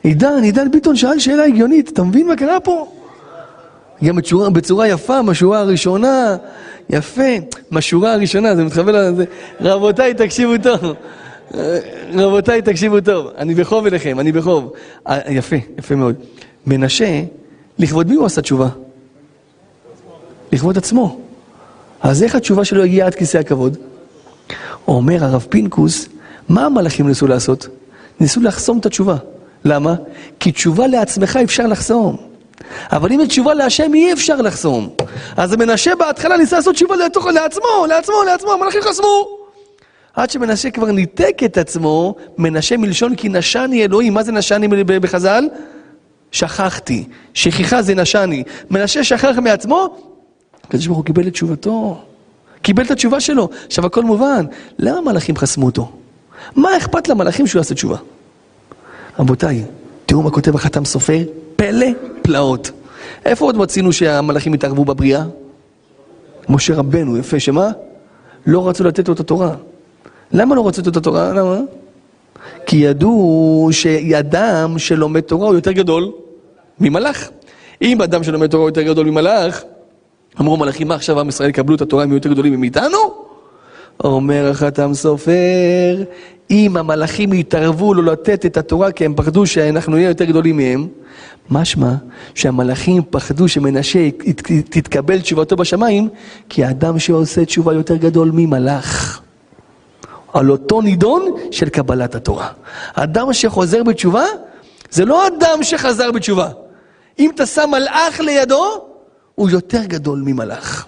עידן, 0.03 0.43
עידן 0.43 0.71
ביטון 0.71 0.95
שאל 0.95 1.19
שאלה 1.19 1.43
הגיונית, 1.43 1.89
אתה 1.89 2.03
מבין 2.03 2.27
מה 2.27 2.35
קרה 2.35 2.59
פה? 2.59 2.98
גם 4.03 4.15
בצורה, 4.15 4.49
בצורה 4.49 4.87
יפה, 4.87 5.21
מהשורה 5.21 5.59
הראשונה, 5.59 6.37
יפה, 6.89 7.31
מהשורה 7.71 8.13
הראשונה, 8.13 8.55
זה 8.55 8.63
מתחבר 8.63 8.91
לזה. 8.91 9.25
רבותיי, 9.61 10.13
תקשיבו 10.13 10.53
טוב. 10.63 10.93
רבותיי, 12.13 12.61
תקשיבו 12.61 13.01
טוב. 13.01 13.27
אני 13.37 13.55
בחוב 13.55 13.85
אליכם, 13.85 14.19
אני 14.19 14.31
בחוב. 14.31 14.73
אה, 15.07 15.19
יפה, 15.29 15.55
יפה 15.77 15.95
מאוד. 15.95 16.15
מנשה, 16.67 17.23
לכבוד 17.79 18.09
מי 18.09 18.15
הוא 18.15 18.25
עשה 18.25 18.41
תשובה? 18.41 18.67
לכבוד 20.51 20.77
עצמו. 20.77 21.19
אז 22.01 22.23
איך 22.23 22.35
התשובה 22.35 22.65
שלו 22.65 22.83
הגיעה 22.83 23.07
עד 23.07 23.15
כיסא 23.15 23.37
הכבוד? 23.37 23.77
אומר 24.87 25.23
הרב 25.23 25.45
פינקוס, 25.49 26.09
מה 26.49 26.65
המלאכים 26.65 27.07
ניסו 27.07 27.27
לעשות? 27.27 27.67
ניסו 28.19 28.41
לחסום 28.41 28.77
את 28.77 28.85
התשובה. 28.85 29.15
למה? 29.65 29.95
כי 30.39 30.51
תשובה 30.51 30.87
לעצמך 30.87 31.39
אפשר 31.43 31.67
לחסום. 31.67 32.28
אבל 32.91 33.11
אם 33.11 33.25
תשובה 33.27 33.53
להשם 33.53 33.93
אי 33.93 34.13
אפשר 34.13 34.35
לחסום. 34.35 34.89
אז 35.37 35.55
מנשה 35.55 35.95
בהתחלה 35.95 36.37
ניסה 36.37 36.55
לעשות 36.55 36.75
תשובה 36.75 36.95
לתוך, 36.95 37.25
לעצמו, 37.25 37.85
לעצמו, 37.87 38.15
לעצמו, 38.25 38.51
המלאכים 38.51 38.81
חסמו. 38.81 39.27
עד 40.13 40.29
שמנשה 40.29 40.71
כבר 40.71 40.91
ניתק 40.91 41.37
את 41.45 41.57
עצמו, 41.57 42.15
מנשה 42.37 42.77
מלשון 42.77 43.15
כי 43.15 43.29
נשני 43.29 43.85
אלוהים. 43.85 44.13
מה 44.13 44.23
זה 44.23 44.31
נשני 44.31 44.67
בחז"ל? 44.83 45.47
שכחתי. 46.31 47.07
שכיחה 47.33 47.81
זה 47.81 47.95
נשני. 47.95 48.43
מנשה 48.69 49.03
שכח 49.03 49.35
מעצמו, 49.41 49.97
הקדוש 50.63 50.87
ברוך 50.87 50.97
הוא 50.97 51.05
קיבל 51.05 51.27
את 51.27 51.33
תשובתו. 51.33 52.01
קיבל 52.61 52.83
את 52.83 52.91
התשובה 52.91 53.19
שלו. 53.19 53.49
עכשיו 53.67 53.85
הכל 53.85 54.03
מובן. 54.03 54.45
למה 54.79 54.97
המלאכים 54.97 55.37
חסמו 55.37 55.65
אותו? 55.65 55.91
מה 56.55 56.77
אכפת 56.77 57.07
למלאכים 57.07 57.47
שהוא 57.47 57.59
יעשה 57.59 57.75
תשובה? 57.75 57.97
רבותיי, 59.19 59.63
תראו 60.05 60.21
מה 60.21 60.31
כותב 60.31 60.55
החתם 60.55 60.85
סופר, 60.85 61.23
פלא 61.55 61.87
פלאות. 62.29 62.71
איפה 63.25 63.45
עוד 63.45 63.57
מצינו 63.57 63.93
שהמלאכים 63.93 64.53
התערבו 64.53 64.85
בבריאה? 64.85 65.23
משה 66.49 66.75
רבנו, 66.75 67.17
יפה, 67.17 67.39
שמה? 67.39 67.69
לא 68.45 68.69
רצו 68.69 68.83
לתת 68.83 69.07
לו 69.07 69.13
את 69.13 69.19
התורה. 69.19 69.55
למה 70.31 70.55
לא 70.55 70.67
רצו 70.67 70.81
לתת 70.81 70.91
את 70.91 70.97
התורה? 70.97 71.33
למה? 71.33 71.59
כי 72.65 72.77
ידעו 72.77 73.69
שידם 73.71 74.75
שלומד 74.77 75.19
תורה 75.19 75.47
הוא 75.47 75.55
יותר 75.55 75.71
גדול 75.71 76.11
ממלאך. 76.79 77.29
אם 77.81 78.01
אדם 78.01 78.23
שלומד 78.23 78.47
תורה 78.49 78.61
הוא 78.61 78.69
יותר 78.69 78.81
גדול 78.81 79.05
ממלאך, 79.05 79.63
אמרו 80.41 80.57
מלאכים, 80.57 80.87
מה 80.87 80.95
עכשיו 80.95 81.19
עם 81.19 81.29
ישראל 81.29 81.49
יקבלו 81.49 81.75
את 81.75 81.81
התורה, 81.81 82.03
הם 82.03 82.09
יהיו 82.09 82.17
יותר 82.17 82.29
גדולים 82.29 82.59
מאיתנו? 82.59 82.97
אומר 84.03 84.49
החתם 84.49 84.93
סופר, 84.93 86.03
אם 86.51 86.77
המלאכים 86.77 87.33
יתערבו 87.33 87.93
לא 87.93 88.11
לתת 88.11 88.45
את 88.45 88.57
התורה 88.57 88.91
כי 88.91 89.05
הם 89.05 89.13
פחדו 89.15 89.45
שאנחנו 89.45 89.95
נהיה 89.95 90.09
יותר 90.09 90.25
גדולים 90.25 90.57
מהם, 90.57 90.87
משמע 91.49 91.93
שהמלאכים 92.35 93.01
פחדו 93.09 93.47
שמנשה 93.47 94.11
תתקבל 94.69 95.21
תשובתו 95.21 95.55
בשמיים, 95.55 96.09
כי 96.49 96.63
האדם 96.63 96.99
שעושה 96.99 97.45
תשובה 97.45 97.73
יותר 97.73 97.95
גדול 97.95 98.31
ממלאך. 98.33 99.21
על 100.33 100.51
אותו 100.51 100.81
נידון 100.81 101.25
של 101.51 101.69
קבלת 101.69 102.15
התורה. 102.15 102.47
אדם 102.93 103.33
שחוזר 103.33 103.83
בתשובה, 103.83 104.25
זה 104.91 105.05
לא 105.05 105.27
אדם 105.27 105.63
שחזר 105.63 106.11
בתשובה. 106.11 106.49
אם 107.19 107.31
אתה 107.35 107.45
שם 107.45 107.69
מלאך 107.71 108.19
לידו, 108.19 108.65
הוא 109.35 109.49
יותר 109.49 109.83
גדול 109.83 110.23
ממלאך. 110.25 110.85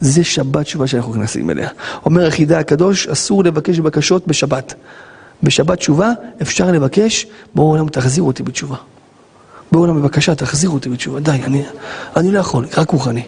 זה 0.00 0.24
שבת 0.24 0.62
תשובה 0.62 0.86
שאנחנו 0.86 1.12
נכנסים 1.12 1.50
אליה. 1.50 1.68
אומר 2.04 2.26
החידה 2.26 2.58
הקדוש, 2.58 3.06
אסור 3.06 3.44
לבקש 3.44 3.78
בקשות 3.78 4.26
בשבת. 4.26 4.74
בשבת 5.42 5.78
תשובה 5.78 6.12
אפשר 6.42 6.70
לבקש, 6.70 7.26
בואו 7.54 7.68
עולם 7.68 7.88
תחזיר 7.88 8.24
אותי 8.24 8.42
בתשובה. 8.42 8.76
בואו 9.72 9.82
עולם 9.82 10.02
בבקשה 10.02 10.34
תחזיר 10.34 10.70
אותי 10.70 10.88
בתשובה. 10.88 11.20
די, 11.20 11.30
אני, 11.30 11.62
אני 12.16 12.32
לא 12.32 12.38
יכול, 12.38 12.66
רק 12.76 12.90
רוחני. 12.90 13.22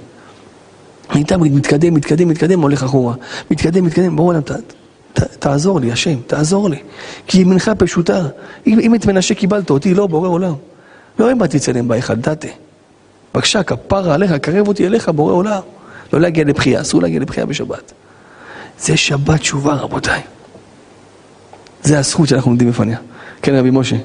אני 1.11 1.25
תמיד 1.25 1.55
מתקדם, 1.55 1.95
מתקדם, 1.95 2.29
מתקדם, 2.29 2.61
הולך 2.61 2.83
אחורה. 2.83 3.15
מתקדם, 3.51 3.85
מתקדם, 3.85 4.17
בואו 4.17 4.27
עולם 4.27 4.41
ת, 4.41 4.51
ת, 5.13 5.21
תעזור 5.39 5.81
לי, 5.81 5.93
השם, 5.93 6.17
תעזור 6.27 6.71
לי. 6.71 6.79
כי 7.27 7.41
ימינך 7.41 7.71
פשוטה. 7.79 8.27
אם, 8.67 8.81
אם 8.81 8.95
את 8.95 9.07
מנשה 9.07 9.35
קיבלת 9.35 9.71
אותי, 9.71 9.95
לא, 9.95 10.07
בורא 10.07 10.29
עולם. 10.29 10.55
לא 11.19 11.33
אם 11.33 11.39
באתי 11.39 11.57
אצלם 11.57 11.89
בהיכל, 11.89 12.15
דתה. 12.15 12.49
בבקשה, 13.35 13.63
כפרה 13.63 14.15
עליך, 14.15 14.33
קרב 14.33 14.69
אותי 14.69 14.87
אליך, 14.87 15.09
בורא 15.09 15.33
עולם. 15.33 15.61
לא 16.13 16.21
להגיע 16.21 16.45
לבחייה, 16.45 16.81
אסור 16.81 17.03
להגיע 17.03 17.21
לבחייה 17.21 17.47
בשבת. 17.47 17.93
זה 18.79 18.97
שבת 18.97 19.41
תשובה, 19.41 19.75
רבותיי. 19.75 20.21
זה 21.83 21.99
הזכות 21.99 22.29
שאנחנו 22.29 22.51
עומדים 22.51 22.71
בפניה. 22.71 22.99
כן, 23.43 23.55
רבי 23.55 23.71
משה. 23.73 23.97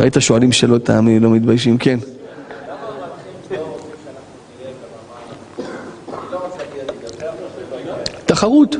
ראית 0.00 0.16
שואלים 0.18 0.52
שאלות, 0.52 0.84
תאמין, 0.84 1.22
לא 1.22 1.30
מתביישים, 1.30 1.78
כן. 1.78 1.98
תחרות. 8.26 8.76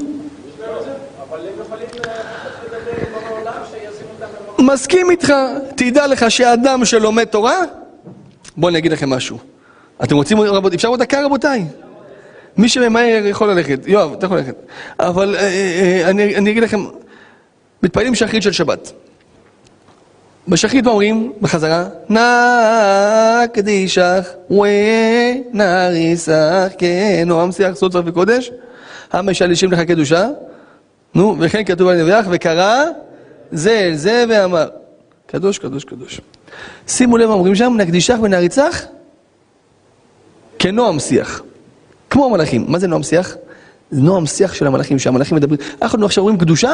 מסכים 4.58 5.10
איתך, 5.10 5.32
תדע 5.76 6.06
לך 6.06 6.30
שאדם 6.30 6.84
שלומד 6.84 7.24
תורה, 7.24 7.56
בואו 8.56 8.70
אני 8.70 8.78
אגיד 8.78 8.92
לכם 8.92 9.10
משהו. 9.10 9.38
אתם 10.04 10.16
רוצים, 10.16 10.38
אפשר 10.74 10.88
עוד 10.88 11.00
דקה 11.00 11.24
רבותיי? 11.24 11.64
מי 12.56 12.68
שממהר 12.68 13.26
יכול 13.26 13.50
ללכת. 13.50 13.80
יואב, 13.86 14.12
אתה 14.12 14.26
יכול 14.26 14.38
ללכת. 14.38 14.54
אבל 15.00 15.36
אה, 15.36 15.40
אה, 15.40 16.02
אה, 16.04 16.10
אני, 16.10 16.36
אני 16.36 16.50
אגיד 16.50 16.62
לכם, 16.62 16.84
מתפללים 17.82 18.14
שחרית 18.14 18.42
של 18.42 18.52
שבת. 18.52 18.92
בשחרית 20.48 20.84
מה 20.84 20.90
אומרים? 20.90 21.32
בחזרה, 21.40 21.84
נא 22.08 23.46
קדישך 23.52 24.28
ונריסך 25.50 26.72
כן, 26.78 27.24
נועם 27.26 27.52
שיח 27.52 27.74
סוד 27.74 27.92
צרף 27.92 28.04
וקודש, 28.06 28.50
המשלישים 29.12 29.72
לך 29.72 29.80
קדושה, 29.80 30.28
נו, 31.14 31.36
וכן 31.38 31.64
כתוב 31.64 31.88
על 31.88 32.02
נביח, 32.02 32.26
וקרא 32.30 32.84
זה 33.52 33.78
אל 33.78 33.94
זה 33.94 34.24
ואמר, 34.28 34.68
קדוש, 35.26 35.58
קדוש, 35.58 35.84
קדוש. 35.84 36.20
שימו 36.86 37.16
לב 37.16 37.28
מה 37.28 37.34
אומרים 37.34 37.54
שם, 37.54 37.74
נקדישך 37.76 38.16
ונעריצך 38.22 38.84
כנועם 40.58 40.98
שיח. 40.98 41.42
כמו 42.10 42.26
המלאכים. 42.26 42.64
מה 42.68 42.78
זה 42.78 42.86
נועם 42.86 43.02
שיח? 43.02 43.36
זה 43.90 44.02
נועם 44.02 44.26
שיח 44.26 44.54
של 44.54 44.66
המלאכים, 44.66 44.98
שהמלאכים 44.98 45.36
מדברים. 45.36 45.60
אנחנו 45.82 46.06
עכשיו 46.06 46.24
רואים 46.24 46.38
קדושה, 46.38 46.72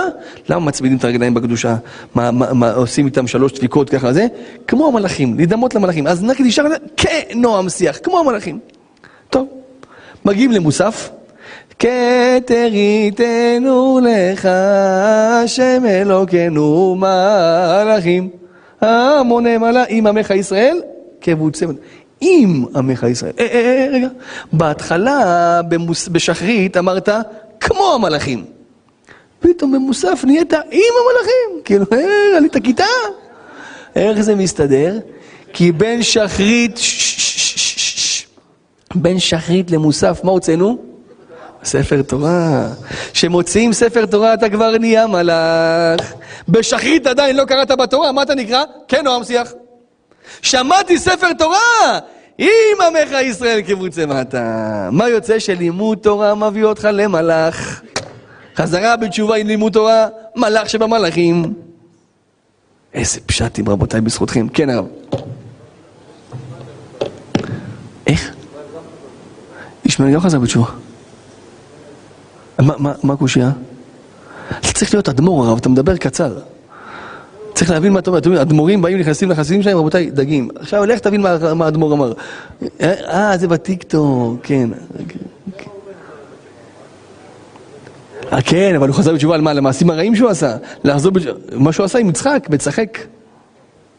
למה 0.48 0.66
מצמידים 0.66 0.98
את 0.98 1.04
הרגליים 1.04 1.34
בקדושה? 1.34 1.76
מה, 2.14 2.30
מה, 2.30 2.52
מה 2.52 2.72
עושים 2.72 3.06
איתם 3.06 3.26
שלוש 3.26 3.52
דפיקות 3.52 3.90
ככה 3.90 4.12
זה? 4.12 4.26
כמו 4.66 4.88
המלאכים, 4.88 5.36
להידמות 5.36 5.74
למלאכים. 5.74 6.06
אז 6.06 6.22
נגיד 6.24 6.46
ישר 6.46 6.64
כנועם 6.96 7.68
שיח, 7.68 7.98
כמו 8.02 8.18
המלאכים. 8.18 8.58
טוב, 9.30 9.48
מגיעים 10.24 10.52
למוסף. 10.52 11.10
כתר 11.78 12.68
ייתנו 12.72 14.00
לך, 14.02 14.48
השם 15.44 15.82
אלוקינו 15.86 16.96
מלאכים. 16.98 18.28
המוני 18.80 19.58
מלאכים 19.58 20.06
עמך 20.06 20.30
ישראל, 20.30 20.80
כבוצם. 21.20 21.70
עם 22.24 22.64
עמך 22.76 23.02
ישראל. 23.02 23.32
אה, 23.38 23.46
אה, 23.46 23.60
אה, 23.60 23.86
רגע, 23.92 24.08
בהתחלה 24.52 25.60
במוס, 25.68 26.08
בשחרית 26.08 26.76
אמרת 26.76 27.08
כמו 27.60 27.94
המלאכים. 27.94 28.44
פתאום 29.40 29.72
במוסף 29.72 30.22
נהיית 30.24 30.52
עם 30.52 30.60
המלאכים. 31.00 31.62
כאילו, 31.64 31.84
אה, 31.92 32.36
עלית 32.36 32.56
כיתה. 32.64 32.84
איך 33.96 34.20
זה 34.20 34.34
מסתדר? 34.34 34.98
כי 35.52 35.72
בין 35.72 36.02
שחרית, 36.02 36.78
בין 38.94 39.18
שחרית 39.18 39.70
למוסף, 39.70 40.20
מה 40.24 40.30
הוצאנו? 40.30 40.78
ספר 41.64 42.02
תורה. 42.02 42.68
כשמוציאים 43.12 43.72
ספר 43.72 44.06
תורה 44.06 44.34
אתה 44.34 44.48
כבר 44.48 44.78
נהיה 44.78 45.06
מלאך. 45.06 46.14
בשחרית 46.48 47.06
עדיין 47.06 47.36
לא 47.36 47.44
קראת 47.44 47.70
בתורה, 47.70 48.12
מה 48.12 48.22
אתה 48.22 48.34
נקרא? 48.34 48.64
כן, 48.88 49.04
נועם 49.04 49.24
שיח. 49.24 49.52
שמעתי 50.42 50.98
ספר 50.98 51.32
תורה! 51.32 51.98
אם 52.38 52.76
עמך 52.86 53.12
ישראל 53.22 53.62
כבוצה 53.66 54.06
מטה. 54.06 54.88
מה 54.92 55.08
יוצא 55.08 55.38
שלימוד 55.38 55.98
תורה 55.98 56.34
מביא 56.34 56.64
אותך 56.64 56.88
למלאך? 56.92 57.82
חזרה 58.56 58.96
בתשובה 58.96 59.36
עם 59.36 59.46
לימוד 59.46 59.72
תורה, 59.72 60.06
מלאך 60.36 60.70
שבמלאכים. 60.70 61.54
איזה 62.94 63.20
פשטים 63.26 63.68
רבותיי 63.68 64.00
בזכותכם. 64.00 64.48
כן 64.48 64.70
הרב. 64.70 64.86
איך? 68.06 68.34
ישמעאל 69.84 70.14
לא 70.14 70.20
חזר 70.20 70.38
בתשובה. 70.38 70.70
מה 72.58 73.12
הקושייה? 73.12 73.50
אתה 74.48 74.72
צריך 74.72 74.94
להיות 74.94 75.08
אדמו"ר 75.08 75.46
הרב, 75.46 75.58
אתה 75.58 75.68
מדבר 75.68 75.96
קצר. 75.96 76.38
צריך 77.54 77.70
להבין 77.70 77.92
מה 77.92 77.98
אתה 77.98 78.10
אומר, 78.10 78.42
אדמו"רים 78.42 78.82
באים, 78.82 78.98
נכנסים 78.98 79.30
לחסידים 79.30 79.62
שלהם, 79.62 79.78
רבותיי, 79.78 80.10
דגים. 80.10 80.48
עכשיו, 80.56 80.86
לך 80.86 80.98
תבין 80.98 81.20
מה 81.54 81.64
האדמו"ר 81.64 81.94
אמר. 81.94 82.12
אה, 82.80 83.32
זה 83.38 83.48
בטיקטוק, 83.48 84.40
כן. 84.42 84.70
אה, 88.32 88.42
כן, 88.42 88.74
אבל 88.76 88.88
הוא 88.88 88.96
חזר 88.96 89.14
בתשובה 89.14 89.34
על 89.34 89.40
מה? 89.40 89.52
למעשים 89.52 89.90
הרעים 89.90 90.16
שהוא 90.16 90.30
עשה. 90.30 90.56
לחזור 90.84 91.12
בתשובה, 91.12 91.38
מה 91.52 91.72
שהוא 91.72 91.84
עשה 91.84 91.98
עם 91.98 92.08
יצחק, 92.08 92.46
מצחק. 92.50 92.98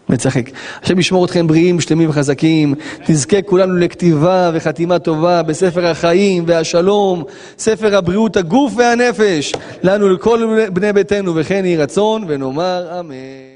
מצחק. 0.09 0.49
השם 0.83 0.99
ישמור 0.99 1.25
אתכם 1.25 1.47
בריאים, 1.47 1.81
שלמים 1.81 2.09
וחזקים. 2.09 2.73
תזכה 3.05 3.41
כולנו 3.41 3.77
לכתיבה 3.77 4.51
וחתימה 4.53 4.99
טובה 4.99 5.43
בספר 5.43 5.85
החיים 5.87 6.43
והשלום, 6.47 7.23
ספר 7.57 7.97
הבריאות 7.97 8.37
הגוף 8.37 8.73
והנפש, 8.77 9.53
לנו 9.83 10.09
לכל 10.09 10.67
בני 10.73 10.93
ביתנו, 10.93 11.35
וכן 11.35 11.65
יהי 11.65 11.77
רצון, 11.77 12.25
ונאמר 12.27 12.99
אמן. 12.99 13.54